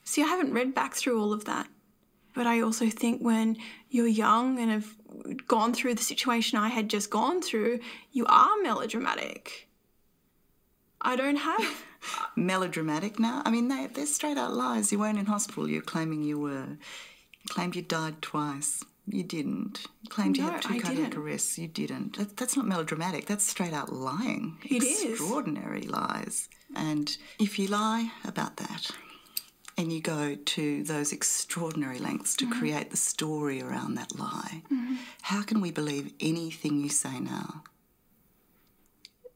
see, 0.04 0.22
I 0.22 0.28
haven't 0.28 0.54
read 0.54 0.76
back 0.76 0.94
through 0.94 1.20
all 1.20 1.34
of 1.34 1.46
that. 1.46 1.68
But 2.38 2.46
I 2.46 2.62
also 2.62 2.88
think 2.88 3.20
when 3.20 3.58
you're 3.90 4.06
young 4.06 4.60
and 4.60 4.70
have 4.70 4.96
gone 5.48 5.74
through 5.74 5.96
the 5.96 6.04
situation 6.04 6.60
I 6.60 6.68
had 6.68 6.88
just 6.88 7.10
gone 7.10 7.42
through, 7.42 7.80
you 8.12 8.28
are 8.28 8.62
melodramatic. 8.62 9.68
I 11.02 11.16
don't 11.16 11.38
have. 11.38 11.84
melodramatic 12.36 13.20
now. 13.20 13.42
I 13.44 13.50
mean, 13.50 13.70
they, 13.70 13.88
they're 13.88 14.06
straight 14.06 14.38
out 14.38 14.54
lies. 14.54 14.92
You 14.92 15.00
weren't 15.00 15.18
in 15.18 15.26
hospital. 15.26 15.68
You're 15.68 15.82
claiming 15.82 16.22
you 16.22 16.38
were. 16.38 16.78
You 17.42 17.50
claimed 17.50 17.76
you 17.76 17.82
died 17.82 18.22
twice. 18.22 18.84
You 19.08 19.24
didn't. 19.24 19.88
You 20.04 20.10
claimed 20.10 20.38
you 20.38 20.44
had 20.44 20.62
two 20.62 20.76
I 20.76 20.80
cardiac 20.80 21.10
didn't. 21.10 21.20
arrests. 21.20 21.58
You 21.58 21.68
didn't. 21.68 22.18
That, 22.18 22.38
that's 22.38 22.56
not 22.56 22.68
melodramatic. 22.68 23.26
That's 23.26 23.48
straight 23.48 23.74
out 23.74 23.92
lying. 23.92 24.60
It 24.64 24.84
is. 24.84 25.04
Extraordinary 25.04 25.88
lies. 25.88 26.50
And 26.76 27.18
if 27.40 27.58
you 27.58 27.68
lie 27.68 28.12
about 28.24 28.58
that, 28.58 28.92
and 29.78 29.92
you 29.94 30.02
go 30.02 30.36
to 30.36 30.84
those 30.84 31.12
extraordinary 31.14 32.00
lengths 32.00 32.36
to 32.38 32.46
Mm-hmm. 32.46 32.60
create 32.60 32.90
the 32.92 32.98
story 32.98 33.62
around 33.62 33.96
that 33.96 34.18
lie, 34.18 34.64
how 35.22 35.42
can 35.44 35.62
we 35.62 35.72
believe 35.72 36.14
anything 36.20 36.80
you 36.80 36.90
say 36.90 37.20
now? 37.20 37.64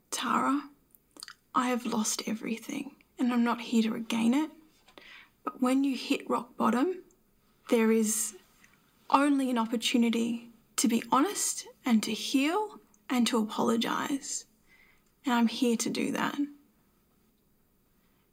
Tara, 0.10 0.64
I 1.54 1.70
have 1.70 1.86
lost 1.86 2.24
everything 2.28 2.92
and 3.20 3.32
I'm 3.32 3.44
not 3.44 3.62
here 3.62 3.84
to 3.84 3.92
regain 3.92 4.34
it. 4.34 4.50
But 5.44 5.62
when 5.62 5.84
you 5.84 5.96
hit 5.96 6.30
rock 6.30 6.56
bottom, 6.58 7.04
there 7.70 7.92
is 7.92 8.36
only 9.10 9.50
an 9.50 9.58
opportunity 9.58 10.50
to 10.78 10.88
be 10.88 11.04
honest 11.12 11.66
and 11.86 12.02
to 12.04 12.12
heal 12.12 12.80
and 13.10 13.26
to 13.28 13.40
apologise. 13.40 14.46
And 15.26 15.34
I'm 15.34 15.48
here 15.48 15.78
to 15.78 15.90
do 15.90 16.12
that. 16.14 16.38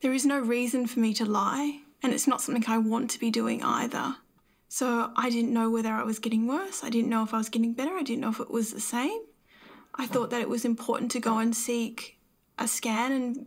There 0.01 0.13
is 0.13 0.25
no 0.25 0.39
reason 0.39 0.87
for 0.87 1.01
me 1.01 1.13
to 1.15 1.25
lie, 1.25 1.81
and 2.03 2.13
it's 2.13 2.27
not 2.27 2.41
something 2.41 2.65
I 2.67 2.79
want 2.79 3.11
to 3.11 3.19
be 3.19 3.31
doing 3.31 3.63
either. 3.63 4.17
So 4.69 5.11
I 5.17 5.31
didn't 5.31 5.53
know 5.53 5.71
whether 5.71 5.93
I 5.93 6.03
was 6.03 6.19
getting 6.19 6.47
worse. 6.47 6.85
I 6.85 6.91
didn't 6.91 7.11
know 7.11 7.23
if 7.23 7.33
I 7.33 7.39
was 7.39 7.49
getting 7.49 7.73
better. 7.73 7.97
I 7.97 8.03
didn't 8.03 8.21
know 8.21 8.29
if 8.31 8.41
it 8.41 8.51
was 8.51 8.73
the 8.73 8.81
same. 8.81 9.21
I 9.95 10.07
thought 10.07 10.31
that 10.31 10.43
it 10.43 10.49
was 10.49 10.65
important 10.65 11.11
to 11.13 11.21
go 11.21 11.39
and 11.39 11.57
seek 11.57 12.19
a 12.59 12.69
scan 12.69 13.13
and 13.13 13.47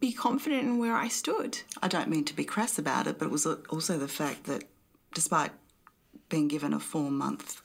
be 0.00 0.12
confident 0.12 0.62
in 0.62 0.78
where 0.78 0.94
I 0.94 1.08
stood. 1.08 1.58
I 1.82 1.88
don't 1.88 2.08
mean 2.08 2.24
to 2.24 2.34
be 2.34 2.44
crass 2.44 2.78
about 2.78 3.06
it, 3.06 3.18
but 3.18 3.26
it 3.26 3.30
was 3.30 3.46
also 3.46 3.98
the 3.98 4.08
fact 4.08 4.44
that 4.44 4.64
despite 5.14 5.50
being 6.28 6.48
given 6.48 6.72
a 6.72 6.80
four 6.80 7.10
month 7.10 7.60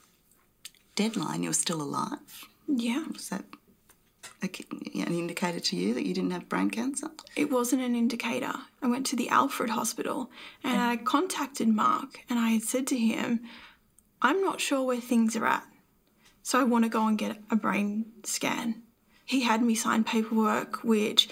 deadline, 0.96 1.44
you're 1.44 1.54
still 1.54 1.82
alive. 1.82 2.48
Yeah. 2.68 3.06
Was 3.12 3.30
that 3.30 3.46
an 4.42 5.14
indicator 5.14 5.60
to 5.60 5.76
you 5.76 5.94
that 5.94 6.06
you 6.06 6.14
didn't 6.14 6.32
have 6.32 6.50
brain 6.50 6.70
cancer? 6.70 7.10
It 7.36 7.52
wasn't 7.52 7.82
an 7.82 7.96
indicator. 7.96 8.54
I 8.82 8.88
went 8.88 9.06
to 9.08 9.16
the 9.16 9.30
Alfred 9.30 9.70
Hospital 9.70 10.30
and 10.64 10.80
I 10.80 10.98
contacted 10.98 11.68
Mark 11.68 12.24
and 12.30 12.40
I 12.40 12.50
had 12.50 12.64
said 12.64 12.88
to 12.88 12.98
him, 12.98 13.42
I'm 14.22 14.42
not 14.42 14.62
sure 14.62 14.84
where 14.84 15.02
things 15.02 15.36
are 15.36 15.46
at. 15.46 15.66
So 16.44 16.60
I 16.60 16.64
want 16.64 16.86
to 16.86 16.90
go 16.90 17.06
and 17.06 17.18
get 17.18 17.38
a 17.52 17.56
brain 17.56 18.06
scan. 18.24 18.84
He 19.26 19.42
had 19.42 19.62
me 19.62 19.76
sign 19.76 20.04
paperwork 20.04 20.84
which 20.84 21.30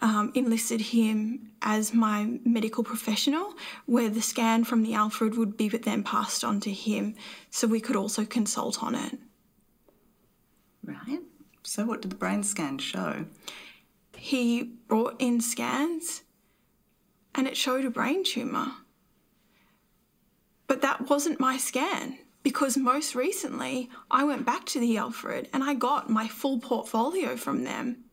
um, 0.00 0.32
enlisted 0.34 0.80
him 0.80 1.50
as 1.62 1.92
my 1.92 2.38
medical 2.44 2.84
professional, 2.84 3.54
where 3.86 4.08
the 4.08 4.22
scan 4.22 4.64
from 4.64 4.82
the 4.82 4.94
Alfred 4.94 5.36
would 5.36 5.56
be 5.56 5.68
then 5.68 6.02
passed 6.04 6.44
on 6.44 6.60
to 6.60 6.72
him 6.72 7.14
so 7.50 7.66
we 7.66 7.80
could 7.80 7.96
also 7.96 8.24
consult 8.24 8.82
on 8.82 8.94
it. 8.94 9.18
Right. 10.84 11.20
So, 11.68 11.84
what 11.84 12.00
did 12.00 12.10
the 12.10 12.16
brain 12.16 12.42
scan 12.42 12.78
show? 12.78 13.26
he 14.16 14.62
brought 14.62 15.14
in 15.18 15.40
scans 15.40 16.22
and 17.34 17.46
it 17.46 17.56
showed 17.56 17.84
a 17.84 17.90
brain 17.90 18.24
tumour. 18.24 18.72
But 20.66 20.82
that 20.82 21.08
wasn't 21.08 21.38
my 21.38 21.56
scan 21.56 22.18
because 22.42 22.76
most 22.76 23.14
recently 23.14 23.90
I 24.10 24.24
went 24.24 24.44
back 24.44 24.64
to 24.66 24.80
the 24.80 24.96
Alfred 24.96 25.48
and 25.52 25.62
I 25.62 25.74
got 25.74 26.10
my 26.10 26.26
full 26.26 26.58
portfolio 26.58 27.36
from 27.36 27.64
them. 27.64 28.04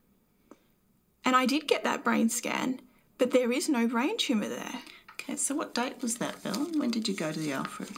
And 1.24 1.34
I 1.34 1.44
did 1.44 1.66
get 1.66 1.82
that 1.84 2.04
brain 2.04 2.28
scan, 2.28 2.80
but 3.18 3.32
there 3.32 3.50
is 3.50 3.68
no 3.68 3.88
brain 3.88 4.16
tumour 4.16 4.48
there. 4.48 4.80
Okay, 5.12 5.36
so 5.36 5.54
what 5.54 5.74
date 5.74 6.02
was 6.02 6.18
that, 6.18 6.42
Bill? 6.42 6.66
When 6.76 6.90
did 6.90 7.08
you 7.08 7.14
go 7.14 7.32
to 7.32 7.38
the 7.38 7.52
Alfred? 7.52 7.90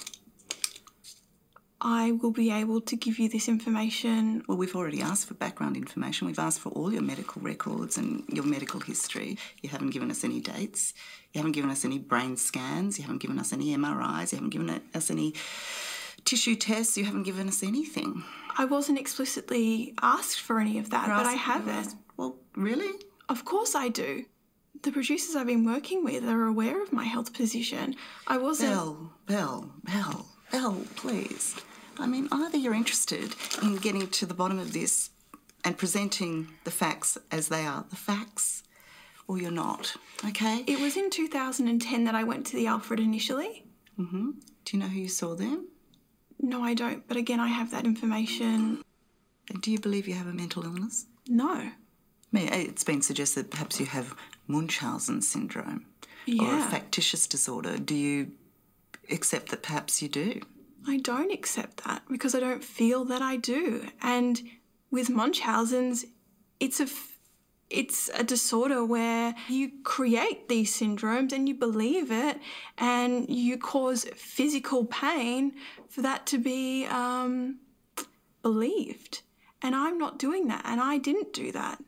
I 1.81 2.13
will 2.13 2.33
be 2.33 2.51
able 2.51 2.81
to 2.81 2.97
give 2.97 3.19
you 3.21 3.29
this 3.29 3.49
information. 3.49 4.43
Well, 4.49 4.59
we've 4.59 4.75
already 4.75 5.01
asked 5.01 5.29
for 5.29 5.35
background 5.35 5.77
information. 5.77 6.27
We've 6.27 6.39
asked 6.39 6.61
for 6.61 6.71
all 6.71 6.93
your 6.93 7.03
medical 7.03 7.41
records 7.41 7.97
and 7.97 8.25
your 8.29 8.45
medical 8.45 8.81
history. 8.81 9.39
You 9.63 9.69
haven't 9.69 9.91
given 9.91 10.11
us 10.11 10.25
any 10.25 10.41
dates. 10.41 10.93
You 11.33 11.39
haven't 11.39 11.53
given 11.53 11.71
us 11.71 11.85
any 11.85 11.99
brain 11.99 12.37
scans. 12.37 12.99
You 12.99 13.05
haven't 13.05 13.19
given 13.23 13.39
us 13.39 13.53
any 13.53 13.77
MRIs. 13.77 14.33
You 14.33 14.39
haven't 14.39 14.51
given 14.51 14.81
us 14.93 15.11
any 15.11 15.35
tissue 16.25 16.57
tests. 16.57 16.99
You 16.99 17.05
haven't 17.05 17.23
given 17.23 17.47
us 17.47 17.63
anything. 17.63 18.25
I 18.57 18.65
wasn't 18.65 18.99
explicitly 18.99 19.95
asked 20.03 20.41
for 20.41 20.59
any 20.59 20.79
of 20.79 20.91
that, 20.91 21.07
but 21.07 21.27
I 21.27 21.35
have 21.35 21.69
it. 21.69 21.95
Well, 22.17 22.37
really? 22.57 22.91
Of 23.29 23.45
course 23.45 23.77
I 23.77 23.89
do. 23.89 24.25
The 24.83 24.91
producers 24.91 25.37
I've 25.37 25.47
been 25.47 25.65
working 25.65 26.03
with 26.03 26.25
are 26.25 26.45
aware 26.45 26.83
of 26.83 26.93
my 26.93 27.05
health 27.05 27.33
position. 27.35 27.95
I 28.27 28.39
wasn't. 28.39 28.71
Bell, 28.73 29.13
Bell, 29.27 29.73
Bell, 29.85 30.27
Belle, 30.51 30.83
please. 30.97 31.55
I 31.99 32.07
mean, 32.07 32.29
either 32.31 32.57
you're 32.59 32.75
interested 32.75 33.35
in 33.63 33.77
getting 33.77 34.07
to 34.09 34.27
the 34.27 34.35
bottom 34.35 34.59
of 34.59 34.73
this 34.73 35.11
and 35.65 35.77
presenting 35.77 36.49
the 36.65 36.71
facts 36.71 37.19
as 37.31 37.49
they 37.49 37.65
are, 37.67 37.85
the 37.91 37.97
facts, 37.97 38.63
or 39.27 39.39
you're 39.39 39.51
not, 39.51 39.95
okay? 40.27 40.65
It 40.67 40.81
was 40.81 40.97
in 40.97 41.11
2010 41.11 42.05
that 42.05 42.15
I 42.15 42.25
went 42.25 42.47
to 42.47 42.57
the 42.57 42.67
Alfred 42.67 43.01
initially. 43.01 43.65
Mhm. 43.99 44.35
Do 44.65 44.77
you 44.77 44.79
know 44.79 44.89
who 44.89 45.01
you 45.01 45.09
saw 45.09 45.35
then? 45.35 45.67
No, 46.41 46.63
I 46.63 46.75
don't, 46.75 47.07
but 47.09 47.17
again, 47.17 47.41
I 47.41 47.49
have 47.49 47.71
that 47.73 47.85
information. 47.85 48.83
And 49.51 49.61
do 49.61 49.71
you 49.73 49.79
believe 49.81 50.07
you 50.07 50.15
have 50.15 50.27
a 50.29 50.33
mental 50.33 50.65
illness? 50.65 51.07
No. 51.27 51.51
I 51.53 51.73
mean, 52.33 52.49
it's 52.53 52.85
been 52.85 53.03
suggested 53.03 53.51
perhaps 53.51 53.81
you 53.81 53.87
have 53.87 54.15
Munchausen 54.47 55.23
syndrome 55.23 55.87
or 56.41 56.55
a 56.59 56.63
factitious 56.63 57.27
disorder. 57.27 57.79
Do 57.79 57.95
you 57.95 58.33
accept 59.11 59.49
that 59.51 59.63
perhaps 59.63 60.01
you 60.03 60.09
do? 60.09 60.41
I 60.89 60.97
don't 60.97 61.31
accept 61.31 61.85
that 61.85 62.03
because 62.11 62.35
I 62.35 62.41
don't 62.41 62.65
feel 62.65 63.05
that 63.07 63.21
I 63.21 63.37
do. 63.37 63.87
And 64.01 64.41
with 64.91 65.11
Munchausen's, 65.11 66.07
it's 66.61 66.81
a 66.81 66.85
f- 66.85 67.19
it's 67.69 68.09
a 68.15 68.25
disorder 68.25 68.83
where 68.83 69.35
you 69.47 69.71
create 69.85 70.49
these 70.49 70.75
syndromes 70.75 71.33
and 71.33 71.47
you 71.47 71.55
believe 71.55 72.11
it 72.11 72.39
and 72.79 73.29
you 73.29 73.59
cause 73.59 74.07
physical 74.17 74.87
pain 74.87 75.53
for 75.91 76.01
that 76.01 76.25
to 76.29 76.39
be 76.39 76.87
um, 76.87 77.59
believed. 78.41 79.21
And 79.61 79.75
I'm 79.75 79.99
not 79.99 80.19
doing 80.19 80.47
that, 80.49 80.63
and 80.65 80.81
I 80.81 80.97
didn't 80.97 81.35
do 81.35 81.53
that. 81.53 81.83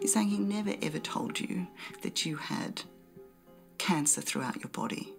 You're 0.00 0.08
saying 0.08 0.28
he 0.28 0.38
never 0.38 0.74
ever 0.80 1.00
told 1.00 1.40
you 1.40 1.66
that 2.02 2.24
you 2.24 2.36
had 2.36 2.82
cancer 3.76 4.22
throughout 4.22 4.56
your 4.56 4.70
body. 4.70 5.12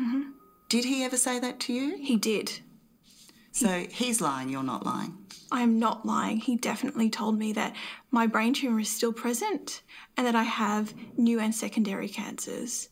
Mm-hmm. 0.00 0.30
Did 0.68 0.84
he 0.84 1.04
ever 1.04 1.16
say 1.16 1.38
that 1.38 1.60
to 1.60 1.72
you? 1.72 1.96
He 1.98 2.16
did. 2.16 2.60
So 3.52 3.86
he's 3.90 4.20
lying, 4.20 4.48
you're 4.48 4.62
not 4.62 4.84
lying. 4.84 5.16
I 5.50 5.62
am 5.62 5.78
not 5.78 6.04
lying. 6.04 6.38
He 6.38 6.56
definitely 6.56 7.08
told 7.08 7.38
me 7.38 7.52
that 7.52 7.74
my 8.10 8.26
brain 8.26 8.52
tumour 8.52 8.80
is 8.80 8.90
still 8.90 9.12
present 9.12 9.82
and 10.16 10.26
that 10.26 10.34
I 10.34 10.42
have 10.42 10.92
new 11.16 11.38
and 11.40 11.54
secondary 11.54 12.08
cancers. 12.08 12.88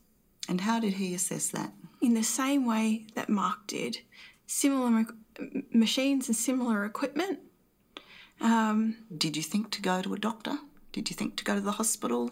And 0.49 0.61
how 0.61 0.79
did 0.79 0.95
he 0.95 1.14
assess 1.14 1.49
that? 1.51 1.72
In 2.01 2.14
the 2.14 2.22
same 2.22 2.64
way 2.64 3.07
that 3.14 3.29
Mark 3.29 3.66
did. 3.66 3.99
Similar 4.47 4.91
ma- 4.91 5.05
machines 5.72 6.29
and 6.29 6.37
similar 6.37 6.85
equipment. 6.85 7.41
Um, 8.41 8.97
Did 9.16 9.37
you 9.37 9.43
think 9.43 9.70
to 9.72 9.83
go 9.83 10.03
to 10.03 10.14
a 10.14 10.18
doctor? 10.18 10.59
Did 10.93 11.11
you 11.11 11.16
think 11.16 11.37
to 11.37 11.45
go 11.45 11.55
to 11.55 11.61
the 11.61 11.72
hospital? 11.72 12.31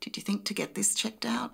Did 0.00 0.16
you 0.16 0.22
think 0.22 0.44
to 0.44 0.54
get 0.54 0.74
this 0.74 0.94
checked 0.94 1.24
out? 1.24 1.52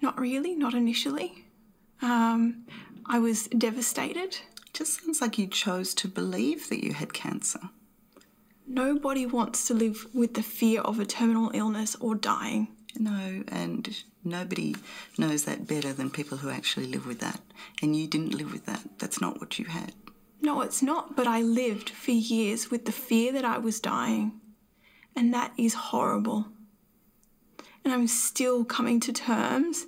Not 0.00 0.18
really, 0.18 0.54
not 0.54 0.74
initially. 0.74 1.44
Um, 2.02 2.64
I 3.06 3.18
was 3.18 3.48
devastated. 3.48 4.38
It 4.66 4.72
Just 4.72 5.02
sounds 5.02 5.20
like 5.20 5.38
you 5.38 5.46
chose 5.46 5.94
to 5.94 6.08
believe 6.08 6.68
that 6.68 6.84
you 6.84 6.94
had 6.94 7.12
cancer. 7.12 7.60
Nobody 8.66 9.26
wants 9.26 9.66
to 9.66 9.74
live 9.74 10.06
with 10.14 10.34
the 10.34 10.42
fear 10.42 10.80
of 10.82 11.00
a 11.00 11.04
terminal 11.04 11.50
illness 11.52 11.96
or 11.96 12.14
dying. 12.14 12.68
No, 12.96 13.42
and 13.48 14.02
nobody 14.24 14.76
knows 15.18 15.44
that 15.44 15.66
better 15.66 15.92
than 15.92 16.10
people 16.10 16.38
who 16.38 16.50
actually 16.50 16.86
live 16.86 17.06
with 17.06 17.20
that. 17.20 17.40
And 17.82 17.96
you 17.96 18.06
didn't 18.06 18.34
live 18.34 18.52
with 18.52 18.66
that. 18.66 18.82
That's 18.98 19.20
not 19.20 19.40
what 19.40 19.58
you 19.58 19.66
had. 19.66 19.92
No, 20.40 20.60
it's 20.62 20.82
not, 20.82 21.16
but 21.16 21.26
I 21.26 21.42
lived 21.42 21.90
for 21.90 22.12
years 22.12 22.70
with 22.70 22.86
the 22.86 22.92
fear 22.92 23.32
that 23.32 23.44
I 23.44 23.58
was 23.58 23.80
dying. 23.80 24.40
And 25.14 25.34
that 25.34 25.52
is 25.56 25.74
horrible. 25.74 26.46
And 27.84 27.92
I'm 27.92 28.06
still 28.06 28.64
coming 28.64 29.00
to 29.00 29.12
terms 29.12 29.86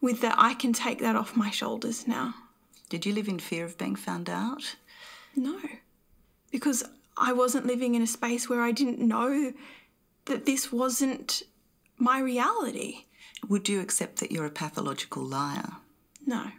with 0.00 0.20
that 0.22 0.34
I 0.38 0.54
can 0.54 0.72
take 0.72 0.98
that 1.00 1.16
off 1.16 1.36
my 1.36 1.50
shoulders 1.50 2.06
now. 2.06 2.34
Did 2.88 3.06
you 3.06 3.12
live 3.14 3.28
in 3.28 3.38
fear 3.38 3.64
of 3.64 3.78
being 3.78 3.96
found 3.96 4.28
out? 4.28 4.76
No, 5.36 5.58
because 6.50 6.82
I 7.16 7.32
wasn't 7.32 7.66
living 7.66 7.94
in 7.94 8.02
a 8.02 8.06
space 8.06 8.48
where 8.48 8.62
I 8.62 8.72
didn't 8.72 8.98
know 8.98 9.52
that 10.24 10.46
this 10.46 10.72
wasn't 10.72 11.42
my 11.98 12.18
reality. 12.18 13.04
Would 13.48 13.68
you 13.68 13.80
accept 13.80 14.16
that 14.16 14.32
you're 14.32 14.46
a 14.46 14.50
pathological 14.50 15.22
liar? 15.22 15.72
No, 16.26 16.50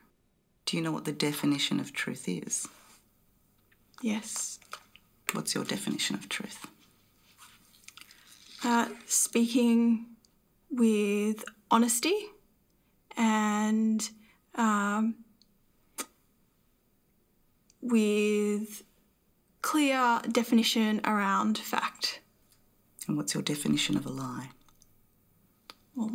Do 0.66 0.78
you 0.78 0.84
know 0.84 0.92
what 0.92 1.06
the 1.06 1.12
definition 1.12 1.80
of 1.80 1.94
truth 1.94 2.28
is? 2.30 2.68
yes. 4.02 4.60
What's 5.34 5.54
your 5.56 5.64
definition 5.64 6.16
of 6.16 6.28
truth? 6.28 6.66
Uh, 8.64 8.90
speaking 9.06 10.08
with 10.70 11.44
honesty 11.70 12.16
and 13.18 14.10
um, 14.56 15.16
with 17.82 18.84
clear 19.62 20.22
definition 20.32 21.02
around 21.06 21.58
fact. 21.58 22.20
And 23.08 23.18
what's 23.18 23.34
your 23.34 23.44
definition 23.44 23.98
of 23.98 24.06
a 24.06 24.10
lie? 24.10 24.50
Well, 25.96 26.12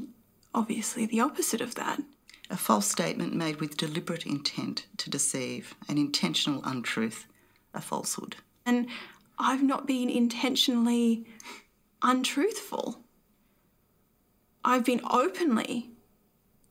obviously, 0.54 1.06
the 1.06 1.20
opposite 1.20 1.60
of 1.60 1.74
that. 1.74 2.00
A 2.48 2.56
false 2.56 2.86
statement 2.86 3.34
made 3.34 3.60
with 3.60 3.76
deliberate 3.76 4.24
intent 4.24 4.86
to 4.98 5.10
deceive, 5.10 5.74
an 5.88 5.98
intentional 5.98 6.62
untruth, 6.64 7.26
a 7.74 7.80
falsehood. 7.80 8.36
And 8.64 8.86
I've 9.38 9.62
not 9.62 9.86
been 9.86 10.08
intentionally 10.08 11.26
untruthful. 12.02 13.00
I've 14.64 14.84
been 14.84 15.00
openly 15.10 15.90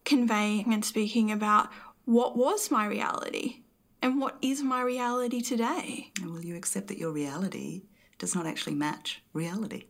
conveying 0.05 0.73
and 0.73 0.85
speaking 0.85 1.31
about 1.31 1.69
what 2.05 2.37
was 2.37 2.71
my 2.71 2.85
reality 2.85 3.63
and 4.01 4.21
what 4.21 4.37
is 4.41 4.61
my 4.61 4.81
reality 4.81 5.41
today. 5.41 6.11
And 6.21 6.31
will 6.31 6.45
you 6.45 6.55
accept 6.55 6.87
that 6.87 6.97
your 6.97 7.11
reality 7.11 7.83
does 8.19 8.35
not 8.35 8.45
actually 8.45 8.75
match 8.75 9.21
reality? 9.33 9.85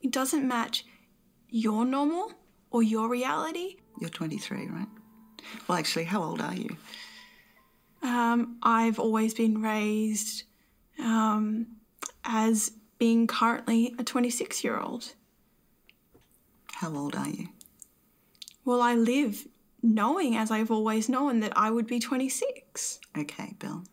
It 0.00 0.10
doesn't 0.10 0.46
match 0.46 0.84
your 1.48 1.84
normal 1.84 2.32
or 2.70 2.82
your 2.82 3.08
reality. 3.08 3.76
You're 4.00 4.10
23, 4.10 4.68
right? 4.68 4.88
Well, 5.68 5.78
actually, 5.78 6.04
how 6.04 6.22
old 6.22 6.40
are 6.40 6.54
you? 6.54 6.76
Um, 8.02 8.56
I've 8.62 8.98
always 8.98 9.34
been 9.34 9.62
raised 9.62 10.44
um, 10.98 11.66
as 12.24 12.72
being 12.98 13.26
currently 13.26 13.94
a 13.98 14.04
26 14.04 14.64
year 14.64 14.78
old. 14.78 15.14
How 16.72 16.94
old 16.94 17.14
are 17.14 17.28
you? 17.28 17.48
Well, 18.64 18.80
I 18.82 18.94
live 18.94 19.46
knowing, 19.82 20.36
as 20.36 20.50
I've 20.50 20.70
always 20.70 21.08
known, 21.08 21.40
that 21.40 21.52
I 21.56 21.70
would 21.70 21.86
be 21.86 21.98
26. 21.98 23.00
Okay, 23.18 23.54
Bill. 23.58 23.84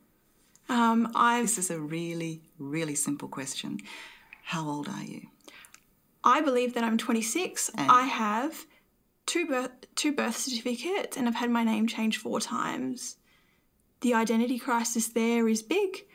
Um, 0.67 1.11
I've 1.15 1.45
This 1.45 1.57
is 1.57 1.71
a 1.71 1.79
really, 1.79 2.43
really 2.59 2.95
simple 2.95 3.27
question. 3.27 3.79
How 4.43 4.67
old 4.67 4.87
are 4.87 5.03
you? 5.03 5.27
I 6.23 6.41
believe 6.41 6.73
that 6.75 6.83
I'm 6.83 6.97
26. 6.97 7.69
And- 7.75 7.89
I 7.91 8.03
have 8.03 8.65
two 9.25 9.45
birth 9.47 9.71
two 9.95 10.11
birth 10.11 10.37
certificates, 10.37 11.17
and 11.17 11.27
I've 11.27 11.35
had 11.35 11.49
my 11.49 11.63
name 11.63 11.87
changed 11.87 12.21
four 12.21 12.39
times. 12.39 13.17
The 14.01 14.13
identity 14.13 14.57
crisis 14.59 15.07
there 15.07 15.47
is 15.49 15.61
big, 15.61 16.05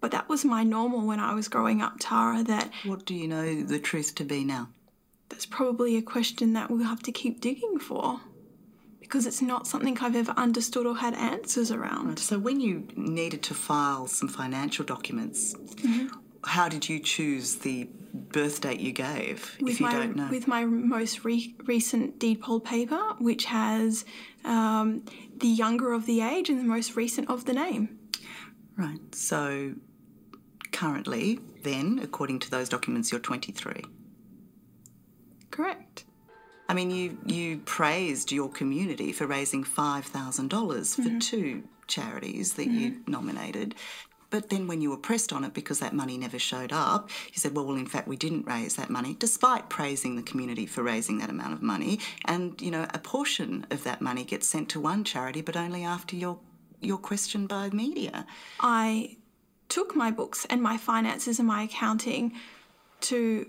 but 0.00 0.10
that 0.12 0.28
was 0.28 0.44
my 0.44 0.62
normal 0.62 1.06
when 1.06 1.18
I 1.20 1.34
was 1.34 1.48
growing 1.48 1.82
up, 1.82 1.94
Tara. 1.98 2.42
That 2.44 2.70
What 2.84 3.04
do 3.04 3.14
you 3.14 3.26
know 3.28 3.62
the 3.62 3.78
truth 3.80 4.14
to 4.16 4.24
be 4.24 4.44
now? 4.44 4.68
That's 5.32 5.46
probably 5.46 5.96
a 5.96 6.02
question 6.02 6.52
that 6.52 6.70
we'll 6.70 6.84
have 6.84 7.02
to 7.02 7.10
keep 7.10 7.40
digging 7.40 7.78
for, 7.78 8.20
because 9.00 9.24
it's 9.24 9.40
not 9.40 9.66
something 9.66 9.96
I've 9.98 10.14
ever 10.14 10.32
understood 10.36 10.84
or 10.84 10.94
had 10.98 11.14
answers 11.14 11.70
around. 11.70 12.18
So, 12.18 12.38
when 12.38 12.60
you 12.60 12.86
needed 12.96 13.42
to 13.44 13.54
file 13.54 14.06
some 14.06 14.28
financial 14.28 14.84
documents, 14.84 15.54
how 16.44 16.68
did 16.68 16.86
you 16.86 17.00
choose 17.00 17.56
the 17.56 17.88
birth 18.12 18.60
date 18.60 18.80
you 18.80 18.92
gave, 18.92 19.56
with 19.58 19.72
if 19.72 19.80
you 19.80 19.86
my 19.86 19.92
don't 19.92 20.16
know? 20.16 20.28
with 20.28 20.46
my 20.46 20.66
most 20.66 21.24
re- 21.24 21.54
recent 21.64 22.18
deed 22.18 22.42
poll 22.42 22.60
paper, 22.60 23.00
which 23.18 23.46
has 23.46 24.04
um, 24.44 25.02
the 25.38 25.48
younger 25.48 25.94
of 25.94 26.04
the 26.04 26.20
age 26.20 26.50
and 26.50 26.60
the 26.60 26.64
most 26.64 26.94
recent 26.94 27.30
of 27.30 27.46
the 27.46 27.54
name. 27.54 27.98
Right. 28.76 29.14
So, 29.14 29.76
currently, 30.72 31.40
then, 31.62 32.00
according 32.02 32.40
to 32.40 32.50
those 32.50 32.68
documents, 32.68 33.10
you're 33.10 33.20
23. 33.20 33.82
Correct. 35.52 36.04
I 36.68 36.74
mean, 36.74 36.90
you 36.90 37.18
you 37.26 37.58
praised 37.58 38.32
your 38.32 38.48
community 38.48 39.12
for 39.12 39.26
raising 39.26 39.62
$5,000 39.62 40.96
for 40.96 41.02
mm-hmm. 41.02 41.18
two 41.18 41.62
charities 41.86 42.54
that 42.54 42.66
you 42.66 42.92
mm-hmm. 42.92 43.10
nominated. 43.10 43.74
But 44.30 44.48
then, 44.48 44.66
when 44.66 44.80
you 44.80 44.88
were 44.88 44.96
pressed 44.96 45.30
on 45.30 45.44
it 45.44 45.52
because 45.52 45.80
that 45.80 45.92
money 45.92 46.16
never 46.16 46.38
showed 46.38 46.72
up, 46.72 47.10
you 47.26 47.38
said, 47.38 47.54
"Well, 47.54 47.66
well, 47.66 47.76
in 47.76 47.84
fact, 47.84 48.08
we 48.08 48.16
didn't 48.16 48.46
raise 48.46 48.76
that 48.76 48.88
money, 48.88 49.14
despite 49.18 49.68
praising 49.68 50.16
the 50.16 50.22
community 50.22 50.64
for 50.64 50.82
raising 50.82 51.18
that 51.18 51.28
amount 51.28 51.52
of 51.52 51.60
money." 51.60 52.00
And 52.24 52.58
you 52.58 52.70
know, 52.70 52.86
a 52.94 52.98
portion 52.98 53.66
of 53.70 53.84
that 53.84 54.00
money 54.00 54.24
gets 54.24 54.46
sent 54.48 54.70
to 54.70 54.80
one 54.80 55.04
charity, 55.04 55.42
but 55.42 55.54
only 55.54 55.84
after 55.84 56.16
your 56.16 56.38
your 56.80 56.98
you're 57.10 57.46
by 57.46 57.68
media. 57.70 58.26
I 58.58 59.18
took 59.68 59.94
my 59.94 60.10
books 60.10 60.46
and 60.48 60.62
my 60.62 60.78
finances 60.78 61.38
and 61.38 61.46
my 61.46 61.64
accounting 61.64 62.32
to 63.02 63.46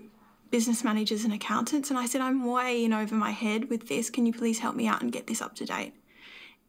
business 0.50 0.84
managers 0.84 1.24
and 1.24 1.32
accountants, 1.32 1.90
and 1.90 1.98
I 1.98 2.06
said, 2.06 2.20
I'm 2.20 2.44
way 2.44 2.84
in 2.84 2.92
over 2.92 3.14
my 3.14 3.30
head 3.30 3.70
with 3.70 3.88
this. 3.88 4.10
Can 4.10 4.26
you 4.26 4.32
please 4.32 4.58
help 4.60 4.76
me 4.76 4.86
out 4.86 5.02
and 5.02 5.10
get 5.10 5.26
this 5.26 5.42
up 5.42 5.54
to 5.56 5.64
date? 5.64 5.94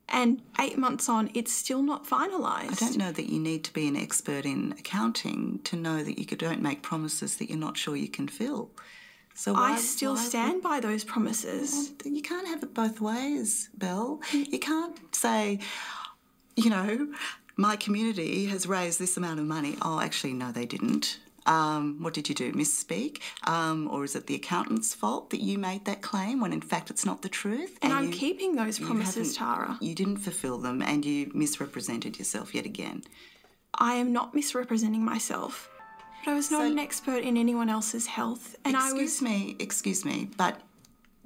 And 0.07 0.41
eight 0.59 0.77
months 0.77 1.09
on, 1.09 1.31
it's 1.33 1.51
still 1.51 1.81
not 1.81 2.05
finalised. 2.05 2.71
I 2.71 2.75
don't 2.75 2.97
know 2.97 3.11
that 3.11 3.29
you 3.29 3.39
need 3.39 3.63
to 3.63 3.73
be 3.73 3.87
an 3.87 3.95
expert 3.95 4.45
in 4.45 4.73
accounting 4.77 5.61
to 5.63 5.75
know 5.75 6.03
that 6.03 6.19
you 6.19 6.25
don't 6.25 6.61
make 6.61 6.83
promises 6.83 7.37
that 7.37 7.49
you're 7.49 7.57
not 7.57 7.75
sure 7.75 7.95
you 7.95 8.07
can 8.07 8.27
fill. 8.27 8.69
So 9.33 9.55
I 9.55 9.77
still 9.77 10.13
why- 10.13 10.23
stand 10.23 10.61
by 10.61 10.79
those 10.79 11.03
promises. 11.03 11.91
You 12.05 12.21
can't 12.21 12.47
have 12.47 12.63
it 12.63 12.73
both 12.73 13.01
ways, 13.01 13.69
Belle. 13.75 14.21
You 14.31 14.59
can't 14.59 14.97
say, 15.13 15.59
you 16.55 16.69
know, 16.69 17.07
my 17.57 17.75
community 17.75 18.45
has 18.45 18.67
raised 18.67 18.99
this 18.99 19.17
amount 19.17 19.39
of 19.39 19.45
money. 19.45 19.75
Oh, 19.81 19.99
actually, 19.99 20.33
no, 20.33 20.51
they 20.51 20.65
didn't. 20.65 21.19
Um, 21.45 22.01
what 22.01 22.13
did 22.13 22.27
you 22.29 22.35
do? 22.35 22.51
Misspeak? 22.53 23.21
Um, 23.45 23.87
or 23.91 24.03
is 24.03 24.15
it 24.15 24.25
the 24.27 24.35
accountant's 24.35 24.93
fault 24.95 25.29
that 25.29 25.41
you 25.41 25.57
made 25.57 25.85
that 25.85 26.01
claim 26.01 26.39
when 26.41 26.51
in 26.53 26.61
fact 26.61 26.89
it's 26.89 27.05
not 27.05 27.21
the 27.21 27.29
truth? 27.29 27.77
And, 27.81 27.93
I'm 27.93 28.05
you- 28.05 28.11
keeping 28.13 28.55
those 28.55 28.79
promises, 28.79 29.35
Tara. 29.35 29.77
You 29.79 29.93
didn't 29.95 30.17
fulfill 30.17 30.57
them 30.57 30.81
and 30.81 31.05
you 31.05 31.31
misrepresented 31.33 32.17
yourself 32.17 32.55
yet 32.55 32.65
again. 32.65 33.03
I 33.77 33.95
am 33.95 34.11
not 34.11 34.33
misrepresenting 34.33 35.03
myself. 35.05 35.69
But 36.23 36.31
I 36.31 36.33
was 36.35 36.49
not 36.49 36.61
So- 36.61 36.71
an 36.71 36.79
expert 36.79 37.23
in 37.23 37.37
anyone 37.37 37.69
else's 37.69 38.07
health. 38.07 38.55
And 38.65 38.75
I 38.75 38.85
excuse 38.89 39.21
me, 39.21 39.55
excuse 39.59 40.03
me, 40.03 40.29
but 40.37 40.61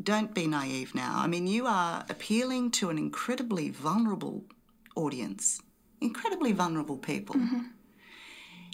don't 0.03 0.33
be 0.33 0.47
naive 0.47 0.93
now. 0.95 1.13
I 1.17 1.27
mean, 1.27 1.47
you 1.47 1.65
are 1.67 2.05
appealing 2.09 2.71
to 2.71 2.89
an 2.89 2.97
incredibly 2.97 3.69
vulnerable 3.69 4.43
audience, 4.95 5.61
incredibly 6.01 6.51
vulnerable 6.51 6.97
people. 6.97 7.35
Mm-hmm. 7.35 7.59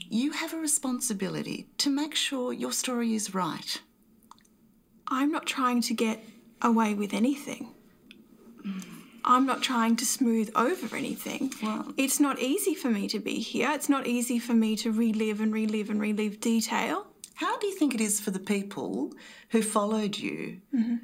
You 0.10 0.32
have 0.32 0.54
a 0.54 0.58
responsibility 0.58 1.68
to 1.80 1.90
make 1.90 2.16
sure 2.16 2.54
your 2.54 2.72
story 2.72 3.14
is 3.14 3.34
right. 3.34 3.82
I'm 5.08 5.32
not 5.32 5.46
trying 5.46 5.82
to 5.82 5.94
get 5.94 6.24
away 6.62 6.94
with 6.94 7.14
anything. 7.14 7.74
I'm 9.24 9.46
not 9.46 9.62
trying 9.62 9.96
to 9.98 10.06
smooth 10.06 10.52
over 10.56 10.96
anything. 10.96 11.54
Well- 11.62 11.94
it's 11.98 12.20
not 12.20 12.40
easy 12.40 12.76
for 12.76 12.90
me 12.90 13.08
to 13.10 13.20
be 13.20 13.40
here. 13.40 13.72
It's 13.72 13.90
not 13.90 14.08
easy 14.08 14.40
for 14.40 14.54
me 14.54 14.76
to 14.78 14.92
relive 14.92 15.42
and 15.42 15.54
relive 15.54 15.90
and 15.90 16.00
relive 16.00 16.40
detail. 16.40 17.08
How 17.36 17.58
do 17.58 17.68
you 17.68 17.76
think 17.76 17.94
it 17.94 18.02
is 18.02 18.20
for 18.20 18.32
the 18.32 18.40
people 18.40 19.12
who 19.50 19.62
followed 19.62 20.18
you, 20.18 20.62
mm-hmm. 20.74 20.96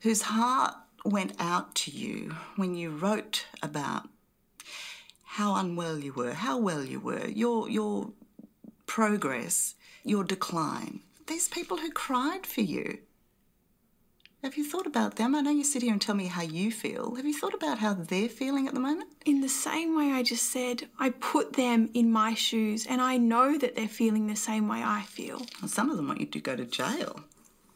whose 0.00 0.22
heart 0.22 0.74
went 1.04 1.34
out 1.38 1.74
to 1.74 1.90
you 1.90 2.34
when 2.56 2.74
you 2.74 2.90
wrote 2.90 3.46
about 3.62 4.08
how 5.22 5.56
unwell 5.56 5.98
you 5.98 6.12
were, 6.12 6.32
how 6.32 6.56
well 6.56 6.84
you 6.84 7.00
were, 7.00 7.26
your 7.26 7.68
your 7.68 8.12
progress, 8.86 9.74
your 10.04 10.24
decline? 10.24 11.00
These 11.26 11.48
people 11.48 11.78
who 11.78 11.90
cried 11.90 12.46
for 12.46 12.60
you. 12.60 12.98
Have 14.42 14.58
you 14.58 14.64
thought 14.64 14.86
about 14.86 15.16
them? 15.16 15.34
I 15.34 15.40
know 15.40 15.50
you 15.50 15.64
sit 15.64 15.80
here 15.80 15.92
and 15.92 16.02
tell 16.02 16.14
me 16.14 16.26
how 16.26 16.42
you 16.42 16.70
feel. 16.70 17.14
Have 17.14 17.24
you 17.24 17.32
thought 17.32 17.54
about 17.54 17.78
how 17.78 17.94
they're 17.94 18.28
feeling 18.28 18.68
at 18.68 18.74
the 18.74 18.80
moment? 18.80 19.08
In 19.24 19.40
the 19.40 19.48
same 19.48 19.96
way 19.96 20.12
I 20.12 20.22
just 20.22 20.50
said, 20.50 20.86
I 20.98 21.10
put 21.10 21.54
them 21.54 21.88
in 21.94 22.12
my 22.12 22.34
shoes 22.34 22.84
and 22.86 23.00
I 23.00 23.16
know 23.16 23.56
that 23.56 23.74
they're 23.74 23.88
feeling 23.88 24.26
the 24.26 24.36
same 24.36 24.68
way 24.68 24.82
I 24.84 25.00
feel. 25.08 25.46
Well, 25.62 25.68
some 25.68 25.88
of 25.88 25.96
them 25.96 26.08
want 26.08 26.20
you 26.20 26.26
to 26.26 26.40
go 26.40 26.56
to 26.56 26.66
jail. 26.66 27.20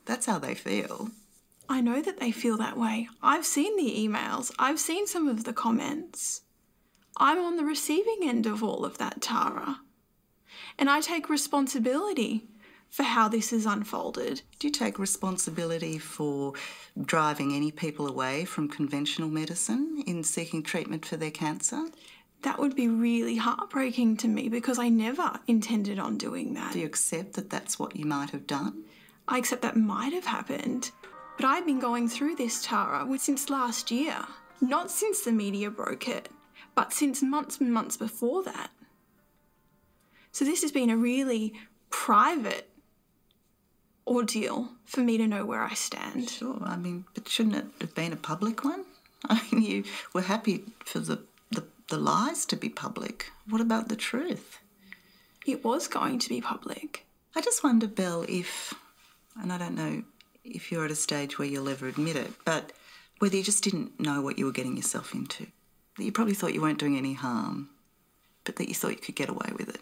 That's 0.05 0.27
how 0.27 0.39
they 0.39 0.55
feel. 0.55 1.11
I 1.71 1.81
know 1.81 2.03
that 2.03 2.21
they 2.21 2.33
feel 2.33 2.59
that 2.59 2.77
way. 2.77 3.09
I've 3.23 3.47
seen 3.47 3.77
the 3.77 4.07
emails, 4.07 4.53
I've 4.59 4.79
seen 4.79 5.07
some 5.07 5.27
of 5.27 5.45
the 5.45 5.55
comments. 5.55 6.43
I'm 7.17 7.39
on 7.39 7.57
the 7.57 7.65
receiving 7.65 8.21
end 8.23 8.47
of 8.47 8.63
all 8.63 8.85
of 8.85 8.99
that, 8.99 9.23
Tara. 9.23 9.81
And 10.79 10.89
I 10.89 11.01
take 11.01 11.29
responsibility 11.29 12.47
for 12.89 13.03
how 13.03 13.29
this 13.29 13.51
has 13.51 13.67
unfolded. 13.67 14.43
Do 14.59 14.69
you 14.69 14.73
take 14.73 14.99
responsibility 14.99 15.99
for 15.99 16.55
driving 17.01 17.55
any 17.55 17.71
people 17.71 18.09
away 18.09 18.45
from 18.45 18.69
conventional 18.69 19.29
medicine 19.29 20.03
in 20.07 20.25
seeking 20.25 20.63
treatment 20.63 21.05
for 21.05 21.17
their 21.17 21.31
cancer? 21.31 21.87
That 22.43 22.59
would 22.59 22.77
be 22.77 22.89
really 22.89 23.37
heartbreaking 23.37 24.19
to 24.19 24.29
me 24.29 24.49
because 24.49 24.79
I 24.79 24.89
never 24.89 25.41
intended 25.49 25.99
on 25.99 26.17
doing 26.17 26.55
that. 26.55 26.73
Do 26.73 26.81
you 26.81 26.87
accept 26.87 27.35
that 27.35 27.51
that's 27.51 27.79
what 27.79 27.97
you 27.97 28.07
might 28.07 28.31
have 28.31 28.47
done? 28.47 28.85
I 29.27 29.39
accept 29.39 29.63
that 29.63 29.77
might 29.77 30.13
have 30.13 30.27
happened. 30.27 30.93
But 31.37 31.47
I've 31.47 31.67
been 31.67 31.81
going 31.81 32.09
through 32.09 32.37
this, 32.37 32.65
Tara, 32.65 33.07
since 33.19 33.51
last 33.51 33.91
year. 33.91 34.25
Not 34.61 34.91
since 34.91 35.23
the 35.23 35.33
media 35.33 35.71
broke 35.71 36.09
it, 36.09 36.31
but 36.75 36.93
since 36.93 37.23
months 37.23 37.59
and 37.59 37.73
months 37.73 37.97
before 37.97 38.43
that. 38.45 38.71
So 40.33 40.45
this 40.45 40.63
has 40.63 40.73
been 40.73 40.91
a 40.91 40.97
really 40.97 41.55
private 41.91 42.69
ordeal 44.07 44.71
for 44.85 45.01
me 45.01 45.19
to 45.19 45.27
know 45.27 45.45
where 45.45 45.63
I 45.63 45.75
stand. 45.75 46.31
Sure, 46.31 46.59
I 46.65 46.77
mean, 46.77 47.05
but 47.15 47.29
shouldn't 47.29 47.57
it 47.57 47.67
have 47.81 47.95
been 47.95 48.13
a 48.13 48.17
public 48.17 48.65
one? 48.65 48.85
I 49.29 49.41
mean, 49.51 49.63
you 49.63 49.85
were 50.15 50.23
happy 50.23 50.65
for 50.85 51.01
the, 51.01 51.23
the, 51.51 51.65
the 51.89 51.99
lies 51.99 52.47
to 52.47 52.57
be 52.57 52.69
public. 52.69 53.31
What 53.49 53.61
about 53.61 53.89
the 53.89 53.97
truth? 53.97 54.59
It 55.47 55.65
was 55.65 55.89
going 55.89 56.19
to 56.21 56.29
be 56.29 56.41
public. 56.41 57.07
I 57.35 57.41
just 57.41 57.63
wonder, 57.63 57.87
Belle, 57.87 58.25
if, 58.29 58.75
and 59.41 59.53
I 59.53 59.59
don't 59.59 59.75
know 59.75 60.03
if 60.45 60.73
you're 60.73 60.85
at 60.85 60.91
a 60.91 60.97
stage 60.97 61.39
where 61.39 61.49
you'll 61.49 61.69
ever 61.69 61.89
admit 61.89 62.17
it, 62.17 62.31
but 62.45 62.73
whether 63.19 63.37
you 63.37 63.43
just 63.43 63.65
didn't 63.65 63.99
know 64.01 64.21
what 64.21 64.39
you 64.39 64.47
were 64.47 64.53
getting 64.53 64.77
yourself 64.77 65.15
into. 65.15 65.47
That 65.97 66.05
you 66.05 66.13
probably 66.13 66.35
thought 66.35 66.55
you 66.55 66.63
weren't 66.63 66.79
doing 66.79 66.97
any 66.97 67.15
harm, 67.15 67.71
but 68.45 68.57
that 68.57 68.69
you 68.69 68.75
thought 68.75 68.93
you 68.93 68.97
could 68.97 69.17
get 69.17 69.29
away 69.29 69.51
with 69.57 69.69
it. 69.69 69.81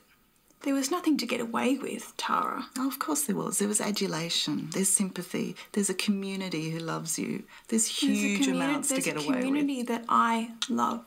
There 0.66 0.74
was 0.74 0.90
nothing 0.90 1.16
to 1.18 1.26
get 1.26 1.40
away 1.40 1.78
with, 1.78 2.12
Tara. 2.16 2.66
Oh, 2.76 2.88
of 2.88 2.98
course 2.98 3.22
there 3.22 3.36
was. 3.36 3.60
There 3.60 3.68
was 3.68 3.80
adulation. 3.80 4.68
There's 4.72 4.88
sympathy. 4.88 5.54
There's 5.70 5.88
a 5.88 5.94
community 5.94 6.70
who 6.70 6.80
loves 6.80 7.20
you. 7.20 7.44
There's 7.68 7.84
There's 7.84 8.00
huge 8.00 8.48
communi- 8.48 8.54
amounts 8.56 8.88
to 8.88 9.00
get 9.00 9.14
away 9.14 9.26
with. 9.26 9.26
There's 9.26 9.44
a 9.44 9.46
community 9.46 9.82
that 9.84 10.04
I 10.08 10.50
love. 10.68 11.04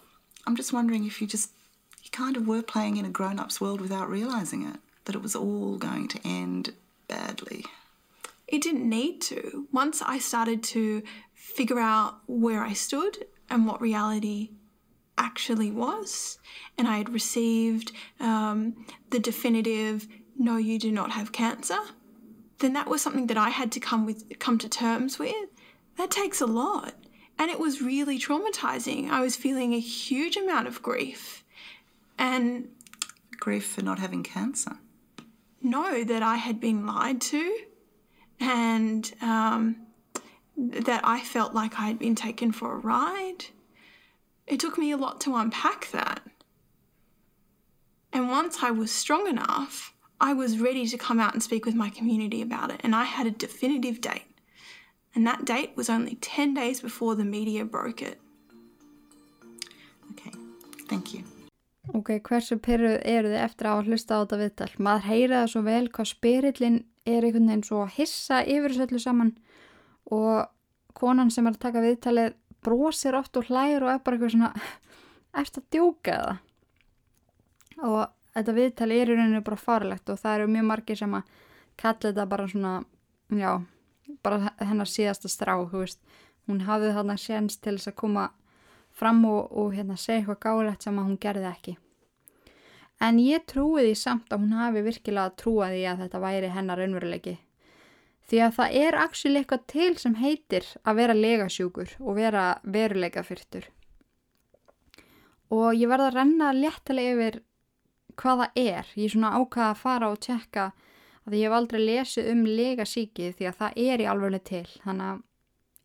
I'm 0.47 0.55
just 0.55 0.71
wondering 0.71 1.05
if 1.05 1.19
you 1.19 1.27
just, 1.27 1.51
you 2.01 2.09
kind 2.09 2.37
of 2.37 2.47
were 2.47 2.61
playing 2.61 2.95
in 2.95 3.03
a 3.03 3.09
grown 3.09 3.37
up's 3.37 3.59
world 3.59 3.81
without 3.81 4.09
realising 4.09 4.65
it, 4.65 4.77
that 5.03 5.13
it 5.13 5.21
was 5.21 5.35
all 5.35 5.75
going 5.77 6.07
to 6.07 6.19
end 6.23 6.71
badly. 7.09 7.65
It 8.47 8.61
didn't 8.61 8.87
need 8.87 9.19
to. 9.23 9.67
Once 9.73 10.01
I 10.01 10.19
started 10.19 10.63
to 10.75 11.03
figure 11.33 11.79
out 11.79 12.19
where 12.27 12.63
I 12.63 12.71
stood 12.71 13.25
and 13.49 13.67
what 13.67 13.81
reality 13.81 14.51
actually 15.19 15.71
was, 15.71 16.39
and 16.77 16.87
I 16.87 16.97
had 16.97 17.09
received 17.09 17.91
um, 18.19 18.85
the 19.11 19.19
definitive 19.19 20.07
"No, 20.37 20.57
you 20.57 20.79
do 20.79 20.91
not 20.91 21.11
have 21.11 21.31
cancer," 21.31 21.79
then 22.59 22.73
that 22.73 22.87
was 22.87 23.01
something 23.01 23.27
that 23.27 23.37
I 23.37 23.49
had 23.49 23.71
to 23.73 23.79
come 23.79 24.05
with, 24.05 24.39
come 24.39 24.57
to 24.59 24.69
terms 24.69 25.19
with. 25.19 25.49
That 25.97 26.09
takes 26.09 26.41
a 26.41 26.47
lot, 26.47 26.95
and 27.37 27.51
it 27.51 27.59
was 27.59 27.81
really 27.81 28.17
traumatizing. 28.17 29.09
I 29.09 29.21
was 29.21 29.35
feeling 29.35 29.73
a 29.73 29.79
huge 29.79 30.37
amount 30.37 30.67
of 30.67 30.81
grief, 30.81 31.43
and 32.17 32.69
Grief 33.39 33.65
for 33.65 33.81
not 33.81 33.99
having 33.99 34.23
cancer. 34.23 34.77
know 35.61 36.03
that 36.03 36.23
I 36.23 36.37
had 36.37 36.59
been 36.59 36.85
lied 36.85 37.19
to 37.21 37.57
and 38.39 39.11
um, 39.21 39.75
that 40.57 41.01
I 41.03 41.21
felt 41.21 41.53
like 41.53 41.79
I 41.79 41.87
had 41.87 41.99
been 41.99 42.15
taken 42.15 42.51
for 42.51 42.73
a 42.73 42.77
ride. 42.77 43.45
It 44.49 44.59
took 44.59 44.77
me 44.77 44.91
a 44.91 44.97
lot 44.97 45.21
to 45.21 45.35
unpack 45.35 45.91
that. 45.91 46.21
And 48.11 48.29
once 48.29 48.63
I 48.63 48.71
was 48.71 48.91
strong 48.91 49.27
enough, 49.27 49.93
I 50.19 50.33
was 50.33 50.59
ready 50.59 50.87
to 50.87 50.97
come 50.97 51.19
out 51.19 51.33
and 51.33 51.43
speak 51.43 51.65
with 51.65 51.75
my 51.75 51.89
community 51.89 52.41
about 52.41 52.71
it, 52.71 52.81
and 52.83 52.95
I 52.95 53.03
had 53.03 53.27
a 53.27 53.31
definitive 53.31 54.01
date. 54.01 54.25
And 55.15 55.25
that 55.27 55.45
date 55.45 55.71
was 55.75 55.89
only 55.89 56.15
10 56.15 56.53
days 56.53 56.81
before 56.81 57.15
the 57.15 57.23
media 57.23 57.63
broke 57.63 58.01
it. 58.01 58.19
Okay, 60.11 60.31
thank 60.89 61.13
you. 61.13 61.23
Ok, 61.93 62.19
hversu 62.21 62.59
pyrruð 62.61 62.99
eru 63.05 63.31
þið 63.31 63.43
eftir 63.43 63.69
að 63.69 63.87
hlusta 63.89 64.17
á 64.17 64.21
þetta 64.21 64.37
viðtal? 64.43 64.69
Maður 64.77 65.05
heyra 65.09 65.39
það 65.39 65.51
svo 65.53 65.61
vel 65.65 65.85
hvað 65.89 66.09
spyrillin 66.11 66.77
er 67.05 67.25
einhvern 67.25 67.49
veginn 67.49 67.65
svo 67.65 67.85
hissa 67.89 68.43
yfir 68.43 68.73
þessu 68.73 68.85
öllu 68.85 69.01
saman 69.01 69.31
og 70.13 70.49
konan 70.99 71.31
sem 71.33 71.47
er 71.47 71.55
að 71.55 71.63
taka 71.65 71.81
viðtalið 71.85 72.35
brosir 72.65 73.17
oft 73.17 73.37
og 73.39 73.49
hlægir 73.49 73.85
og 73.85 73.93
er 73.93 74.03
bara 74.03 74.17
eitthvað 74.17 74.35
svona 74.35 74.53
erst 75.39 75.59
að 75.59 75.67
djóka 75.75 76.15
það? 76.19 76.39
Og 77.79 77.99
þetta 78.35 78.55
viðtali 78.57 78.99
er 78.99 79.11
í 79.11 79.17
rauninu 79.17 79.43
bara 79.45 79.59
farlegt 79.59 80.09
og 80.11 80.19
það 80.19 80.39
eru 80.39 80.53
mjög 80.55 80.65
margir 80.71 80.99
sem 80.99 81.13
að 81.15 81.35
kalla 81.79 82.01
þetta 82.09 82.25
bara 82.29 82.47
svona, 82.51 82.73
já, 83.31 83.51
bara 84.23 84.53
hennar 84.59 84.89
síðasta 84.89 85.31
strá. 85.31 85.55
Hún 86.49 86.63
hafði 86.65 86.95
þarna 86.95 87.15
séns 87.21 87.59
til 87.61 87.77
þess 87.77 87.91
að 87.91 87.99
koma 88.01 88.29
fram 88.99 89.21
og, 89.29 89.51
og 89.53 89.75
hérna, 89.75 89.95
segja 89.97 90.23
eitthvað 90.23 90.41
gáðilegt 90.45 90.85
sem 90.85 90.97
að 90.99 91.07
hún 91.07 91.19
gerði 91.21 91.47
ekki. 91.49 91.75
En 92.99 93.19
ég 93.23 93.45
trúi 93.47 93.85
því 93.85 93.93
samt 93.95 94.33
að 94.33 94.43
hún 94.43 94.57
hafi 94.59 94.83
virkilega 94.83 95.35
trúið 95.39 95.75
því 95.77 95.83
að 95.87 96.01
þetta 96.03 96.23
væri 96.25 96.49
hennar 96.51 96.81
raunveruleiki. 96.81 97.35
Því 98.29 98.41
að 98.45 98.55
það 98.59 98.75
er 98.77 98.95
actually 99.01 99.41
eitthvað 99.41 99.61
til 99.71 99.91
sem 99.97 100.15
heitir 100.19 100.65
að 100.85 100.99
vera 100.99 101.17
legasjúkur 101.17 101.95
og 101.97 102.17
vera 102.19 102.43
veruleika 102.61 103.23
fyrtur. 103.25 103.65
Og 105.49 105.73
ég 105.73 105.89
verða 105.89 106.11
að 106.11 106.17
renna 106.19 106.51
léttilega 106.53 107.15
yfir 107.15 107.39
hvað 108.19 108.43
það 108.43 108.61
er. 108.61 108.91
Ég 108.93 109.07
er 109.07 109.15
svona 109.15 109.33
ákvaða 109.39 109.71
að 109.71 109.81
fara 109.81 110.11
og 110.13 110.21
tjekka 110.21 110.67
að 111.25 111.37
ég 111.39 111.47
hef 111.47 111.57
aldrei 111.57 111.81
lesið 111.81 112.29
um 112.35 112.45
legasíkið 112.45 113.35
því 113.39 113.49
að 113.49 113.59
það 113.63 113.81
er 113.87 114.03
í 114.03 114.07
alveg 114.13 114.45
til. 114.45 114.65
Þannig 114.85 115.09
að 115.09 115.19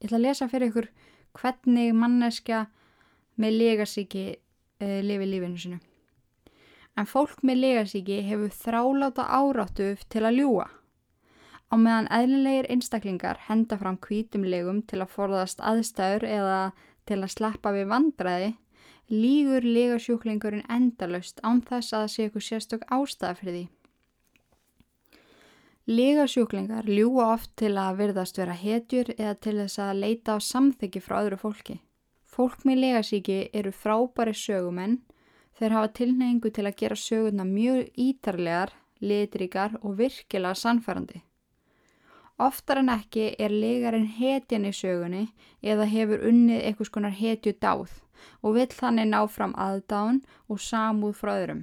ég 0.05 0.07
ætla 0.09 0.21
að 0.21 0.27
lesa 0.27 0.51
fyrir 0.53 0.73
ykkur 0.73 0.93
hvernig 1.41 1.97
manneskja 1.97 2.63
með 3.41 3.59
legasíki 3.63 4.25
uh, 4.35 5.01
lifi 5.01 5.33
lífinu 5.33 5.61
sinu. 5.65 5.81
En 6.95 7.09
fólk 7.11 7.41
með 7.43 7.63
legasíki 7.65 8.21
hefur 8.29 8.53
þráláta 8.55 9.27
áráttu 9.27 9.95
til 10.13 10.23
að 10.29 10.43
ljúa. 10.43 10.69
Á 11.75 11.77
meðan 11.77 12.07
eðlilegir 12.15 12.69
einstaklingar 12.71 13.39
henda 13.49 13.75
fram 13.81 13.97
hvítum 13.99 14.45
legum 14.47 14.77
til 14.87 15.01
að 15.03 15.11
forðast 15.11 15.59
aðstæður 15.59 16.27
eða 16.29 16.59
til 17.11 17.19
að 17.19 17.33
sleppa 17.33 17.73
við 17.75 17.89
vandræði, 17.91 18.51
lígur 19.11 19.67
legasjúklingurinn 19.67 20.69
endalaust 20.71 21.43
án 21.43 21.65
þess 21.67 21.91
að 21.91 22.05
það 22.05 22.13
sé 22.13 22.29
ykkur 22.29 22.47
sérstök 22.49 22.85
ástæða 22.95 23.33
fyrir 23.41 23.57
því. 23.57 23.65
Legasjúklingar 25.99 26.87
ljúa 26.87 27.27
oft 27.33 27.51
til 27.59 27.75
að 27.75 27.99
virðast 28.05 28.39
vera 28.39 28.55
hetjur 28.63 29.11
eða 29.19 29.35
til 29.35 29.59
þess 29.65 29.83
að 29.83 30.01
leita 30.07 30.39
á 30.39 30.47
samþyggi 30.53 31.03
frá 31.03 31.19
öðru 31.25 31.43
fólki. 31.43 31.79
Fólk 32.23 32.63
með 32.63 32.83
legasíki 32.87 33.43
eru 33.51 33.75
frábæri 33.75 34.39
sögumenn, 34.47 35.01
þeir 35.59 35.79
hafa 35.81 35.93
tilneyingu 35.99 36.55
til 36.55 36.71
að 36.71 36.79
gera 36.87 37.03
söguna 37.03 37.51
mjög 37.51 37.91
ítarlegar, 37.99 38.79
litríkar 39.03 39.81
og 39.83 39.99
virkilega 39.99 40.55
sannfærandi. 40.55 41.25
Oftar 42.43 42.81
en 42.81 42.91
ekki 42.91 43.29
er 43.39 43.53
legarinn 43.53 44.09
hetjan 44.17 44.67
í 44.67 44.73
sögunni 44.75 45.29
eða 45.63 45.87
hefur 45.87 46.25
unnið 46.31 46.65
einhvers 46.65 46.91
konar 46.91 47.15
hetju 47.15 47.55
dáð 47.63 48.01
og 48.43 48.57
vill 48.57 48.73
þannig 48.75 49.07
ná 49.13 49.21
fram 49.31 49.55
aðdán 49.55 50.25
og 50.49 50.59
samúð 50.61 51.15
frá 51.21 51.33
öðrum. 51.37 51.63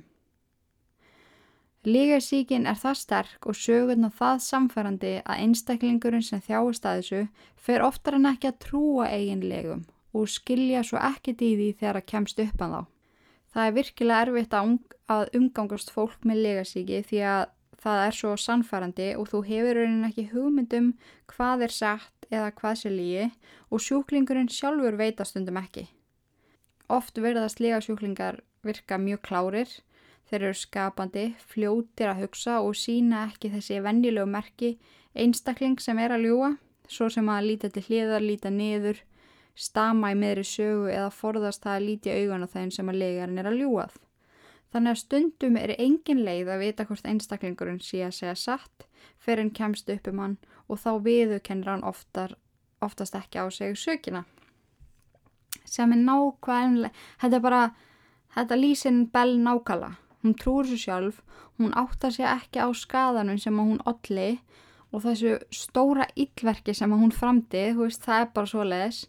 Lígasíkin 1.82 2.67
er 2.69 2.78
það 2.78 2.97
sterk 2.99 3.45
og 3.49 3.57
sögurna 3.57 4.11
það 4.13 4.43
samfærandi 4.45 5.13
að 5.26 5.39
einstaklingurinn 5.43 6.24
sem 6.24 6.41
þjáist 6.45 6.86
að 6.86 6.99
þessu 6.99 7.22
fer 7.57 7.82
oftar 7.82 8.19
en 8.19 8.30
ekki 8.30 8.51
að 8.51 8.59
trúa 8.67 9.07
eiginlegum 9.09 9.88
og 10.13 10.30
skilja 10.30 10.84
svo 10.86 11.01
ekkert 11.01 11.41
í 11.41 11.55
því 11.57 11.69
þegar 11.80 11.99
það 11.99 12.11
kemst 12.13 12.43
upp 12.43 12.61
að 12.61 12.76
þá. 12.76 12.82
Það 13.51 13.65
er 13.65 13.76
virkilega 13.80 14.28
erfitt 14.28 14.53
að, 14.53 14.69
um, 14.69 14.78
að 15.15 15.34
umgangast 15.39 15.91
fólk 15.91 16.22
með 16.24 16.43
lígasíki 16.45 17.01
því 17.09 17.24
að 17.34 17.43
það 17.80 18.05
er 18.07 18.17
svo 18.17 18.34
sannfærandi 18.38 19.11
og 19.19 19.30
þú 19.32 19.43
hefur 19.47 19.80
raunin 19.80 20.09
ekki 20.09 20.28
hugmyndum 20.34 20.91
hvað 21.32 21.67
er 21.67 21.76
sagt 21.76 22.28
eða 22.32 22.51
hvað 22.59 22.82
sé 22.82 22.91
lígi 22.91 23.30
og 23.69 23.84
sjúklingurinn 23.86 24.51
sjálfur 24.51 24.99
veitastundum 24.99 25.61
ekki. 25.61 25.88
Oft 26.91 27.17
verðast 27.24 27.63
lígasjúklingar 27.63 28.41
virka 28.65 28.97
mjög 28.99 29.24
klárir 29.30 29.80
Þeir 30.32 30.45
eru 30.47 30.55
skapandi, 30.55 31.24
fljótir 31.51 32.07
að 32.07 32.22
hugsa 32.24 32.61
og 32.63 32.78
sína 32.80 33.26
ekki 33.28 33.49
þessi 33.51 33.82
vennilegu 33.84 34.30
merki 34.32 34.69
einstakling 35.11 35.76
sem 35.84 35.99
er 35.99 36.13
að 36.15 36.24
ljúa, 36.30 36.53
svo 36.88 37.09
sem 37.11 37.28
að 37.28 37.49
líta 37.49 37.69
til 37.76 37.84
hliðar, 37.84 38.24
líta 38.24 38.47
niður, 38.47 39.01
stama 39.59 40.13
í 40.13 40.15
meðri 40.15 40.45
sögu 40.47 40.88
eða 40.88 41.09
forðast 41.11 41.67
að 41.67 41.84
lítja 41.89 42.15
augun 42.15 42.47
á 42.47 42.53
þeim 42.53 42.72
sem 42.72 42.93
að 42.93 43.01
legarinn 43.01 43.43
er 43.43 43.51
að 43.51 43.59
ljúað. 43.59 43.99
Þannig 44.72 44.93
að 44.93 45.01
stundum 45.01 45.57
er 45.59 45.76
engin 45.78 46.24
leið 46.24 46.49
að 46.53 46.63
vita 46.63 46.86
hvort 46.88 47.07
einstaklingurinn 47.07 47.82
sé 47.84 48.05
að 48.05 48.15
segja 48.22 48.36
satt 48.39 48.86
fyrir 49.22 49.43
hann 49.43 49.55
kemst 49.55 49.89
upp 49.91 50.07
um 50.07 50.22
hann 50.24 50.38
og 50.72 50.80
þá 50.80 50.91
viðukennir 51.05 51.72
hann 51.74 51.84
oftar, 51.88 52.38
oftast 52.82 53.17
ekki 53.17 53.41
á 53.43 53.45
segju 53.51 53.78
sökina. 53.78 54.24
Sem 55.67 55.91
er 55.91 55.99
nákvæmlega, 55.99 56.91
þetta 57.22 57.38
er 57.38 57.43
bara, 57.43 57.63
þetta 58.36 58.59
lýsinn 58.59 59.03
bell 59.11 59.36
nákala. 59.43 59.95
Hún 60.22 60.36
trúur 60.38 60.67
svo 60.69 60.78
sjálf, 60.78 61.22
hún 61.59 61.74
áttar 61.78 62.13
sér 62.13 62.32
ekki 62.36 62.61
á 62.61 62.69
skadanum 62.78 63.39
sem 63.41 63.57
að 63.59 63.72
hún 63.72 63.82
olli 63.89 64.30
og 64.91 65.03
þessu 65.05 65.38
stóra 65.55 66.05
yllverki 66.19 66.76
sem 66.78 66.91
að 66.93 67.03
hún 67.03 67.15
framdi, 67.15 67.72
þú 67.76 67.88
veist, 67.88 68.03
það 68.05 68.24
er 68.24 68.32
bara 68.36 68.51
svo 68.51 68.65
leiðis. 68.67 69.01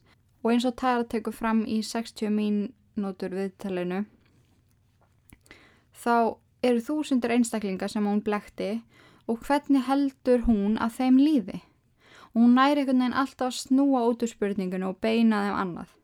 Og 0.42 0.54
eins 0.54 0.66
og 0.66 0.74
Tara 0.78 1.04
tekur 1.06 1.34
fram 1.34 1.62
í 1.70 1.78
60 1.86 2.32
mínútur 2.34 3.34
viðtalinu, 3.36 4.04
þá 6.03 6.38
eru 6.62 6.82
þúsundur 6.82 7.34
einstaklingar 7.34 7.90
sem 7.90 8.07
hún 8.07 8.22
blekti 8.24 8.72
og 9.30 9.42
hvernig 9.46 9.86
heldur 9.86 10.44
hún 10.46 10.78
að 10.82 10.98
þeim 10.98 11.20
líði? 11.20 11.61
Og 12.32 12.44
hún 12.44 12.57
næri 12.57 12.82
einhvern 12.82 13.03
veginn 13.03 13.20
alltaf 13.22 13.50
að 13.50 13.59
snúa 13.61 14.03
út 14.09 14.24
úr 14.24 14.30
spurningunum 14.30 14.94
og 14.94 15.00
beina 15.05 15.44
þeim 15.46 15.59
annað. 15.61 15.94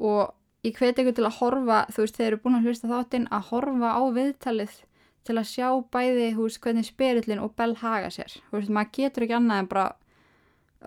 Og 0.00 0.32
ég 0.66 0.76
hveti 0.76 1.04
ykkur 1.04 1.16
til 1.16 1.26
að 1.28 1.38
horfa, 1.38 1.80
þú 1.92 2.04
veist, 2.04 2.18
þeir 2.18 2.28
eru 2.28 2.40
búin 2.42 2.58
að 2.58 2.68
hlusta 2.68 2.90
þáttinn 2.90 3.28
að 3.30 3.50
horfa 3.52 3.92
á 3.94 4.02
viðtalið 4.16 4.76
til 5.28 5.36
að 5.36 5.50
sjá 5.52 5.68
bæði, 5.94 6.28
þú 6.34 6.46
veist, 6.46 6.60
hvernig 6.64 6.88
spirillin 6.88 7.42
og 7.44 7.54
Bell 7.56 7.76
haga 7.80 8.10
sér. 8.12 8.36
Þú 8.48 8.58
veist, 8.58 8.72
maður 8.74 8.94
getur 8.98 9.26
ekki 9.26 9.36
annað 9.38 9.62
en 9.62 9.70
bara 9.70 9.86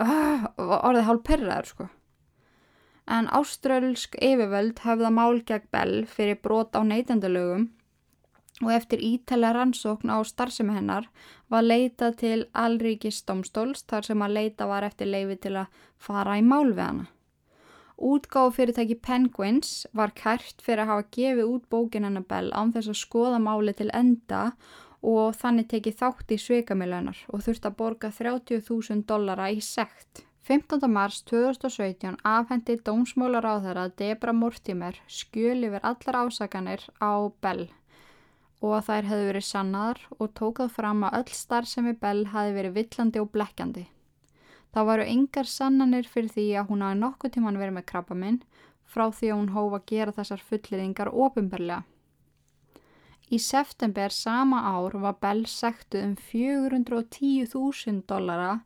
uh, 0.03 0.47
orðið 0.89 1.07
hálf 1.07 1.23
perraður, 1.29 1.69
sko. 1.71 1.89
En 3.13 3.29
áströlsk 3.35 4.17
yfirvöld 4.23 4.83
hafða 4.83 5.11
mál 5.13 5.41
gegn 5.47 5.71
Bell 5.71 6.03
fyrir 6.09 6.39
brot 6.43 6.75
á 6.75 6.81
neytendalögum 6.87 7.69
og 8.61 8.69
eftir 8.75 9.01
ítælega 9.01 9.55
rannsókn 9.57 10.13
á 10.13 10.17
starfsemi 10.21 10.75
hennar 10.75 11.09
var 11.49 11.65
leitað 11.65 12.17
til 12.21 12.45
Alríkis 12.53 13.23
domstóls 13.25 13.83
þar 13.89 14.05
sem 14.09 14.21
að 14.21 14.35
leita 14.37 14.67
var 14.69 14.85
eftir 14.85 15.09
leifi 15.09 15.39
til 15.41 15.55
að 15.63 15.81
fara 15.97 16.37
í 16.37 16.45
mál 16.45 16.69
við 16.71 16.85
hana. 16.85 17.05
Útgáð 17.97 18.55
fyrirtæki 18.57 18.97
Penguins 18.99 19.85
var 19.93 20.13
kært 20.17 20.61
fyrir 20.65 20.83
að 20.83 20.91
hafa 20.91 21.09
gefið 21.17 21.49
út 21.49 21.69
bókin 21.69 22.05
Annabelle 22.05 22.53
án 22.53 22.73
þess 22.73 22.91
að 22.91 22.99
skoða 22.99 23.39
máli 23.39 23.73
til 23.77 23.89
enda 23.93 24.43
og 25.03 25.35
þannig 25.37 25.69
tekið 25.71 25.99
þátt 26.01 26.33
í 26.33 26.39
sveikamilöðnar 26.41 27.19
og 27.29 27.43
þurfti 27.45 27.69
að 27.69 27.77
borga 27.79 28.11
30.000 28.11 29.05
dollara 29.07 29.49
í 29.51 29.61
sekt. 29.61 30.25
15. 30.43 30.89
mars 30.91 31.21
2017 31.29 32.17
afhendi 32.27 32.75
dómsmólar 32.83 33.45
á 33.47 33.55
þeirra 33.63 33.85
Debra 33.95 34.33
Mortimer 34.35 34.99
skjöl 35.07 35.61
yfir 35.69 35.85
allar 35.87 36.19
ásakanir 36.25 36.83
á 36.99 37.31
Bell 37.39 37.69
og 38.63 38.77
að 38.77 38.85
þær 38.87 39.09
hefði 39.09 39.29
verið 39.29 39.45
sannar 39.49 39.99
og 40.17 40.33
tókað 40.39 40.71
fram 40.77 41.03
að 41.03 41.17
öll 41.19 41.35
starf 41.35 41.69
sem 41.69 41.89
í 41.91 41.95
Bell 41.99 42.23
hefði 42.31 42.55
verið 42.57 42.77
villandi 42.79 43.21
og 43.21 43.31
blekkjandi. 43.35 43.85
Það 44.73 44.87
varu 44.89 45.07
yngar 45.13 45.49
sannanir 45.49 46.07
fyrir 46.09 46.31
því 46.33 46.45
að 46.57 46.69
hún 46.71 46.85
hafi 46.85 46.99
nokkuð 47.01 47.33
tíman 47.35 47.59
verið 47.61 47.75
með 47.77 47.89
krabba 47.91 48.15
minn 48.17 48.39
frá 48.93 49.09
því 49.11 49.31
að 49.33 49.39
hún 49.41 49.51
hófa 49.57 49.79
að 49.81 49.89
gera 49.91 50.15
þessar 50.15 50.45
fullirðingar 50.47 51.11
ofinberlega. 51.11 51.83
Í 53.33 53.39
september 53.41 54.13
sama 54.13 54.59
ár 54.73 54.97
var 55.03 55.15
Bell 55.21 55.45
sektuð 55.49 56.03
um 56.07 56.15
410.000 56.31 58.03
dollara 58.09 58.59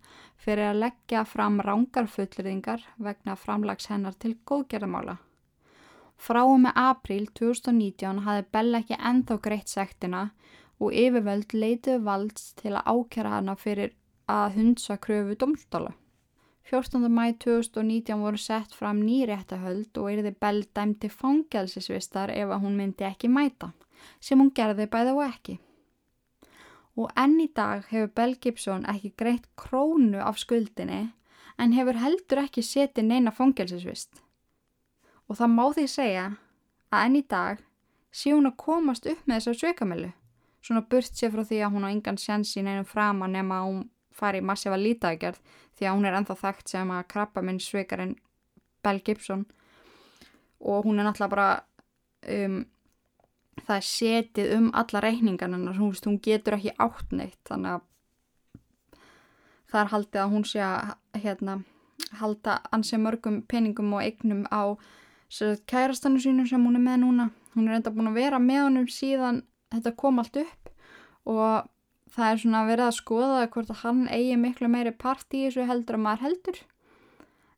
fyrir 0.43 0.71
að 0.71 0.81
leggja 0.85 1.23
fram 1.27 1.61
rángar 1.63 2.09
fullirðingar 2.11 2.83
vegna 2.97 3.37
framlags 3.39 3.87
hennar 3.91 4.17
til 4.19 4.35
góðgerðamála. 4.45 5.17
Frá 6.17 6.41
og 6.43 6.57
með 6.63 6.79
april 6.81 7.27
2019 7.37 8.23
hafi 8.25 8.45
Bell 8.51 8.79
ekki 8.79 8.97
enþá 8.97 9.37
greitt 9.45 9.69
sektina 9.69 10.23
og 10.81 10.93
yfirvöld 10.93 11.53
leituð 11.53 12.03
valds 12.05 12.51
til 12.57 12.73
að 12.73 12.89
ákjara 12.93 13.37
hana 13.37 13.55
fyrir 13.55 13.93
að 14.27 14.57
hundsa 14.57 14.97
kröfu 14.97 15.37
domstóla. 15.39 15.93
14. 16.67 17.07
mæ 17.07 17.31
2019 17.39 18.19
voru 18.19 18.37
sett 18.37 18.73
fram 18.75 18.99
nýréttahöld 18.99 19.97
og 20.01 20.09
erði 20.11 20.33
Bell 20.35 20.65
dæmti 20.75 21.07
fangelsisvistar 21.07 22.33
ef 22.33 22.49
að 22.51 22.65
hún 22.65 22.75
myndi 22.75 23.07
ekki 23.07 23.29
mæta, 23.31 23.71
sem 24.19 24.41
hún 24.41 24.51
gerði 24.51 24.89
bæða 24.91 25.13
og 25.15 25.23
ekki. 25.29 25.55
Og 26.97 27.13
enn 27.15 27.39
í 27.39 27.47
dag 27.55 27.85
hefur 27.87 28.11
Bell 28.19 28.35
Gibson 28.35 28.83
ekki 28.89 29.13
greitt 29.15 29.47
krónu 29.55 30.19
af 30.19 30.41
skuldinni 30.43 31.05
en 31.57 31.73
hefur 31.77 32.01
heldur 32.03 32.43
ekki 32.43 32.65
setið 32.65 33.13
neina 33.13 33.31
fangelsisvist. 33.31 34.26
Og 35.27 35.35
það 35.39 35.53
má 35.53 35.65
því 35.75 35.87
segja 35.91 36.25
að 36.91 37.03
enn 37.05 37.19
í 37.19 37.23
dag 37.27 37.63
sé 38.11 38.31
hún 38.31 38.49
að 38.49 38.57
komast 38.63 39.07
upp 39.09 39.25
með 39.27 39.41
þessar 39.41 39.59
sökamölu, 39.61 40.11
svona 40.63 40.85
burt 40.89 41.19
sér 41.19 41.33
frá 41.33 41.43
því 41.43 41.59
að 41.63 41.75
hún 41.75 41.87
á 41.87 41.91
engan 41.91 42.19
sjans 42.21 42.55
í 42.57 42.63
neinum 42.63 42.87
frama 42.87 43.27
nema 43.27 43.59
að 43.59 43.67
hún 43.67 43.83
fari 44.17 44.41
massífa 44.41 44.79
lítaðgerð 44.79 45.41
því 45.77 45.85
að 45.85 45.97
hún 45.97 46.07
er 46.09 46.17
enþá 46.17 46.37
þekkt 46.41 46.73
sem 46.73 46.93
að 46.95 47.07
krabba 47.11 47.43
minn 47.45 47.59
sveikarinn 47.61 48.15
Bell 48.83 49.01
Gibson. 49.05 49.45
Og 50.59 50.87
hún 50.87 50.99
er 50.99 51.05
náttúrulega 51.05 51.35
bara 51.35 51.49
um, 52.33 52.63
það 53.65 53.75
er 53.75 53.87
setið 53.89 54.53
um 54.57 54.69
alla 54.73 55.03
reikningan 55.03 55.53
en 55.57 55.67
hún, 55.77 55.93
hún 55.93 56.19
getur 56.23 56.57
ekki 56.57 56.73
átt 56.81 57.13
neitt 57.13 57.39
þannig 57.49 57.77
að 57.77 57.85
það 59.67 59.81
er 59.81 59.91
haldið 59.93 60.21
að 60.23 60.33
hún 60.33 60.45
sé 60.47 60.61
að 60.63 60.93
hérna, 61.23 61.57
halda 62.21 62.61
ansið 62.71 63.03
mörgum 63.03 63.41
peningum 63.51 63.93
og 63.97 64.05
eignum 64.05 64.45
á 64.49 64.79
kærastannu 65.67 66.21
sínum 66.23 66.47
sem 66.47 66.63
hún 66.63 66.79
er 66.79 66.83
með 66.83 67.01
núna 67.03 67.29
hún 67.57 67.67
er 67.67 67.79
enda 67.79 67.91
búin 67.93 68.11
að 68.11 68.19
vera 68.21 68.39
með 68.39 68.63
honum 68.67 68.87
síðan 68.91 69.41
þetta 69.73 69.95
kom 69.99 70.21
allt 70.21 70.39
upp 70.43 70.71
og 71.27 71.67
það 72.17 72.31
er 72.31 72.41
svona 72.41 72.65
verið 72.67 72.87
að 72.87 72.97
skoða 72.97 73.45
hvort 73.53 73.71
að 73.73 73.81
hann 73.83 74.03
eigi 74.13 74.35
miklu 74.39 74.69
meiri 74.71 74.93
part 74.95 75.33
í 75.35 75.45
þessu 75.45 75.67
heldur 75.69 75.97
að 75.97 76.03
maður 76.05 76.25
heldur. 76.27 76.59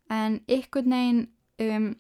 En 0.10 0.40
ykkur 0.50 0.88
negin 0.90 1.22
um, 1.62 1.92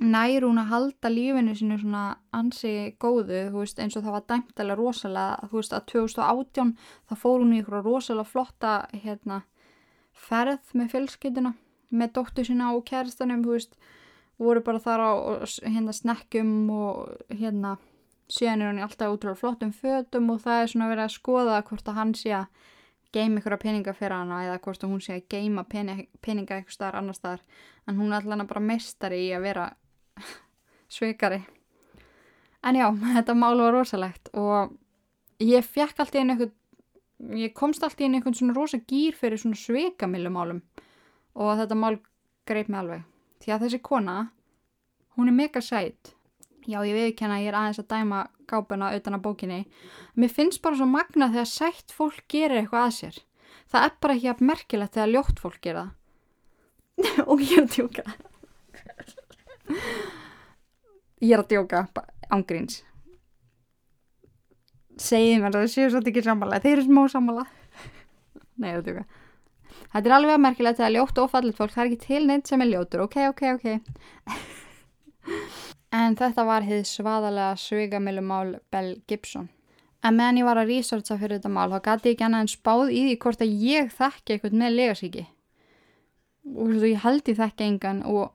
nær 0.00 0.46
hún 0.46 0.60
að 0.62 0.70
halda 0.70 1.10
lífinu 1.10 1.56
sinu 1.58 1.78
svona 1.80 2.04
ansi 2.36 2.94
góðu 3.02 3.42
veist, 3.54 3.80
eins 3.82 3.98
og 3.98 4.06
það 4.06 4.16
var 4.16 4.24
dæmt 4.30 4.62
alveg 4.62 4.80
rosalega 4.80 5.50
þú 5.50 5.60
veist 5.60 5.76
að 5.76 5.86
2018 5.92 6.72
þá 7.10 7.14
fór 7.22 7.42
hún 7.42 7.54
í 7.54 7.60
ykkur 7.62 7.84
rosalega 7.86 8.30
flotta 8.30 8.72
hérna, 8.92 9.42
ferð 10.12 10.74
með 10.74 10.90
fjölskytuna 10.94 11.54
með 11.90 12.16
dóttu 12.18 12.46
sína 12.46 12.72
og 12.74 12.86
kærastanum 12.88 13.44
þú 13.46 13.54
veist 13.56 13.78
voru 14.42 14.62
bara 14.64 14.82
þar 14.82 15.02
á 15.02 15.12
hérna 15.64 15.94
snekkum 15.96 16.54
og 16.70 17.12
hérna 17.32 17.76
síðan 18.28 18.62
er 18.62 18.72
hann 18.72 18.84
alltaf 18.84 19.14
útrúlega 19.14 19.40
flottum 19.40 19.72
fötum 19.72 20.30
og 20.34 20.40
það 20.44 20.62
er 20.62 20.72
svona 20.72 20.90
verið 20.90 21.04
að 21.06 21.16
skoða 21.16 21.62
hvort 21.68 21.88
að 21.88 21.98
hann 22.00 22.14
sé 22.18 22.32
að 22.36 22.46
geima 23.14 23.40
ykkur 23.40 23.56
að 23.56 23.62
peninga 23.62 23.94
fyrir 23.96 24.16
hana 24.18 24.42
eða 24.44 24.62
hvort 24.66 24.82
að 24.84 24.92
hún 24.92 25.02
sé 25.04 25.16
að 25.16 25.28
geima 25.32 25.64
peninga, 25.64 26.08
eitthvað 26.58 26.74
staðar 26.74 26.98
annar 27.00 27.16
staðar. 27.16 27.44
En 27.86 28.00
hún 28.00 28.10
er 28.12 28.18
alltaf 28.20 28.50
bara 28.50 28.64
mestari 28.66 29.28
í 29.28 29.30
að 29.32 29.46
vera 29.46 29.68
sveikari 30.96 31.44
en 32.66 32.78
já, 32.78 32.86
þetta 33.16 33.36
mál 33.38 33.56
var 33.60 33.74
rosalegt 33.76 34.30
og 34.34 34.74
ég 35.42 35.66
fekk 35.66 36.02
alltaf 36.02 36.20
inn 36.20 36.34
eitthvað 36.34 36.54
ég 37.40 37.54
komst 37.56 37.84
alltaf 37.84 38.04
inn 38.04 38.18
eitthvað 38.18 38.40
svona 38.40 38.56
rosa 38.56 38.80
gýr 38.82 39.16
fyrir 39.16 39.40
svona 39.40 39.58
sveikamillumálum 39.60 40.62
og 41.36 41.52
þetta 41.60 41.78
mál 41.78 41.96
greip 42.48 42.70
mig 42.72 42.80
alveg 42.80 43.04
því 43.42 43.52
að 43.54 43.66
þessi 43.66 43.82
kona 43.84 44.16
hún 45.16 45.30
er 45.30 45.36
mega 45.36 45.62
sætt 45.64 46.16
já 46.66 46.80
ég 46.82 46.96
viðkenna 46.96 47.38
að 47.38 47.44
ég 47.44 47.52
er 47.52 47.58
aðeins 47.60 47.80
að 47.82 47.90
dæma 47.92 48.22
gápuna 48.46 48.92
utan 48.94 49.18
á 49.18 49.20
bókinni. 49.22 49.60
Mér 50.14 50.32
finnst 50.32 50.62
bara 50.62 50.78
svo 50.78 50.86
magna 50.90 51.30
þegar 51.32 51.50
sætt 51.50 51.94
fólk 51.94 52.24
gerir 52.30 52.62
eitthvað 52.62 52.86
að 52.86 52.96
sér. 52.98 53.20
Það 53.70 53.86
er 53.86 53.94
bara 54.02 54.16
ekki 54.16 54.30
að 54.30 54.42
merkilegt 54.50 54.96
þegar 54.96 55.12
ljótt 55.12 55.42
fólk 55.42 55.60
gera 55.62 55.84
og 57.30 57.42
ég 57.42 57.56
er 57.58 57.64
að 57.66 57.76
djóka. 57.76 58.04
Ég 61.22 61.32
er 61.34 61.42
að 61.42 61.50
djóka 61.54 61.86
ángríns 62.30 62.82
segið 64.96 65.42
mér 65.42 65.50
að 65.50 65.58
það 65.60 65.72
séu 65.74 65.88
svolítið 65.92 66.12
ekki 66.14 66.24
sammála. 66.24 66.60
Þeir 66.64 66.72
eru 66.72 66.84
smá 66.86 67.00
sammála. 67.12 67.42
Nei, 68.60 68.70
þetta 68.70 68.90
er 68.92 69.00
eitthvað 69.02 69.25
þetta 69.96 70.10
er 70.10 70.16
alveg 70.18 70.40
merkilegt 70.44 70.80
að 70.84 70.94
ljótt 70.98 71.18
og 71.22 71.32
fallit 71.32 71.56
fólk 71.56 71.72
það 71.74 71.82
er 71.82 71.90
ekki 71.90 72.06
til 72.06 72.22
neitt 72.28 72.50
sem 72.50 72.62
er 72.62 72.72
ljótur, 72.74 73.06
ok, 73.08 73.18
ok, 73.32 73.42
ok. 73.56 73.66
En 75.96 76.16
þetta 76.18 76.42
var 76.44 76.64
hið 76.66 76.82
svaðalega 76.90 77.56
svigamilumál 77.60 78.56
Bell 78.74 78.96
Gibson. 79.08 79.48
En 80.04 80.16
meðan 80.18 80.40
ég 80.42 80.46
var 80.46 80.60
að 80.60 80.72
researcha 80.74 81.16
fyrir 81.18 81.38
þetta 81.38 81.52
mál 81.54 81.70
þá 81.72 81.78
gæti 81.86 82.10
ég 82.10 82.16
ekki 82.16 82.26
annað 82.26 82.44
en 82.44 82.50
spáð 82.52 82.90
í 82.92 83.02
því 83.06 83.14
hvort 83.22 83.42
að 83.42 83.54
ég 83.64 83.92
þekki 83.94 84.34
eitthvað 84.34 84.58
með 84.60 84.74
legasíki. 84.76 85.24
Og 86.52 86.74
ég 86.86 87.00
held 87.02 87.30
ég 87.30 87.38
þekki 87.40 87.68
engan 87.70 88.02
og 88.06 88.26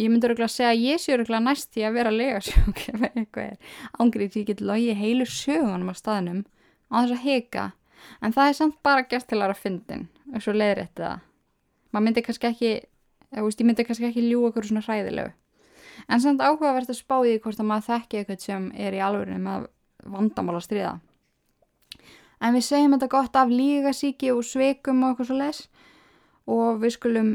ég 0.00 0.10
myndi 0.10 0.30
öruglega 0.30 0.48
að 0.48 0.54
segja 0.56 0.70
að 0.72 0.86
ég 0.86 1.02
sé 1.02 1.14
öruglega 1.14 1.44
næst 1.44 1.76
í 1.76 1.84
að 1.86 1.98
vera 1.98 2.14
legasjók 2.14 2.82
ef 2.94 3.04
eitthvað 3.10 3.44
er. 3.44 3.76
Ángrið 4.00 4.32
því 4.32 4.42
ég 4.42 4.50
get 4.50 4.64
logið 4.72 5.02
heilu 5.04 5.28
sögunum 5.28 5.92
á 5.92 5.94
staðnum 6.00 6.40
á 6.88 6.96
þess 7.02 7.16
að 7.18 7.24
heka 7.26 7.66
en 8.20 8.34
það 8.36 8.48
er 8.48 8.56
samt 8.58 8.78
bara 8.86 9.06
gert 9.08 9.28
til 9.28 9.38
að 9.38 9.46
vera 9.46 9.58
fyndin 9.58 10.06
og 10.34 10.44
svo 10.44 10.54
leiðrætti 10.56 11.04
það 11.04 11.26
maður 11.90 12.06
myndi 12.06 12.24
kannski 12.26 12.50
ekki 12.50 12.70
ég, 12.70 12.88
veist, 13.42 13.60
ég 13.60 13.68
myndi 13.68 13.86
kannski 13.88 14.08
ekki 14.10 14.26
ljú 14.28 14.46
okkur 14.50 14.68
svona 14.68 14.84
hræðilegu 14.86 15.32
en 16.08 16.22
samt 16.22 16.42
áhugavert 16.44 16.90
að 16.90 17.00
spá 17.00 17.18
í 17.20 17.34
því 17.34 17.42
hvort 17.44 17.60
að 17.60 17.70
maður 17.70 17.88
þekki 17.90 18.20
eitthvað 18.20 18.46
sem 18.46 18.70
er 18.74 18.96
í 18.96 19.04
alvörinu 19.04 19.42
með 19.44 19.68
vandamála 20.10 20.62
stríða 20.64 20.96
en 22.40 22.56
við 22.56 22.66
segjum 22.66 22.96
þetta 22.96 23.12
gott 23.12 23.36
af 23.36 23.52
lígasíki 23.52 24.32
og 24.32 24.46
sveikum 24.46 25.04
og 25.04 25.12
eitthvað 25.12 25.30
svo 25.30 25.40
les 25.42 25.62
og 26.50 26.80
við 26.82 26.96
skulum 26.96 27.34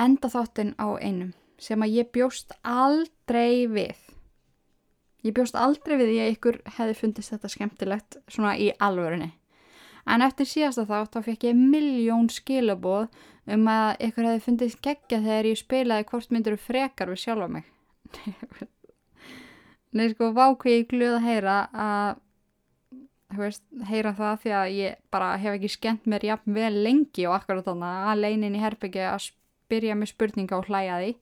enda 0.00 0.30
þáttinn 0.30 0.76
á 0.76 0.88
einum 1.00 1.32
sem 1.60 1.80
að 1.80 1.96
ég 1.96 2.12
bjóst 2.12 2.52
aldrei 2.62 3.66
við. 3.70 3.96
Ég 5.24 5.34
bjóst 5.34 5.56
aldrei 5.58 5.96
við 5.96 6.10
því 6.12 6.18
að 6.22 6.32
ykkur 6.34 6.58
hefði 6.76 6.96
fundist 7.00 7.32
þetta 7.32 7.50
skemmtilegt 7.50 8.18
svona 8.28 8.54
í 8.60 8.70
alvörunni. 8.78 9.32
En 10.06 10.22
eftir 10.22 10.46
síðasta 10.46 10.86
þátt 10.86 11.16
þá 11.16 11.22
fekk 11.26 11.48
ég 11.48 11.58
miljón 11.58 12.28
skilaboð 12.30 13.08
um 13.54 13.70
að 13.70 14.04
ykkur 14.08 14.28
hefði 14.28 14.44
fundist 14.44 14.82
geggja 14.84 15.18
þegar 15.22 15.48
ég 15.50 15.58
spilaði 15.60 16.06
hvort 16.10 16.34
myndur 16.34 16.58
frekar 16.60 17.10
við 17.10 17.22
sjálfa 17.24 17.48
mig. 17.56 17.66
Nei 19.96 20.10
sko, 20.12 20.30
vákveð 20.36 20.76
ég 20.76 20.88
glöð 20.90 21.16
að 21.18 21.26
heyra 21.26 21.56
að 21.72 22.22
veist, 23.40 23.64
heyra 23.88 24.12
það 24.16 24.38
því 24.42 24.54
að 24.60 24.74
ég 24.76 25.00
bara 25.14 25.32
hef 25.40 25.56
ekki 25.56 25.72
skemmt 25.72 26.06
mér 26.10 26.26
jafn 26.28 26.54
vel 26.54 26.74
lengi 26.84 27.26
og 27.26 27.38
akkurat 27.40 27.66
þannig 27.66 28.06
að 28.12 28.22
leinin 28.22 28.58
í 28.58 28.62
herbyggja 28.62 29.10
að 29.14 29.26
spyrja 29.30 29.98
mig 29.98 30.12
spurninga 30.12 30.58
og 30.58 30.70
hlæja 30.70 31.00
því. 31.02 31.12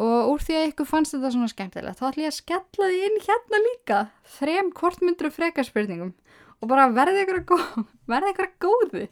Og 0.00 0.30
úr 0.32 0.44
því 0.44 0.56
að 0.56 0.68
ykkur 0.70 0.88
fannst 0.88 1.14
þetta 1.16 1.32
svona 1.34 1.50
skemmtilegt 1.50 1.98
þá 1.98 2.06
ætlum 2.08 2.24
ég 2.24 2.30
að 2.30 2.38
skella 2.38 2.90
því 2.90 3.00
inn 3.08 3.18
hérna 3.26 3.62
líka. 3.66 3.98
Þrem 4.38 4.70
kortmyndru 4.76 5.32
frekarspurningum 5.34 6.14
og 6.60 6.70
bara 6.70 6.90
verði 6.94 7.24
ykkur 7.24 7.40
að 7.40 7.48
góð 7.52 7.86
verði 8.12 8.34
ykkur 8.34 8.48
að 8.48 8.58
góðu. 8.66 9.06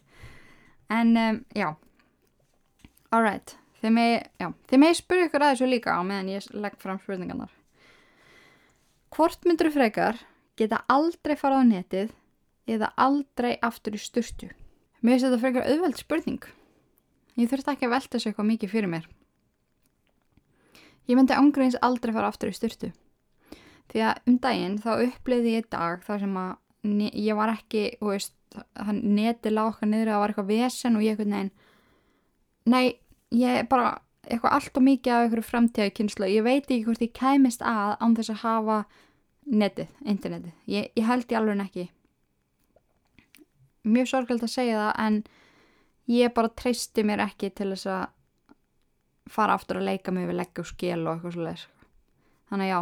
En 0.99 1.16
um, 1.20 1.40
já. 1.57 1.68
Alright, 3.14 3.57
þið 3.80 3.96
með 3.96 4.78
með 4.84 4.94
spyrja 5.01 5.28
ykkur 5.28 5.44
að 5.44 5.55
þessu 5.55 5.70
líka 5.70 5.96
á 5.96 6.01
meðan 6.05 6.32
ég 6.34 6.49
legg 6.53 6.76
fram 6.80 7.01
spurningarnar. 7.03 7.53
Kortmyndru 9.09 9.72
frekar 9.72 10.20
geta 10.61 10.84
aldrei 10.92 11.36
farað 11.40 11.64
á 11.64 11.70
netið 11.72 12.16
eða 12.68 12.92
aldrei 13.01 13.55
aftur 13.64 13.96
í 13.96 14.01
styrstu 14.03 14.51
mér 15.01 15.14
finnst 15.14 15.26
þetta 15.28 15.40
frekar 15.42 15.68
auðveld 15.68 15.99
spurning. 16.01 16.46
Ég 17.38 17.51
þurfti 17.51 17.74
ekki 17.74 17.86
að 17.86 17.94
velta 17.94 18.16
þessu 18.16 18.30
eitthvað 18.30 18.49
mikið 18.51 18.72
fyrir 18.72 18.90
mér. 18.90 19.05
Ég 21.09 21.16
myndi 21.16 21.36
ángreins 21.36 21.78
aldrei 21.84 22.12
fara 22.12 22.30
aftur 22.32 22.51
í 22.51 22.57
styrtu. 22.57 22.90
Því 23.88 24.03
að 24.05 24.18
um 24.28 24.38
daginn 24.42 24.80
þá 24.82 24.90
uppliði 25.07 25.55
ég 25.55 25.68
dag 25.72 26.03
þar 26.05 26.24
sem 26.24 26.34
að 26.36 26.57
ég 26.85 27.39
var 27.39 27.53
ekki, 27.53 27.85
þú 28.01 28.12
veist, 28.12 28.35
hann 28.79 29.01
neti 29.16 29.53
lág 29.53 29.74
okkar 29.74 29.91
niður 29.91 30.11
að 30.11 30.14
það 30.14 30.22
var 30.22 30.33
eitthvað 30.33 30.53
vesen 30.53 30.99
og 30.99 31.05
ég 31.05 31.14
eitthvað 31.16 31.33
neinn. 31.33 31.51
Nei, 32.68 32.85
ég 33.35 33.61
er 33.62 33.68
bara 33.68 33.99
eitthvað 34.29 34.57
allt 34.59 34.79
og 34.79 34.85
mikið 34.85 35.14
af 35.14 35.24
einhverju 35.24 35.47
framtíða 35.49 35.95
kynslu. 35.97 36.29
Ég 36.29 36.45
veit 36.47 36.66
ekki 36.66 36.85
hvort 36.87 37.05
ég 37.05 37.14
kæmist 37.16 37.64
að 37.64 37.95
án 38.01 38.16
þess 38.18 38.35
að 38.35 38.43
hafa 38.45 38.79
netið, 39.49 39.95
internetið. 40.05 40.53
Ég, 40.68 40.91
ég 40.97 41.09
held 41.09 41.33
ég 41.33 41.41
alveg 41.41 41.64
ekki. 41.64 41.89
Mjög 43.89 44.11
sorglega 44.11 44.45
að 44.45 44.53
segja 44.53 44.83
það 44.83 44.93
en 45.07 45.18
ég 46.12 46.35
bara 46.37 46.53
treysti 46.57 47.05
mér 47.05 47.24
ekki 47.24 47.51
til 47.57 47.70
þess 47.72 47.89
að 47.93 48.07
fara 49.33 49.57
aftur 49.57 49.81
að 49.81 49.91
leika 49.91 50.12
mig 50.12 50.29
við 50.29 50.41
legg 50.41 50.61
og 50.61 50.68
skil 50.68 51.03
og 51.05 51.14
eitthvað 51.14 51.37
svolítið 51.37 51.66
þannig 52.49 52.68
að 52.68 52.72
já, 52.72 52.81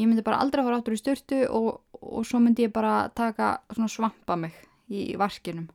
ég 0.00 0.08
myndi 0.08 0.24
bara 0.24 0.40
aldrei 0.42 0.64
fara 0.64 0.78
aftur 0.80 0.96
í 0.96 1.00
styrtu 1.00 1.40
og, 1.52 1.82
og 2.02 2.26
svo 2.26 2.40
myndi 2.42 2.66
ég 2.66 2.74
bara 2.74 3.08
taka 3.14 3.54
svona 3.70 3.90
svampa 3.90 4.36
mig 4.36 4.56
í 4.92 5.12
varskinum 5.18 5.68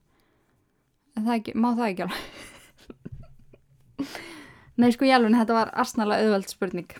en 1.17 1.25
það 1.25 1.39
ekki, 1.39 1.55
má 1.57 1.69
það 1.73 1.89
ekki 1.89 2.05
alveg? 2.05 2.21
Nei 4.81 4.91
sko 4.93 5.07
ég 5.07 5.17
alveg 5.17 5.37
þetta 5.39 5.57
var 5.57 5.73
arsnala 5.81 6.19
auðveld 6.21 6.51
spurning. 6.51 6.91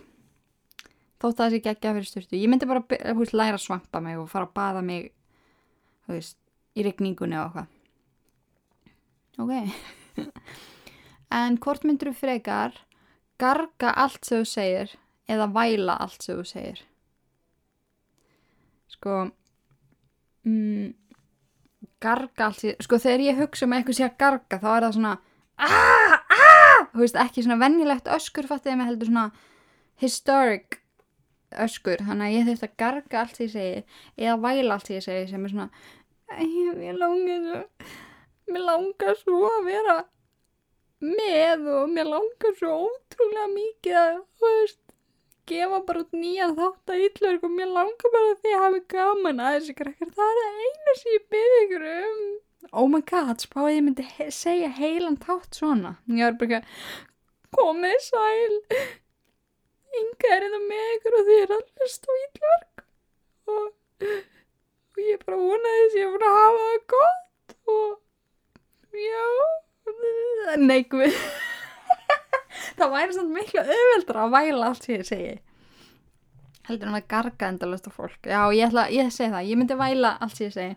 Þótt 1.21 1.37
að 1.37 1.41
það 1.43 1.51
sé 1.51 1.59
ekki 1.59 1.71
ekki 1.73 1.89
að 1.89 1.97
fyrir 1.97 2.09
styrtu 2.11 2.39
ég 2.39 2.49
myndi 2.51 2.69
bara 2.69 2.83
veist, 3.17 3.35
læra 3.37 3.59
svampa 3.61 4.01
mig 4.01 4.17
og 4.17 4.29
fara 4.31 4.49
að 4.49 4.55
baða 4.57 4.83
mig 4.85 5.11
veist, 6.09 6.37
í 6.77 6.85
regningunni 6.85 7.37
og 7.37 7.45
eitthvað. 7.45 7.67
Ok. 9.43 9.53
En 11.27 11.57
hvort 11.59 11.83
myndur 11.83 12.13
þú 12.13 12.15
frekar 12.21 12.77
garga 13.35 13.89
allt 13.99 14.23
sem 14.23 14.39
þú 14.39 14.47
segir 14.47 14.93
eða 15.27 15.49
væla 15.51 15.97
allt 15.99 16.23
sem 16.23 16.37
þú 16.37 16.45
segir 16.47 16.79
sko 18.97 19.17
mm, 20.47 20.87
garga 22.03 22.49
allt 22.49 22.63
sem 22.63 22.81
sko 22.83 22.99
þegar 23.01 23.25
ég 23.27 23.41
hugsa 23.41 23.67
um 23.67 23.77
eitthvað 23.77 23.99
sé 23.99 24.07
að 24.07 24.17
garga 24.23 24.61
þá 24.61 24.67
er 24.73 24.87
það 24.87 24.97
svona 24.97 25.13
aaaah 25.57 26.17
aaaah 26.39 26.81
þú 26.91 27.03
veist 27.03 27.21
ekki 27.23 27.45
svona 27.45 27.61
vennilegt 27.61 28.11
öskur 28.17 28.49
fattiði 28.49 28.79
mig 28.79 28.91
heldur 28.91 29.11
svona 29.11 29.29
historic 30.01 30.81
öskur. 31.63 32.01
Þannig 32.03 32.25
að 32.27 32.35
ég 32.35 32.47
þurft 32.49 32.65
að 32.67 32.75
garga 32.81 33.21
allt 33.21 33.39
ég 33.39 33.53
segi 33.53 33.77
eða 34.17 34.35
væla 34.43 34.75
allt 34.75 34.91
ég 34.91 35.05
segi 35.05 35.29
sem 35.31 35.45
er 35.47 35.53
svona 35.53 35.69
ég 36.43 36.97
langar 36.99 37.39
svo 37.47 37.95
mér 38.47 38.63
langar 38.63 39.15
svo 39.19 39.39
að 39.47 39.67
vera 39.67 39.97
með 41.03 41.67
og 41.71 41.93
mér 41.93 42.09
langar 42.09 42.55
svo 42.57 42.73
ótrúlega 42.87 43.47
mikið 43.53 43.97
að, 44.01 44.19
þú 44.39 44.51
veist, 44.53 44.79
gefa 45.49 45.79
bara 45.87 46.03
út 46.03 46.13
nýjan 46.15 46.55
þátt 46.57 46.93
að 46.93 47.03
yllverk 47.07 47.47
og 47.47 47.53
mér 47.55 47.71
langar 47.75 48.13
bara 48.13 48.35
því 48.41 48.53
að 48.53 48.63
hafa 48.65 48.81
gaman 48.93 49.41
að 49.43 49.57
þessi 49.57 49.75
krakkar. 49.79 50.13
Það 50.17 50.41
er 50.43 50.61
eina 50.65 50.95
sem 50.99 51.15
ég 51.15 51.25
byrði 51.33 51.63
ykkur 51.65 51.87
um. 51.93 52.21
Oh 52.71 52.87
my 52.91 53.01
god, 53.07 53.43
spáðið 53.43 53.77
ég 53.77 53.85
myndi 53.85 54.07
he 54.17 54.29
segja 54.35 54.71
heilan 54.77 55.19
þátt 55.23 55.59
svona. 55.59 55.93
Ég 56.11 56.23
var 56.25 56.39
bara 56.41 56.61
komið 57.57 57.99
sæl. 58.07 58.57
Inga 59.97 60.33
er 60.35 60.45
þetta 60.47 60.63
með 60.65 60.89
ykkur 60.97 61.19
og 61.19 61.29
þið 61.29 61.43
er 61.43 61.55
allir 61.57 61.93
stóð 61.93 62.23
yllverk 62.25 62.83
og, 63.53 63.69
og 64.03 65.01
ég 65.01 65.23
bara 65.23 65.39
vonaði 65.39 65.83
þess 65.83 65.95
að 65.95 66.01
ég 66.01 66.11
voru 66.15 66.31
að 66.31 66.39
hafa 66.41 66.65
það 66.67 66.81
gott 66.95 67.55
og 67.77 67.95
já 69.07 69.25
Nei, 70.57 70.81
guð 70.91 71.15
Það 72.75 72.93
væri 72.95 73.15
svona 73.15 73.35
miklu 73.37 73.61
auðveldra 73.63 74.25
að 74.25 74.33
væla 74.35 74.63
allt 74.67 74.83
sem 74.83 74.95
ég 74.97 75.07
segi. 75.07 75.35
Heldur 76.67 76.89
hann 76.89 76.99
að 76.99 77.09
garga 77.13 77.49
endalust 77.53 77.87
á 77.87 77.91
fólk. 77.95 78.21
Já, 78.27 78.41
ég 78.51 78.67
ætla, 78.67 78.83
ég 78.91 79.13
segi 79.15 79.31
það 79.31 79.47
Ég 79.47 79.55
myndi 79.59 79.75
væla 79.79 80.09
allt 80.19 80.35
sem 80.35 80.47
ég 80.49 80.55
segi. 80.57 80.73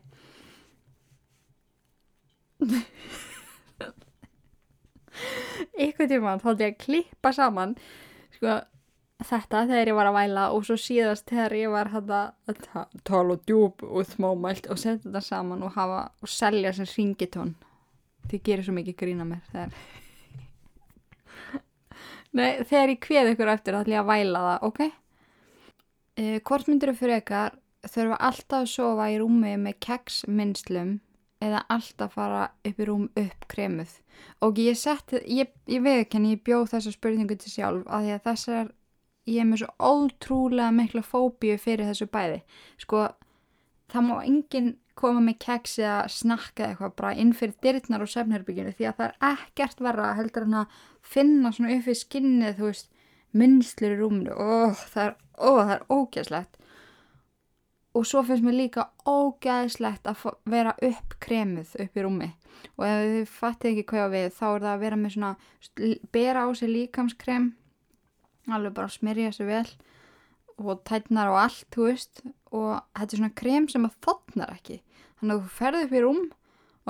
Ykkur 5.81 6.07
tíma 6.11 6.37
þá 6.41 6.51
ætla 6.53 6.67
ég 6.67 6.75
að 6.75 6.83
klippa 6.85 7.33
saman 7.33 7.73
Sko 8.37 8.61
þetta 9.27 9.65
þegar 9.69 9.91
ég 9.91 9.97
var 9.97 10.09
að 10.09 10.17
væla 10.17 10.45
og 10.55 10.67
svo 10.67 10.77
síðast 10.81 11.29
þegar 11.29 11.57
ég 11.59 11.73
var 11.73 11.91
að 11.93 12.13
tala 13.05 13.35
og 13.37 13.43
djúb 13.49 13.85
og 13.85 14.07
þmámælt 14.15 14.71
og 14.73 14.81
setja 14.81 15.03
þetta 15.05 15.23
saman 15.25 15.65
og 15.67 15.75
hafa 15.77 16.07
og 16.21 16.31
selja 16.31 16.73
sem 16.77 16.89
ringitón 16.89 17.55
þið 18.31 18.45
gerir 18.47 18.67
svo 18.67 18.77
mikið 18.77 18.97
grína 19.03 19.27
mér 19.29 19.43
þegar 19.53 19.75
Nei, 22.37 22.63
þegar 22.63 22.93
ég 22.93 23.01
kveð 23.03 23.33
ykkur 23.33 23.51
eftir 23.51 23.75
þá 23.75 23.81
ætlum 23.81 23.95
ég 23.97 24.03
að 24.05 24.11
væla 24.11 24.43
það, 24.47 24.67
ok? 24.69 24.81
Eh, 26.21 26.37
hvort 26.47 26.69
myndir 26.71 26.93
þau 26.93 27.01
fyrir 27.01 27.23
ykkar 27.23 27.57
þurfa 27.89 28.19
alltaf 28.29 28.59
að 28.61 28.73
sofa 28.75 29.07
í 29.11 29.17
rúmi 29.21 29.55
með 29.59 29.79
keksminnslum 29.87 30.99
eða 31.41 31.63
alltaf 31.73 32.15
fara 32.19 32.43
upp 32.69 32.83
í 32.83 32.87
rúm 32.87 33.07
upp 33.17 33.47
kremuð 33.49 33.95
og 34.45 34.61
ég 34.61 34.77
sett, 34.77 35.15
ég, 35.25 35.49
ég 35.71 35.83
veðkenni 35.85 36.35
ég 36.35 36.43
bjóð 36.45 36.69
þessa 36.75 36.93
spurningu 36.93 37.39
til 37.41 37.53
sjálf 37.55 37.89
að 37.89 38.07
því 38.07 38.15
að 38.17 38.27
þessar, 38.29 38.71
ég 39.31 39.41
er 39.41 39.49
með 39.49 39.63
svo 39.63 39.95
ótrúlega 39.95 40.75
mikla 40.77 41.05
fóbíu 41.07 41.57
fyrir 41.63 41.89
þessu 41.89 42.11
bæði 42.13 42.43
sko, 42.85 43.07
það 43.91 44.07
má 44.11 44.15
enginn 44.21 44.75
koma 45.01 45.23
með 45.25 45.39
keks 45.45 45.79
eða 45.81 45.99
snakka 46.13 46.69
eitthvað 46.69 46.95
bara 47.01 47.13
inn 47.19 47.33
fyrir 47.37 47.57
dyrtnar 47.65 48.05
og 48.05 48.11
sefnherbygginu 48.13 48.73
því 48.77 48.89
að 48.91 48.97
það 49.01 49.07
er 49.09 49.35
ekkert 49.35 49.85
verra 49.87 50.15
heldur 50.19 50.47
en 50.47 50.59
að 50.63 50.81
finna 51.03 51.53
svona 51.57 51.77
upp 51.77 51.91
í 51.91 51.97
skinnið 51.97 52.57
þú 52.59 52.71
veist, 52.71 52.91
mynslir 53.37 53.95
í 53.97 54.01
rúminu. 54.01 54.35
Og 54.35 54.81
það 54.93 55.07
er, 55.07 55.15
er 55.77 55.87
ógæslegt 55.91 56.59
og 57.91 58.07
svo 58.07 58.23
finnst 58.23 58.45
mér 58.47 58.55
líka 58.55 58.85
ógæðslegt 59.09 60.07
að 60.07 60.29
vera 60.47 60.77
upp 60.87 61.17
kremuð 61.23 61.73
upp 61.83 61.97
í 61.97 62.05
rúmi. 62.05 62.29
Og 62.77 62.85
ef 62.87 63.01
þið 63.01 63.33
fattið 63.35 63.71
ekki 63.71 63.87
hvað 63.91 64.13
við 64.15 64.29
þá 64.37 64.45
er 64.51 64.61
það 64.65 64.73
að 64.73 64.85
vera 64.85 64.99
með 65.01 65.17
svona 65.17 65.33
bera 66.15 66.45
á 66.47 66.49
sig 66.55 66.71
líkamskrem 66.71 67.49
alveg 68.51 68.77
bara 68.77 68.93
smyrja 68.93 69.33
sig 69.35 69.49
vel 69.49 69.67
og 70.61 70.83
tætnar 70.85 71.31
og 71.33 71.41
allt, 71.41 71.67
þú 71.73 71.89
veist. 71.89 72.23
Og 72.51 72.79
þetta 72.99 73.15
er 73.15 73.21
svona 73.23 73.39
krem 73.41 73.69
sem 73.71 73.87
að 73.87 73.99
þotnar 74.07 74.55
ekki 74.55 74.81
þannig 75.21 75.37
að 75.37 75.43
þú 75.45 75.57
ferð 75.61 75.85
upp 75.85 75.97
í 75.97 76.05
rúm 76.05 76.23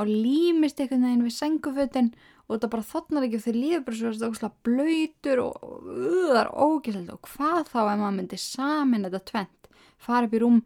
og 0.00 0.10
límist 0.10 0.80
einhvern 0.80 1.06
veginn 1.06 1.24
við 1.26 1.36
sengufötin 1.36 2.10
og 2.46 2.56
þetta 2.56 2.70
bara 2.72 2.88
þotnar 2.90 3.26
ekki 3.26 3.38
og 3.38 3.44
þeir 3.44 3.58
líður 3.58 3.86
bara 3.86 3.98
svo 4.00 4.30
óslega 4.30 4.66
blöytur 4.66 5.42
og 5.44 6.36
er 6.40 6.50
ógæslegt 6.50 7.12
og 7.14 7.30
hvað 7.30 7.60
þá 7.70 7.80
ef 7.80 8.00
maður 8.00 8.16
myndi 8.16 8.40
samin 8.42 9.06
þetta 9.06 9.22
tvent 9.30 9.70
fara 10.00 10.26
upp 10.26 10.34
í 10.34 10.42
rúm 10.42 10.60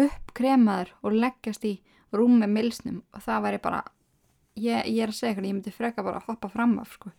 uppkremaður 0.00 0.92
og 1.04 1.16
leggjast 1.22 1.66
í 1.68 1.74
rúm 2.14 2.38
með 2.40 2.54
milsnum 2.56 3.00
og 3.14 3.24
það 3.26 3.44
væri 3.46 3.62
bara 3.62 3.82
ég, 4.58 4.86
ég 4.86 5.02
er 5.04 5.12
að 5.12 5.18
segja 5.18 5.36
hvernig, 5.36 5.52
ég 5.52 5.58
myndi 5.58 5.74
freka 5.74 6.04
bara 6.06 6.22
að 6.22 6.30
hoppa 6.30 6.50
fram 6.50 6.78
af 6.82 6.94
sko. 6.96 7.12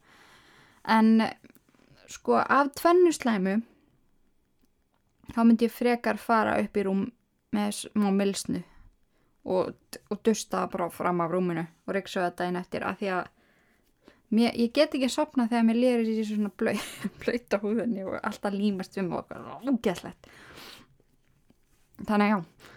en 0.87 1.27
sko 2.11 2.39
af 2.41 2.73
tvennu 2.79 3.13
slæmu 3.15 3.61
þá 5.31 5.41
myndi 5.43 5.67
ég 5.67 5.75
frekar 5.75 6.19
fara 6.19 6.59
upp 6.59 6.77
í 6.77 6.85
rúm 6.87 7.05
með 7.55 7.85
smá 7.85 8.09
milsnu 8.15 8.63
og, 9.45 9.71
og 10.09 10.23
dusta 10.25 10.65
bara 10.71 10.89
fram 10.93 11.21
af 11.23 11.31
rúminu 11.31 11.63
og 11.63 11.95
reyksa 11.95 12.27
þetta 12.27 12.49
inn 12.49 12.59
eftir 12.61 12.85
af 12.85 12.99
því 12.99 13.13
að 13.17 13.29
mér, 14.37 14.51
ég 14.55 14.73
get 14.73 14.93
ekki 14.93 15.07
að 15.07 15.15
sopna 15.15 15.47
þegar 15.49 15.67
mér 15.69 15.81
lýður 15.81 16.11
í 16.13 16.27
svona 16.27 16.53
blöy, 16.61 16.77
blöyta 17.23 17.61
húðinni 17.63 18.05
og 18.05 18.19
alltaf 18.21 18.53
límast 18.53 18.99
um 19.01 19.15
og 19.17 19.33
ógæslegt 19.65 20.29
þannig 22.05 22.27
að 22.27 22.35
já 22.35 22.69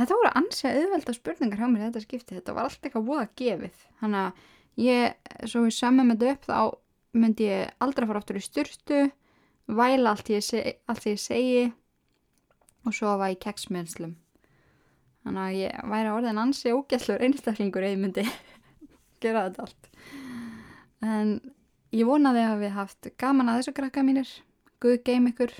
þetta 0.00 0.16
voru 0.16 0.30
ansið 0.40 0.78
auðvelda 0.78 1.14
spurningar 1.16 1.60
hjá 1.60 1.68
mér 1.68 1.86
þetta 1.88 2.04
skipti, 2.04 2.36
þetta 2.38 2.54
var 2.56 2.68
allt 2.68 2.86
eitthvað 2.86 3.08
voða 3.08 3.26
gefið. 3.40 3.82
Þannig 4.00 4.22
að 4.22 4.86
ég, 4.86 5.34
svo 5.50 5.64
við 5.66 5.76
sömmum 5.76 6.14
þetta 6.14 6.30
upp 6.34 6.48
þá 6.48 6.60
myndi 7.20 7.48
ég 7.48 7.74
aldrei 7.84 8.06
fara 8.08 8.22
aftur 8.22 8.38
í 8.38 8.44
styrtu 8.44 9.02
væla 9.70 10.14
allt 10.14 10.30
ég, 10.32 10.44
seg, 10.46 10.80
ég 11.10 11.20
segi 11.20 11.64
og 12.86 12.96
sofa 12.96 13.30
í 13.32 13.38
keksmennslum 13.40 14.14
þannig 15.24 15.42
að 15.44 15.56
ég 15.60 15.88
væri 15.94 16.12
orðin 16.14 16.42
ansi 16.42 16.74
ógællur 16.74 17.24
einstaklingur 17.26 17.86
eða 17.86 17.94
ég 17.94 18.02
myndi 18.04 18.26
gera 19.22 19.46
þetta 19.48 19.66
allt. 19.66 19.90
En 21.00 21.34
ég 21.96 22.08
vonaði 22.08 22.44
að 22.46 22.62
við 22.66 22.76
haft 22.76 23.10
gaman 23.20 23.50
að 23.52 23.60
þessu 23.62 23.76
krakka 23.80 24.04
mínir. 24.06 24.30
Guð 24.80 25.02
geim 25.04 25.28
ykkur. 25.32 25.52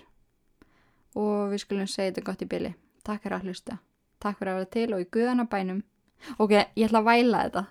Og 1.18 1.50
við 1.50 1.64
skulum 1.64 1.90
segja 1.90 2.12
þetta 2.14 2.28
gott 2.28 2.46
í 2.46 2.48
byli 2.50 2.76
takk 3.11 3.24
fyrir 3.24 3.38
að 3.38 3.48
hlusta. 3.48 3.78
Takk 4.20 4.38
fyrir 4.38 4.52
að 4.52 4.61
vera 4.61 4.70
til 4.76 4.94
og 4.94 5.02
í 5.02 5.08
Guðana 5.14 5.46
bænum. 5.50 5.82
Ok, 6.38 6.52
ég 6.52 6.86
ætla 6.86 7.00
að 7.00 7.08
væla 7.08 7.44
þetta. 7.46 7.64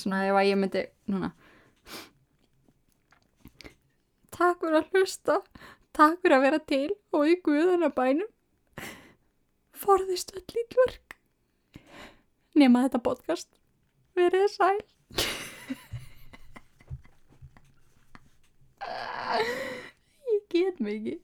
Svona 0.00 0.22
ef 0.26 0.38
að 0.40 0.48
ég 0.48 0.60
myndi 0.60 0.84
núna. 1.12 1.30
Takk 4.34 4.62
fyrir 4.64 4.80
að 4.80 4.94
hlusta. 4.94 5.40
Takk 5.94 6.22
fyrir 6.22 6.38
að 6.38 6.46
vera 6.48 6.62
til 6.72 6.88
og 7.14 7.28
í 7.30 7.36
Guðana 7.44 7.92
bænum. 7.94 8.30
Forðist 9.84 10.32
öll 10.34 10.46
lítverk 10.56 11.03
nema 12.58 12.84
þetta 12.86 13.00
podcast. 13.04 13.48
Verið 14.18 14.48
sæl. 14.54 14.78
Ég 20.34 20.42
get 20.52 20.78
ekki 20.80 21.14